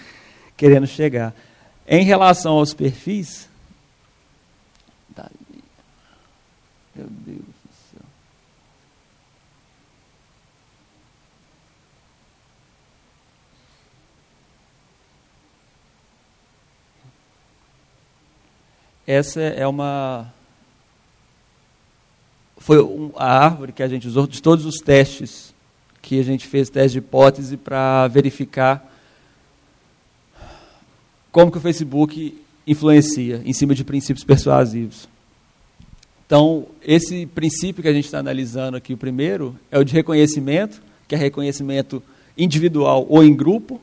querendo 0.57 0.87
chegar. 0.87 1.35
Em 1.89 2.05
relação 2.05 2.55
aos 2.55 2.73
perfis, 2.73 3.46
meu 6.97 7.07
Deus. 7.09 7.67
Essa 19.07 19.41
é 19.41 19.67
uma. 19.67 20.33
Foi 22.59 22.79
a 23.17 23.45
árvore 23.45 23.73
que 23.73 23.83
a 23.83 23.87
gente 23.87 24.09
usou 24.09 24.27
de 24.27 24.43
todos 24.43 24.67
os 24.67 24.79
testes 24.79 25.55
que 26.03 26.19
a 26.19 26.25
gente 26.25 26.47
fez, 26.47 26.69
teste 26.69 26.93
de 26.93 26.99
hipótese, 26.99 27.57
para 27.57 28.09
verificar 28.09 28.93
como 31.31 31.53
que 31.53 31.59
o 31.59 31.61
Facebook 31.61 32.43
influencia 32.67 33.43
em 33.45 33.53
cima 33.53 33.75
de 33.75 33.85
princípios 33.85 34.25
persuasivos. 34.25 35.09
Então, 36.27 36.67
esse 36.83 37.25
princípio 37.27 37.83
que 37.83 37.89
a 37.89 37.93
gente 37.93 38.07
está 38.07 38.19
analisando 38.19 38.77
aqui, 38.77 38.93
o 38.93 38.99
primeiro, 38.99 39.57
é 39.71 39.79
o 39.79 39.85
de 39.85 39.93
reconhecimento, 39.93 40.83
que 41.07 41.15
é 41.15 41.19
reconhecimento 41.19 42.03
individual 42.37 43.07
ou 43.09 43.23
em 43.23 43.35
grupo, 43.35 43.81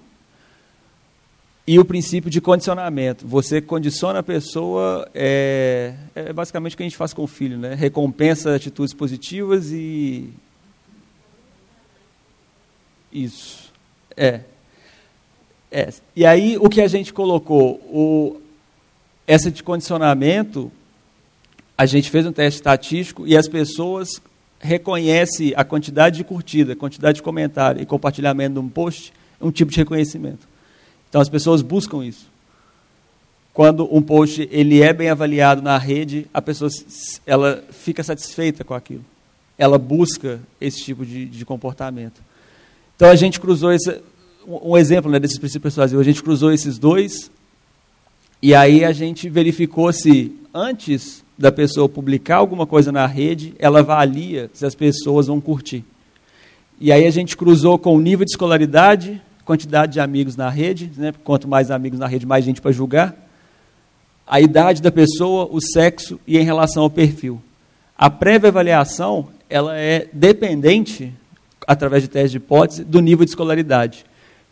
e 1.65 1.79
o 1.79 1.85
princípio 1.85 2.29
de 2.29 2.41
condicionamento. 2.41 3.25
Você 3.25 3.61
condiciona 3.61 4.19
a 4.19 4.23
pessoa, 4.23 5.07
é, 5.15 5.95
é 6.13 6.33
basicamente 6.33 6.73
o 6.73 6.77
que 6.77 6.83
a 6.83 6.85
gente 6.85 6.97
faz 6.97 7.13
com 7.13 7.23
o 7.23 7.27
filho, 7.27 7.57
né? 7.57 7.73
Recompensa 7.73 8.53
atitudes 8.53 8.93
positivas 8.93 9.71
e. 9.71 10.29
Isso. 13.11 13.71
É. 14.17 14.41
é. 15.71 15.89
E 16.13 16.25
aí, 16.25 16.57
o 16.57 16.67
que 16.67 16.81
a 16.81 16.87
gente 16.87 17.13
colocou? 17.13 17.75
O, 17.89 18.41
essa 19.25 19.49
de 19.49 19.63
condicionamento, 19.63 20.69
a 21.78 21.86
gente 21.86 22.09
fez 22.09 22.26
um 22.26 22.32
teste 22.32 22.59
estatístico 22.59 23.28
e 23.28 23.36
as 23.36 23.47
pessoas 23.47 24.21
reconhecem 24.59 25.53
a 25.55 25.63
quantidade 25.63 26.17
de 26.17 26.24
curtida, 26.24 26.76
quantidade 26.76 27.17
de 27.17 27.24
comentário 27.24 27.82
e 27.82 27.86
compartilhamento 27.86 28.53
de 28.53 28.59
um 28.59 28.69
post, 28.69 29.11
um 29.41 29.51
tipo 29.51 29.71
de 29.71 29.78
reconhecimento. 29.78 30.47
Então 31.09 31.19
as 31.19 31.30
pessoas 31.30 31.61
buscam 31.61 32.03
isso. 32.05 32.32
Quando 33.53 33.88
um 33.95 34.01
post 34.01 34.47
ele 34.51 34.82
é 34.82 34.93
bem 34.93 35.09
avaliado 35.09 35.61
na 35.61 35.78
rede, 35.78 36.28
a 36.34 36.41
pessoa 36.41 36.71
ela 37.26 37.63
fica 37.71 38.03
satisfeita 38.03 38.63
com 38.63 38.74
aquilo. 38.74 39.05
Ela 39.57 39.78
busca 39.78 40.39
esse 40.59 40.82
tipo 40.82 41.05
de, 41.05 41.26
de 41.26 41.45
comportamento. 41.45 42.21
Então 42.95 43.09
a 43.09 43.15
gente 43.15 43.39
cruzou 43.39 43.71
esse, 43.71 44.01
um 44.47 44.78
exemplo 44.78 45.11
né, 45.11 45.19
desses 45.19 45.38
princípios 45.38 45.74
persuasivos. 45.74 46.01
A 46.01 46.09
gente 46.09 46.24
cruzou 46.24 46.51
esses 46.51 46.80
dois 46.80 47.30
e 48.41 48.55
aí 48.55 48.84
a 48.84 48.91
gente 48.91 49.30
verificou 49.30 49.91
se 49.93 50.36
antes 50.53 51.22
da 51.38 51.51
pessoa 51.51 51.89
publicar 51.89 52.38
alguma 52.38 52.65
coisa 52.65 52.91
na 52.91 53.05
rede, 53.05 53.53
ela 53.57 53.79
avalia 53.79 54.49
se 54.53 54.65
as 54.65 54.75
pessoas 54.75 55.27
vão 55.27 55.41
curtir. 55.41 55.84
E 56.79 56.91
aí 56.91 57.05
a 57.05 57.11
gente 57.11 57.36
cruzou 57.36 57.77
com 57.77 57.95
o 57.95 57.99
nível 58.01 58.25
de 58.25 58.31
escolaridade, 58.31 59.21
quantidade 59.45 59.93
de 59.93 59.99
amigos 59.99 60.36
na 60.36 60.49
rede, 60.49 60.91
né? 60.97 61.13
quanto 61.23 61.47
mais 61.47 61.71
amigos 61.71 61.99
na 61.99 62.07
rede, 62.07 62.25
mais 62.25 62.45
gente 62.45 62.61
para 62.61 62.71
julgar, 62.71 63.15
a 64.25 64.39
idade 64.39 64.81
da 64.81 64.91
pessoa, 64.91 65.47
o 65.51 65.59
sexo 65.59 66.19
e 66.25 66.38
em 66.38 66.43
relação 66.43 66.84
ao 66.84 66.89
perfil. 66.89 67.41
A 67.97 68.09
prévia 68.09 68.49
avaliação 68.49 69.27
ela 69.49 69.77
é 69.77 70.07
dependente, 70.11 71.13
através 71.67 72.03
de 72.03 72.09
teste 72.09 72.31
de 72.31 72.38
hipótese, 72.38 72.84
do 72.84 72.99
nível 72.99 73.25
de 73.25 73.31
escolaridade. 73.31 74.05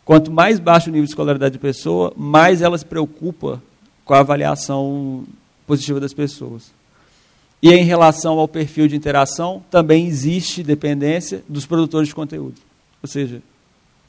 Quanto 0.04 0.30
mais 0.30 0.58
baixo 0.58 0.88
o 0.88 0.92
nível 0.92 1.04
de 1.04 1.10
escolaridade 1.10 1.54
da 1.54 1.60
pessoa, 1.60 2.12
mais 2.16 2.62
ela 2.62 2.76
se 2.76 2.84
preocupa 2.84 3.62
com 4.04 4.14
a 4.14 4.20
avaliação 4.20 5.24
positiva 5.66 6.00
das 6.00 6.12
pessoas. 6.12 6.72
E 7.62 7.70
em 7.72 7.84
relação 7.84 8.38
ao 8.38 8.48
perfil 8.48 8.88
de 8.88 8.96
interação, 8.96 9.62
também 9.70 10.06
existe 10.06 10.62
dependência 10.62 11.44
dos 11.48 11.64
produtores 11.64 12.08
de 12.08 12.14
conteúdo. 12.14 12.60
Ou 13.00 13.08
seja, 13.08 13.40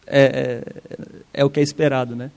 é, 0.08 0.64
é, 1.34 1.42
é 1.42 1.46
o 1.46 1.50
que 1.50 1.60
é 1.60 1.64
esperado. 1.64 2.16
Né? 2.16 2.32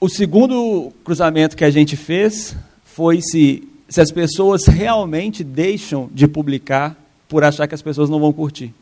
O 0.00 0.08
segundo 0.08 0.92
cruzamento 1.04 1.56
que 1.56 1.64
a 1.64 1.70
gente 1.70 1.96
fez 1.96 2.56
foi 2.84 3.20
se, 3.20 3.68
se 3.88 4.00
as 4.00 4.12
pessoas 4.12 4.66
realmente 4.66 5.42
deixam 5.42 6.08
de 6.12 6.28
publicar 6.28 6.96
por 7.28 7.42
achar 7.42 7.66
que 7.66 7.74
as 7.74 7.82
pessoas 7.82 8.08
não 8.08 8.20
vão 8.20 8.32
curtir. 8.32 8.72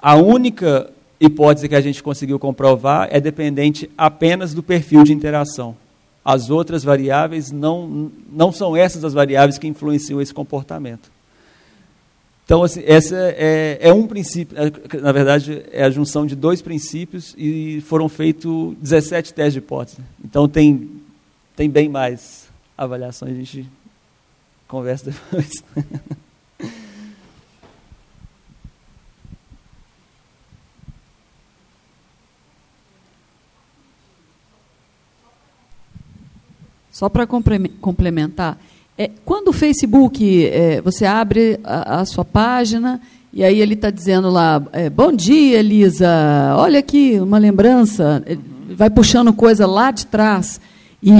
A 0.00 0.14
única 0.14 0.90
hipótese 1.18 1.68
que 1.68 1.74
a 1.74 1.80
gente 1.80 2.02
conseguiu 2.02 2.38
comprovar 2.38 3.08
é 3.10 3.20
dependente 3.20 3.90
apenas 3.96 4.54
do 4.54 4.62
perfil 4.62 5.02
de 5.02 5.12
interação. 5.12 5.76
As 6.28 6.50
outras 6.50 6.82
variáveis 6.82 7.52
não, 7.52 8.10
não 8.32 8.50
são 8.50 8.76
essas 8.76 9.04
as 9.04 9.14
variáveis 9.14 9.58
que 9.58 9.68
influenciam 9.68 10.20
esse 10.20 10.34
comportamento. 10.34 11.08
Então, 12.44 12.64
assim, 12.64 12.82
essa 12.84 13.14
é, 13.14 13.78
é, 13.80 13.92
um 13.92 14.08
princípio, 14.08 14.56
é, 14.58 14.98
na 14.98 15.12
verdade, 15.12 15.64
é 15.70 15.84
a 15.84 15.90
junção 15.90 16.26
de 16.26 16.34
dois 16.34 16.60
princípios 16.60 17.32
e 17.38 17.80
foram 17.82 18.08
feitos 18.08 18.74
17 18.80 19.34
testes 19.34 19.52
de 19.52 19.58
hipótese. 19.60 19.98
Então, 20.24 20.48
tem, 20.48 20.90
tem 21.54 21.70
bem 21.70 21.88
mais 21.88 22.48
avaliações, 22.76 23.30
a 23.30 23.36
gente 23.36 23.64
conversa 24.66 25.12
depois. 25.12 25.62
só 36.96 37.10
para 37.10 37.26
complementar, 37.26 38.58
é, 38.96 39.10
quando 39.22 39.48
o 39.48 39.52
Facebook, 39.52 40.46
é, 40.46 40.80
você 40.80 41.04
abre 41.04 41.60
a, 41.62 42.00
a, 42.00 42.06
sua 42.06 42.24
página 42.24 42.98
e 43.30 43.44
aí 43.44 43.60
ele 43.60 43.74
está 43.74 43.90
dizendo 43.90 44.30
lá, 44.30 44.62
é, 44.72 44.88
bom 44.88 45.12
dia, 45.12 45.58
Elisa, 45.58 46.08
olha 46.56 46.78
aqui 46.78 47.20
uma 47.20 47.36
lembrança, 47.36 48.24
vai 48.74 48.88
puxando 48.88 49.30
coisa 49.34 49.66
lá 49.66 49.90
de 49.90 50.06
trás. 50.06 50.58
E... 51.02 51.10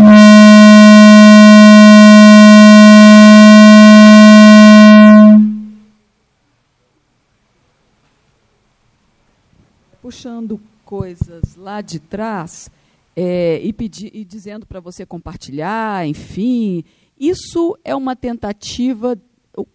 Puxando 10.00 10.58
coisas 10.86 11.54
lá 11.54 11.82
de 11.82 11.98
trás 11.98 12.70
é, 13.16 13.58
e, 13.62 13.72
pedi, 13.72 14.10
e 14.12 14.26
dizendo 14.26 14.66
para 14.66 14.78
você 14.78 15.06
compartilhar, 15.06 16.06
enfim. 16.06 16.84
Isso 17.18 17.76
é 17.82 17.96
uma 17.96 18.14
tentativa. 18.14 19.18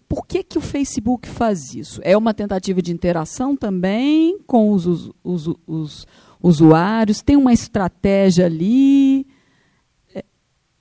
Por 0.07 0.27
que, 0.27 0.43
que 0.43 0.59
o 0.59 0.61
Facebook 0.61 1.27
faz 1.27 1.73
isso? 1.73 1.99
É 2.03 2.15
uma 2.15 2.35
tentativa 2.35 2.83
de 2.83 2.91
interação 2.91 3.57
também 3.57 4.37
com 4.45 4.71
os, 4.71 4.85
os, 4.85 5.11
os, 5.23 5.47
os 5.65 6.07
usuários? 6.39 7.23
Tem 7.23 7.35
uma 7.35 7.51
estratégia 7.51 8.45
ali? 8.45 9.25
É. 10.13 10.23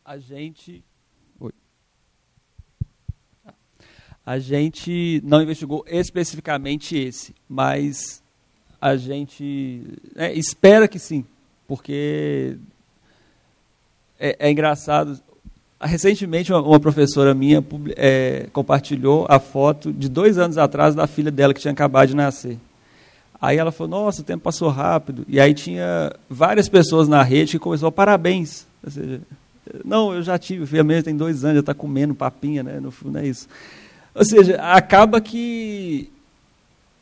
A 0.04 0.18
gente. 0.18 0.84
Oi. 1.40 1.52
A 4.26 4.38
gente 4.38 5.22
não 5.24 5.40
investigou 5.40 5.82
especificamente 5.88 6.94
esse, 6.94 7.34
mas 7.48 8.22
a 8.78 8.96
gente 8.96 9.98
é, 10.14 10.34
espera 10.34 10.86
que 10.86 10.98
sim, 10.98 11.24
porque 11.70 12.56
é, 14.18 14.34
é 14.40 14.50
engraçado. 14.50 15.20
Recentemente, 15.80 16.52
uma, 16.52 16.80
professora 16.80 17.32
minha 17.32 17.64
é, 17.96 18.48
compartilhou 18.52 19.24
a 19.28 19.38
foto 19.38 19.92
de 19.92 20.08
dois 20.08 20.36
anos 20.36 20.58
atrás 20.58 20.96
da 20.96 21.06
filha 21.06 21.30
dela 21.30 21.54
que 21.54 21.60
tinha 21.60 21.70
acabado 21.70 22.08
de 22.08 22.16
nascer. 22.16 22.58
Aí 23.40 23.56
ela 23.56 23.70
falou, 23.70 24.02
nossa, 24.02 24.20
o 24.20 24.24
tempo 24.24 24.42
passou 24.42 24.68
rápido. 24.68 25.24
E 25.28 25.38
aí 25.38 25.54
tinha 25.54 26.12
várias 26.28 26.68
pessoas 26.68 27.06
na 27.06 27.22
rede 27.22 27.52
que 27.52 27.58
começou, 27.60 27.92
parabéns. 27.92 28.66
Ou 28.82 28.90
seja, 28.90 29.20
não, 29.84 30.12
eu 30.12 30.22
já 30.22 30.36
tive, 30.36 30.66
filha 30.66 30.82
minha 30.82 31.04
tem 31.04 31.16
dois 31.16 31.44
anos, 31.44 31.54
já 31.54 31.60
está 31.60 31.72
comendo 31.72 32.16
papinha, 32.16 32.64
né? 32.64 32.80
No 32.80 32.90
fundo 32.90 33.16
é 33.16 33.28
isso. 33.28 33.46
Ou 34.12 34.24
seja, 34.24 34.56
acaba 34.60 35.20
que 35.20 36.10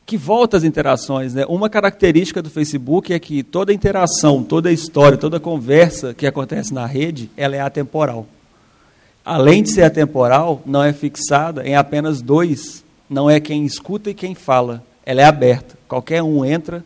que 0.09 0.17
volta 0.17 0.57
às 0.57 0.65
interações. 0.65 1.35
Né? 1.35 1.45
Uma 1.47 1.69
característica 1.69 2.41
do 2.41 2.49
Facebook 2.49 3.13
é 3.13 3.19
que 3.19 3.43
toda 3.43 3.75
interação, 3.75 4.43
toda 4.43 4.73
história, 4.73 5.19
toda 5.19 5.39
conversa 5.39 6.15
que 6.15 6.27
acontece 6.27 6.73
na 6.73 6.87
rede, 6.87 7.31
ela 7.37 7.55
é 7.55 7.61
atemporal. 7.61 8.27
Além 9.23 9.63
de 9.63 9.71
ser 9.71 9.83
atemporal, 9.83 10.63
não 10.65 10.83
é 10.83 10.95
fixada 10.95 11.63
em 11.69 11.77
apenas 11.77 12.23
dois. 12.23 12.83
Não 13.09 13.29
é 13.29 13.39
quem 13.39 13.67
escuta 13.67 14.09
e 14.09 14.15
quem 14.15 14.35
fala. 14.35 14.83
Ela 15.05 15.21
é 15.21 15.25
aberta. 15.25 15.77
Qualquer 15.87 16.23
um 16.23 16.43
entra, 16.43 16.83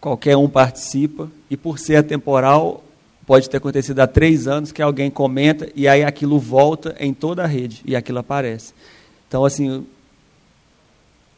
qualquer 0.00 0.36
um 0.36 0.48
participa, 0.48 1.30
e 1.48 1.56
por 1.56 1.78
ser 1.78 1.94
atemporal, 1.94 2.82
pode 3.24 3.48
ter 3.48 3.58
acontecido 3.58 4.00
há 4.00 4.06
três 4.08 4.48
anos 4.48 4.72
que 4.72 4.82
alguém 4.82 5.12
comenta 5.12 5.68
e 5.76 5.86
aí 5.86 6.02
aquilo 6.02 6.40
volta 6.40 6.96
em 6.98 7.14
toda 7.14 7.44
a 7.44 7.46
rede 7.46 7.82
e 7.84 7.94
aquilo 7.94 8.18
aparece. 8.18 8.74
Então, 9.28 9.44
assim, 9.44 9.86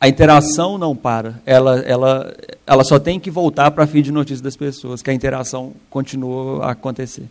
a 0.01 0.09
interação 0.09 0.79
não 0.79 0.95
para. 0.95 1.41
Ela, 1.45 1.81
ela, 1.81 2.37
ela 2.67 2.85
só 2.85 2.99
tem 2.99 3.19
que 3.19 3.31
voltar 3.31 3.71
para 3.73 3.85
a 3.85 3.87
feed 3.87 4.07
de 4.07 4.13
notícias 4.13 4.41
das 4.41 4.57
pessoas, 4.57 5.03
que 5.03 5.11
a 5.11 5.15
interação 5.15 5.73
continua 5.91 6.67
a 6.67 6.71
acontecer. 6.71 7.25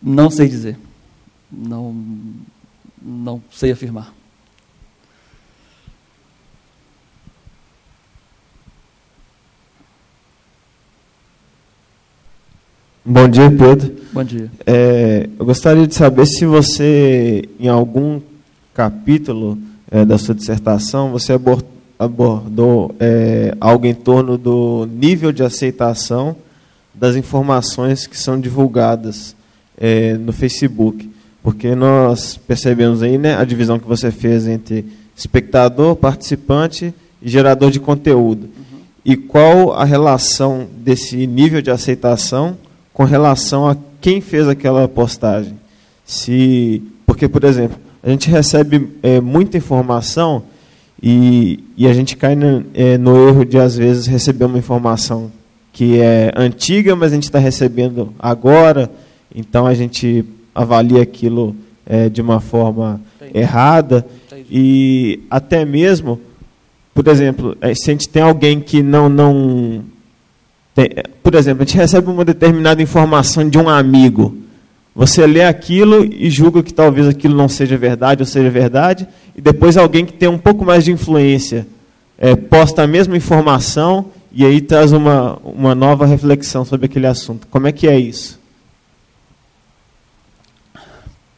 Não 0.00 0.30
sei 0.30 0.48
dizer. 0.48 0.78
Não, 1.50 1.94
não 3.02 3.42
sei 3.50 3.72
afirmar. 3.72 4.14
Bom 13.04 13.26
dia, 13.26 13.50
Pedro. 13.50 13.96
Bom 14.12 14.22
dia. 14.22 14.52
É, 14.66 15.28
eu 15.38 15.46
gostaria 15.46 15.86
de 15.86 15.94
saber 15.94 16.26
se 16.26 16.44
você, 16.44 17.48
em 17.58 17.66
algum 17.66 18.20
capítulo 18.78 19.58
é, 19.90 20.04
da 20.04 20.16
sua 20.18 20.36
dissertação, 20.36 21.10
você 21.10 21.32
abordou 21.98 22.94
é, 23.00 23.52
algo 23.60 23.86
em 23.86 23.94
torno 23.94 24.38
do 24.38 24.88
nível 24.88 25.32
de 25.32 25.42
aceitação 25.42 26.36
das 26.94 27.16
informações 27.16 28.06
que 28.06 28.16
são 28.16 28.40
divulgadas 28.40 29.34
é, 29.76 30.14
no 30.14 30.32
Facebook. 30.32 31.10
Porque 31.42 31.74
nós 31.74 32.36
percebemos 32.36 33.02
aí 33.02 33.18
né, 33.18 33.34
a 33.36 33.42
divisão 33.42 33.80
que 33.80 33.88
você 33.88 34.12
fez 34.12 34.46
entre 34.46 34.84
espectador, 35.16 35.96
participante 35.96 36.94
e 37.20 37.28
gerador 37.28 37.72
de 37.72 37.80
conteúdo. 37.80 38.48
E 39.04 39.16
qual 39.16 39.72
a 39.72 39.84
relação 39.84 40.68
desse 40.76 41.26
nível 41.26 41.60
de 41.60 41.72
aceitação 41.72 42.56
com 42.92 43.02
relação 43.02 43.66
a 43.66 43.76
quem 44.00 44.20
fez 44.20 44.46
aquela 44.46 44.86
postagem? 44.86 45.58
Se, 46.04 46.80
porque, 47.04 47.26
por 47.26 47.42
exemplo, 47.42 47.87
a 48.08 48.12
gente 48.12 48.30
recebe 48.30 48.88
é, 49.02 49.20
muita 49.20 49.58
informação 49.58 50.42
e, 51.02 51.62
e 51.76 51.86
a 51.86 51.92
gente 51.92 52.16
cai 52.16 52.34
no, 52.34 52.64
é, 52.72 52.96
no 52.96 53.28
erro 53.28 53.44
de, 53.44 53.58
às 53.58 53.76
vezes, 53.76 54.06
receber 54.06 54.46
uma 54.46 54.56
informação 54.56 55.30
que 55.74 56.00
é 56.00 56.32
antiga, 56.34 56.96
mas 56.96 57.12
a 57.12 57.16
gente 57.16 57.24
está 57.24 57.38
recebendo 57.38 58.14
agora, 58.18 58.90
então 59.34 59.66
a 59.66 59.74
gente 59.74 60.24
avalia 60.54 61.02
aquilo 61.02 61.54
é, 61.84 62.08
de 62.08 62.22
uma 62.22 62.40
forma 62.40 62.98
Entendi. 63.20 63.38
errada. 63.38 64.06
Entendi. 64.26 64.46
E 64.50 65.20
até 65.30 65.66
mesmo, 65.66 66.18
por 66.94 67.06
exemplo, 67.08 67.58
é, 67.60 67.74
se 67.74 67.90
a 67.90 67.92
gente 67.92 68.08
tem 68.08 68.22
alguém 68.22 68.58
que 68.58 68.82
não. 68.82 69.10
não 69.10 69.84
tem, 70.74 70.88
por 71.22 71.34
exemplo, 71.34 71.62
a 71.62 71.66
gente 71.66 71.76
recebe 71.76 72.10
uma 72.10 72.24
determinada 72.24 72.80
informação 72.80 73.46
de 73.46 73.58
um 73.58 73.68
amigo 73.68 74.47
você 74.98 75.24
lê 75.28 75.44
aquilo 75.44 76.04
e 76.04 76.28
julga 76.28 76.60
que 76.60 76.74
talvez 76.74 77.06
aquilo 77.06 77.36
não 77.36 77.48
seja 77.48 77.78
verdade 77.78 78.20
ou 78.20 78.26
seja 78.26 78.50
verdade, 78.50 79.06
e 79.36 79.40
depois 79.40 79.76
alguém 79.76 80.04
que 80.04 80.12
tem 80.12 80.28
um 80.28 80.36
pouco 80.36 80.64
mais 80.64 80.84
de 80.84 80.90
influência 80.90 81.68
é, 82.18 82.34
posta 82.34 82.82
a 82.82 82.86
mesma 82.88 83.16
informação 83.16 84.06
e 84.32 84.44
aí 84.44 84.60
traz 84.60 84.90
uma, 84.90 85.36
uma 85.44 85.72
nova 85.72 86.04
reflexão 86.04 86.64
sobre 86.64 86.86
aquele 86.86 87.06
assunto. 87.06 87.46
Como 87.46 87.68
é 87.68 87.70
que 87.70 87.86
é 87.86 87.96
isso? 87.96 88.40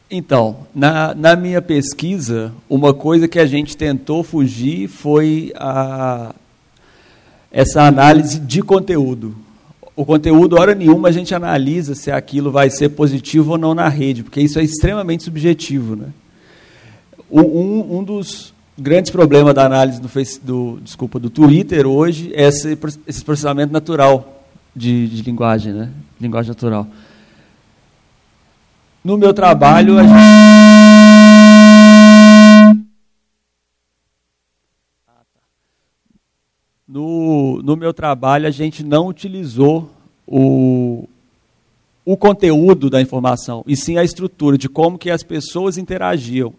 Então, 0.09 0.65
na, 0.73 1.13
na 1.13 1.35
minha 1.35 1.61
pesquisa, 1.61 2.51
uma 2.67 2.95
coisa 2.95 3.27
que 3.27 3.37
a 3.37 3.45
gente 3.45 3.77
tentou 3.77 4.23
fugir 4.23 4.87
foi 4.87 5.53
a, 5.55 6.33
essa 7.51 7.83
análise 7.83 8.39
de 8.39 8.63
conteúdo 8.63 9.35
o 9.95 10.05
conteúdo, 10.05 10.57
hora 10.57 10.73
nenhuma, 10.73 11.09
a 11.09 11.11
gente 11.11 11.35
analisa 11.35 11.95
se 11.95 12.09
aquilo 12.11 12.51
vai 12.51 12.69
ser 12.69 12.89
positivo 12.89 13.51
ou 13.51 13.57
não 13.57 13.73
na 13.73 13.89
rede, 13.89 14.23
porque 14.23 14.41
isso 14.41 14.57
é 14.59 14.63
extremamente 14.63 15.23
subjetivo. 15.23 15.95
Né? 15.95 16.07
Um, 17.29 17.97
um 17.97 18.03
dos 18.03 18.53
grandes 18.77 19.11
problemas 19.11 19.53
da 19.53 19.65
análise 19.65 20.01
do, 20.01 20.07
face, 20.07 20.39
do, 20.41 20.79
desculpa, 20.81 21.19
do 21.19 21.29
Twitter 21.29 21.85
hoje 21.85 22.31
é 22.33 22.47
esse, 22.47 22.77
esse 23.05 23.23
processamento 23.23 23.73
natural 23.73 24.43
de, 24.75 25.07
de 25.07 25.21
linguagem, 25.21 25.73
né? 25.73 25.89
linguagem 26.19 26.49
natural. 26.49 26.87
No 29.03 29.17
meu 29.17 29.33
trabalho, 29.33 29.97
a 29.97 30.03
gente 30.03 30.13
no, 36.87 37.50
no 37.61 37.75
meu 37.75 37.93
trabalho, 37.93 38.47
a 38.47 38.51
gente 38.51 38.83
não 38.83 39.07
utilizou 39.07 39.89
o, 40.27 41.07
o 42.05 42.17
conteúdo 42.17 42.89
da 42.89 43.01
informação, 43.01 43.63
e 43.67 43.75
sim 43.75 43.97
a 43.97 44.03
estrutura 44.03 44.57
de 44.57 44.69
como 44.69 44.97
que 44.97 45.09
as 45.09 45.23
pessoas 45.23 45.77
interagiam. 45.77 46.53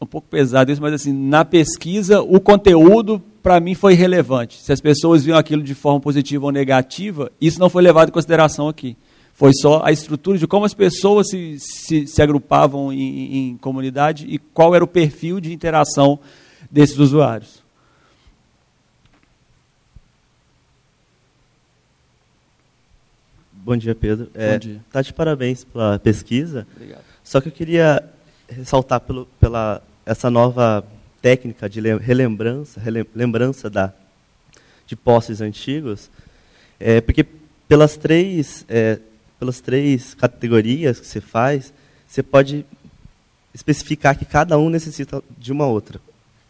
Um 0.00 0.06
pouco 0.06 0.28
pesado 0.28 0.70
isso, 0.70 0.82
mas 0.82 0.92
assim, 0.92 1.12
na 1.12 1.44
pesquisa, 1.44 2.20
o 2.20 2.38
conteúdo 2.38 3.22
para 3.42 3.60
mim 3.60 3.74
foi 3.74 3.94
relevante. 3.94 4.60
Se 4.60 4.72
as 4.72 4.80
pessoas 4.80 5.24
viam 5.24 5.38
aquilo 5.38 5.62
de 5.62 5.74
forma 5.74 6.00
positiva 6.00 6.44
ou 6.44 6.52
negativa, 6.52 7.30
isso 7.40 7.58
não 7.58 7.70
foi 7.70 7.82
levado 7.82 8.08
em 8.08 8.12
consideração 8.12 8.68
aqui. 8.68 8.96
Foi 9.32 9.52
só 9.54 9.82
a 9.84 9.92
estrutura 9.92 10.38
de 10.38 10.46
como 10.46 10.64
as 10.64 10.74
pessoas 10.74 11.28
se, 11.28 11.56
se, 11.58 12.06
se 12.06 12.22
agrupavam 12.22 12.92
em, 12.92 13.50
em 13.50 13.56
comunidade 13.58 14.26
e 14.28 14.38
qual 14.38 14.74
era 14.74 14.82
o 14.82 14.88
perfil 14.88 15.40
de 15.40 15.52
interação 15.52 16.18
desses 16.70 16.98
usuários. 16.98 17.55
Bom 23.66 23.76
dia, 23.76 23.96
Pedro. 23.96 24.30
É, 24.32 24.52
Bom 24.52 24.58
dia. 24.60 24.80
Tá 24.92 25.02
de 25.02 25.12
parabéns 25.12 25.64
pela 25.64 25.98
pesquisa. 25.98 26.64
Obrigado. 26.76 27.02
Só 27.24 27.40
que 27.40 27.48
eu 27.48 27.52
queria 27.52 28.00
ressaltar 28.48 29.00
pelo, 29.00 29.26
pela 29.40 29.82
essa 30.06 30.30
nova 30.30 30.86
técnica 31.20 31.68
de 31.68 31.80
relembrança, 31.80 32.80
relembrança 32.80 33.68
da, 33.68 33.92
de 34.86 34.94
posses 34.94 35.40
antigos, 35.40 36.08
é, 36.78 37.00
porque 37.00 37.26
pelas 37.66 37.96
três, 37.96 38.64
é, 38.68 39.00
pelas 39.36 39.60
três 39.60 40.14
categorias 40.14 41.00
que 41.00 41.06
você 41.08 41.20
faz, 41.20 41.74
você 42.06 42.22
pode 42.22 42.64
especificar 43.52 44.16
que 44.16 44.24
cada 44.24 44.56
um 44.56 44.70
necessita 44.70 45.20
de 45.36 45.50
uma 45.50 45.66
outra. 45.66 46.00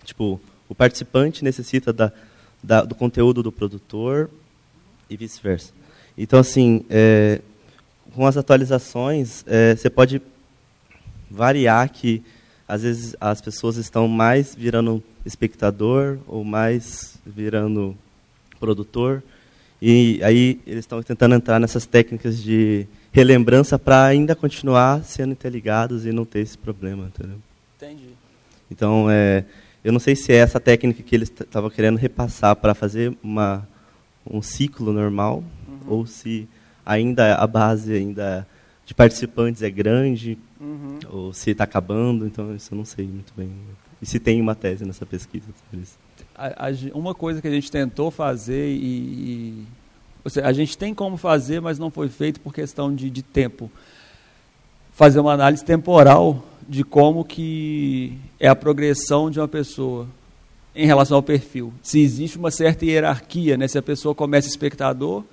Tipo, 0.04 0.38
o 0.68 0.74
participante 0.74 1.42
necessita 1.42 1.94
da, 1.94 2.12
da 2.62 2.82
do 2.82 2.94
conteúdo 2.94 3.42
do 3.42 3.50
produtor 3.50 4.28
e 5.08 5.16
vice-versa. 5.16 5.72
Então, 6.16 6.38
assim, 6.38 6.84
é, 6.88 7.40
com 8.14 8.26
as 8.26 8.36
atualizações, 8.36 9.44
é, 9.46 9.76
você 9.76 9.90
pode 9.90 10.22
variar 11.30 11.90
que, 11.90 12.22
às 12.66 12.82
vezes, 12.82 13.14
as 13.20 13.40
pessoas 13.40 13.76
estão 13.76 14.08
mais 14.08 14.54
virando 14.54 15.02
espectador 15.24 16.18
ou 16.26 16.44
mais 16.44 17.18
virando 17.26 17.96
produtor. 18.58 19.22
E 19.80 20.20
aí 20.22 20.58
eles 20.66 20.80
estão 20.80 21.02
tentando 21.02 21.34
entrar 21.34 21.60
nessas 21.60 21.84
técnicas 21.84 22.42
de 22.42 22.86
relembrança 23.12 23.78
para 23.78 24.04
ainda 24.04 24.34
continuar 24.34 25.04
sendo 25.04 25.32
interligados 25.32 26.06
e 26.06 26.12
não 26.12 26.24
ter 26.24 26.40
esse 26.40 26.56
problema, 26.56 27.06
entendeu? 27.06 27.38
Entendi. 27.76 28.08
Então, 28.70 29.10
é, 29.10 29.44
eu 29.84 29.92
não 29.92 30.00
sei 30.00 30.16
se 30.16 30.32
é 30.32 30.36
essa 30.36 30.58
técnica 30.58 31.02
que 31.02 31.14
eles 31.14 31.30
estavam 31.30 31.70
querendo 31.70 31.96
repassar 31.96 32.56
para 32.56 32.74
fazer 32.74 33.16
uma, 33.22 33.66
um 34.28 34.40
ciclo 34.40 34.92
normal. 34.92 35.44
Ou 35.86 36.06
se 36.06 36.48
ainda 36.84 37.36
a 37.36 37.46
base 37.46 37.92
ainda 37.92 38.46
de 38.84 38.94
participantes 38.94 39.62
é 39.62 39.70
grande, 39.70 40.38
uhum. 40.60 40.98
ou 41.10 41.32
se 41.32 41.50
está 41.50 41.64
acabando, 41.64 42.26
então 42.26 42.54
isso 42.54 42.72
eu 42.72 42.78
não 42.78 42.84
sei 42.84 43.06
muito 43.06 43.32
bem. 43.36 43.50
E 44.00 44.06
se 44.06 44.20
tem 44.20 44.40
uma 44.40 44.54
tese 44.54 44.84
nessa 44.84 45.04
pesquisa 45.04 45.46
sobre 45.64 45.82
isso 45.82 45.98
a, 46.36 46.68
a, 46.68 46.70
uma 46.94 47.14
coisa 47.14 47.40
que 47.40 47.48
a 47.48 47.50
gente 47.50 47.70
tentou 47.70 48.10
fazer 48.10 48.68
e, 48.68 49.66
e 50.24 50.30
seja, 50.30 50.46
a 50.46 50.52
gente 50.52 50.76
tem 50.76 50.94
como 50.94 51.16
fazer, 51.16 51.60
mas 51.60 51.78
não 51.78 51.90
foi 51.90 52.08
feito 52.08 52.40
por 52.40 52.52
questão 52.52 52.94
de, 52.94 53.08
de 53.08 53.22
tempo. 53.22 53.70
Fazer 54.92 55.20
uma 55.20 55.32
análise 55.32 55.64
temporal 55.64 56.44
de 56.68 56.84
como 56.84 57.24
que 57.24 58.18
é 58.38 58.48
a 58.48 58.56
progressão 58.56 59.30
de 59.30 59.40
uma 59.40 59.48
pessoa 59.48 60.06
em 60.74 60.86
relação 60.86 61.16
ao 61.16 61.22
perfil. 61.22 61.72
Se 61.82 62.00
existe 62.00 62.36
uma 62.36 62.50
certa 62.50 62.84
hierarquia, 62.84 63.56
né? 63.56 63.66
se 63.66 63.78
a 63.78 63.82
pessoa 63.82 64.14
começa 64.14 64.48
espectador, 64.48 65.24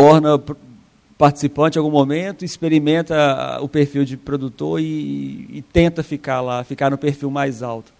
torna 0.00 0.40
participante 1.16 1.76
em 1.76 1.80
algum 1.80 1.90
momento, 1.90 2.44
experimenta 2.44 3.58
o 3.60 3.68
perfil 3.68 4.04
de 4.04 4.16
produtor 4.16 4.80
e, 4.80 5.48
e 5.50 5.64
tenta 5.72 6.02
ficar 6.02 6.40
lá, 6.40 6.62
ficar 6.62 6.90
no 6.90 6.98
perfil 6.98 7.30
mais 7.30 7.62
alto 7.62 7.92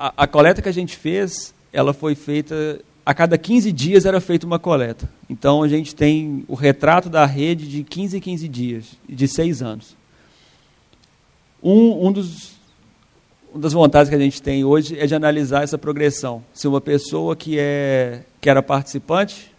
a, 0.00 0.14
a 0.16 0.26
coleta 0.26 0.62
que 0.62 0.68
a 0.68 0.72
gente 0.72 0.96
fez, 0.96 1.54
ela 1.70 1.92
foi 1.92 2.14
feita 2.14 2.80
a 3.04 3.12
cada 3.12 3.36
15 3.36 3.70
dias 3.70 4.06
era 4.06 4.20
feita 4.20 4.46
uma 4.46 4.58
coleta. 4.58 5.10
Então 5.28 5.62
a 5.62 5.68
gente 5.68 5.94
tem 5.94 6.44
o 6.48 6.54
retrato 6.54 7.10
da 7.10 7.26
rede 7.26 7.68
de 7.68 7.84
15 7.84 8.16
em 8.16 8.20
15 8.20 8.48
dias, 8.48 8.84
de 9.06 9.28
seis 9.28 9.62
anos. 9.62 9.94
Um, 11.62 12.06
um 12.06 12.12
dos, 12.12 12.52
uma 13.52 13.60
das 13.60 13.74
vontades 13.74 14.08
que 14.08 14.14
a 14.14 14.18
gente 14.18 14.40
tem 14.40 14.64
hoje 14.64 14.98
é 14.98 15.06
de 15.06 15.14
analisar 15.14 15.62
essa 15.62 15.76
progressão. 15.76 16.42
Se 16.54 16.66
uma 16.66 16.80
pessoa 16.80 17.36
que, 17.36 17.58
é, 17.58 18.22
que 18.40 18.48
era 18.48 18.62
participante, 18.62 19.49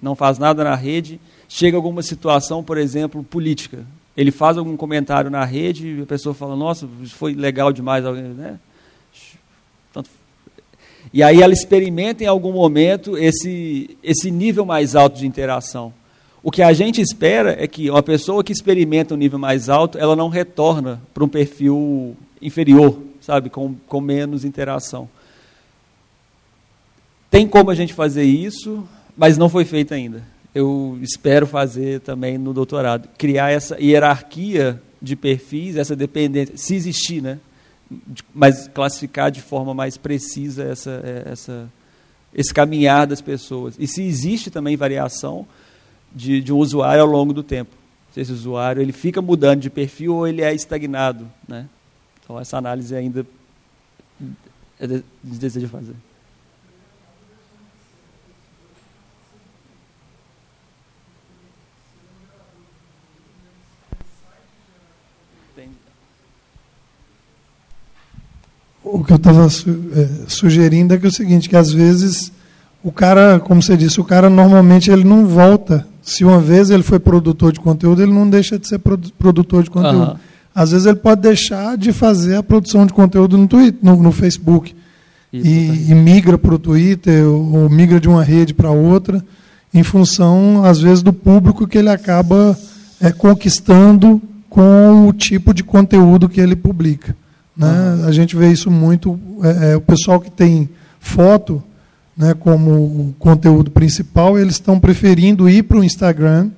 não 0.00 0.14
faz 0.14 0.38
nada 0.38 0.62
na 0.64 0.74
rede, 0.74 1.20
chega 1.48 1.76
alguma 1.76 2.02
situação, 2.02 2.62
por 2.62 2.78
exemplo, 2.78 3.22
política. 3.24 3.84
Ele 4.16 4.30
faz 4.30 4.56
algum 4.56 4.76
comentário 4.76 5.30
na 5.30 5.44
rede 5.44 5.98
e 5.98 6.02
a 6.02 6.06
pessoa 6.06 6.34
fala, 6.34 6.56
nossa, 6.56 6.88
foi 7.08 7.34
legal 7.34 7.72
demais, 7.72 8.04
né? 8.04 8.58
E 11.12 11.22
aí 11.22 11.40
ela 11.40 11.52
experimenta 11.52 12.24
em 12.24 12.26
algum 12.26 12.52
momento 12.52 13.16
esse, 13.16 13.96
esse 14.02 14.30
nível 14.30 14.64
mais 14.64 14.96
alto 14.96 15.18
de 15.18 15.26
interação. 15.26 15.92
O 16.42 16.50
que 16.50 16.62
a 16.62 16.72
gente 16.72 17.00
espera 17.00 17.56
é 17.58 17.66
que 17.66 17.90
uma 17.90 18.02
pessoa 18.02 18.44
que 18.44 18.52
experimenta 18.52 19.14
um 19.14 19.16
nível 19.16 19.38
mais 19.38 19.68
alto, 19.68 19.98
ela 19.98 20.14
não 20.14 20.28
retorna 20.28 21.00
para 21.12 21.24
um 21.24 21.28
perfil 21.28 22.16
inferior, 22.40 23.00
sabe, 23.20 23.50
com, 23.50 23.74
com 23.86 24.00
menos 24.00 24.44
interação. 24.44 25.08
Tem 27.30 27.46
como 27.46 27.70
a 27.70 27.74
gente 27.74 27.92
fazer 27.92 28.24
isso, 28.24 28.86
mas 29.16 29.38
não 29.38 29.48
foi 29.48 29.64
feito 29.64 29.94
ainda. 29.94 30.22
Eu 30.54 30.98
espero 31.02 31.46
fazer 31.46 32.00
também 32.00 32.38
no 32.38 32.52
doutorado, 32.52 33.08
criar 33.16 33.50
essa 33.50 33.80
hierarquia 33.80 34.80
de 35.00 35.14
perfis, 35.14 35.76
essa 35.76 35.94
dependência, 35.94 36.56
se 36.56 36.74
existir, 36.74 37.22
né? 37.22 37.38
mas 38.34 38.68
classificar 38.68 39.30
de 39.30 39.40
forma 39.40 39.72
mais 39.72 39.96
precisa 39.96 40.64
essa, 40.64 41.02
é, 41.04 41.32
essa, 41.32 41.70
esse 42.34 42.52
caminhar 42.52 43.06
das 43.06 43.20
pessoas. 43.20 43.74
E 43.78 43.86
se 43.86 44.02
existe 44.02 44.50
também 44.50 44.76
variação 44.76 45.46
de, 46.14 46.40
de 46.40 46.52
um 46.52 46.58
usuário 46.58 47.02
ao 47.02 47.08
longo 47.08 47.32
do 47.32 47.42
tempo. 47.42 47.70
Se 48.12 48.20
esse 48.20 48.32
usuário 48.32 48.80
ele 48.80 48.92
fica 48.92 49.20
mudando 49.20 49.60
de 49.60 49.70
perfil 49.70 50.16
ou 50.16 50.26
ele 50.26 50.42
é 50.42 50.54
estagnado. 50.54 51.30
Né? 51.46 51.68
Então, 52.24 52.40
essa 52.40 52.56
análise 52.56 52.94
ainda 52.94 53.26
é 54.80 54.86
de, 54.86 55.04
deseja 55.22 55.68
fazer. 55.68 55.94
O 68.92 69.02
que 69.02 69.12
eu 69.12 69.16
estava 69.16 69.46
é, 69.46 70.08
sugerindo 70.28 70.94
é 70.94 70.98
que 70.98 71.06
é 71.06 71.08
o 71.08 71.12
seguinte, 71.12 71.48
que 71.48 71.56
às 71.56 71.72
vezes 71.72 72.32
o 72.84 72.92
cara, 72.92 73.40
como 73.40 73.60
você 73.60 73.76
disse, 73.76 74.00
o 74.00 74.04
cara 74.04 74.30
normalmente 74.30 74.90
ele 74.90 75.02
não 75.02 75.26
volta. 75.26 75.86
Se 76.00 76.24
uma 76.24 76.38
vez 76.38 76.70
ele 76.70 76.84
foi 76.84 77.00
produtor 77.00 77.52
de 77.52 77.58
conteúdo, 77.58 78.00
ele 78.00 78.12
não 78.12 78.30
deixa 78.30 78.58
de 78.58 78.68
ser 78.68 78.78
produtor 78.78 79.64
de 79.64 79.70
conteúdo. 79.70 80.12
Uhum. 80.12 80.16
Às 80.54 80.70
vezes 80.70 80.86
ele 80.86 80.96
pode 80.96 81.20
deixar 81.20 81.76
de 81.76 81.92
fazer 81.92 82.36
a 82.36 82.42
produção 82.42 82.86
de 82.86 82.92
conteúdo 82.92 83.36
no, 83.36 83.48
Twitter, 83.48 83.78
no, 83.82 83.96
no 83.96 84.12
Facebook 84.12 84.74
e, 85.32 85.90
e, 85.90 85.94
migra 85.94 86.38
para 86.38 86.54
o 86.54 86.58
Twitter 86.58 87.26
ou, 87.26 87.62
ou 87.62 87.68
migra 87.68 87.98
de 87.98 88.08
uma 88.08 88.22
rede 88.22 88.54
para 88.54 88.70
outra, 88.70 89.22
em 89.74 89.82
função, 89.82 90.64
às 90.64 90.80
vezes, 90.80 91.02
do 91.02 91.12
público 91.12 91.66
que 91.66 91.76
ele 91.76 91.90
acaba 91.90 92.56
é, 93.00 93.10
conquistando 93.10 94.22
com 94.48 95.08
o 95.08 95.12
tipo 95.12 95.52
de 95.52 95.64
conteúdo 95.64 96.28
que 96.28 96.40
ele 96.40 96.54
publica. 96.54 97.14
Né? 97.56 98.04
A 98.06 98.12
gente 98.12 98.36
vê 98.36 98.52
isso 98.52 98.70
muito. 98.70 99.18
É, 99.42 99.72
é, 99.72 99.76
o 99.76 99.80
pessoal 99.80 100.20
que 100.20 100.30
tem 100.30 100.68
foto 101.00 101.62
né, 102.16 102.34
como 102.34 103.14
conteúdo 103.18 103.70
principal, 103.70 104.38
eles 104.38 104.54
estão 104.54 104.78
preferindo 104.78 105.48
ir 105.48 105.62
para 105.62 105.78
o 105.78 105.84
Instagram 105.84 106.50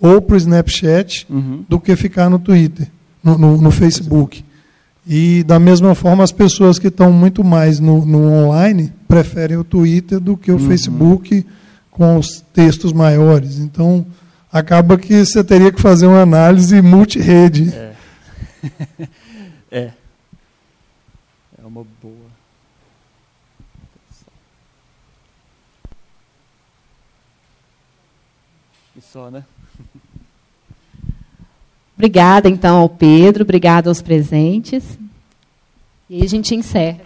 ou 0.00 0.22
para 0.22 0.34
o 0.34 0.36
Snapchat 0.36 1.26
uhum. 1.28 1.64
do 1.68 1.80
que 1.80 1.94
ficar 1.96 2.30
no 2.30 2.38
Twitter, 2.38 2.88
no, 3.22 3.36
no, 3.36 3.56
no, 3.56 3.70
Facebook. 3.70 4.44
E, 5.06 5.42
da 5.44 5.58
mesma 5.58 5.94
forma, 5.94 6.22
as 6.22 6.30
pessoas 6.32 6.78
que 6.78 6.88
estão 6.88 7.10
muito 7.10 7.42
mais 7.42 7.80
no, 7.80 8.04
no 8.04 8.30
online 8.30 8.92
preferem 9.08 9.56
o 9.56 9.64
Twitter 9.64 10.20
do 10.20 10.36
que 10.36 10.52
o 10.52 10.54
uhum. 10.54 10.68
Facebook 10.68 11.44
com 11.90 12.16
os 12.16 12.44
textos 12.52 12.92
maiores. 12.92 13.58
Então, 13.58 14.06
acaba 14.52 14.96
que 14.98 15.24
você 15.24 15.42
teria 15.42 15.72
que 15.72 15.80
fazer 15.80 16.06
uma 16.06 16.20
análise 16.20 16.80
multirede. 16.80 17.72
É. 17.74 17.92
é 19.72 19.90
uma 21.68 21.86
boa. 22.02 22.30
E 28.96 29.00
só, 29.00 29.30
né? 29.30 29.44
Obrigada, 31.96 32.48
então, 32.48 32.78
ao 32.78 32.88
Pedro, 32.88 33.42
obrigada 33.42 33.90
aos 33.90 34.00
presentes. 34.00 34.98
E 36.08 36.22
a 36.22 36.26
gente 36.28 36.54
encerra. 36.54 37.00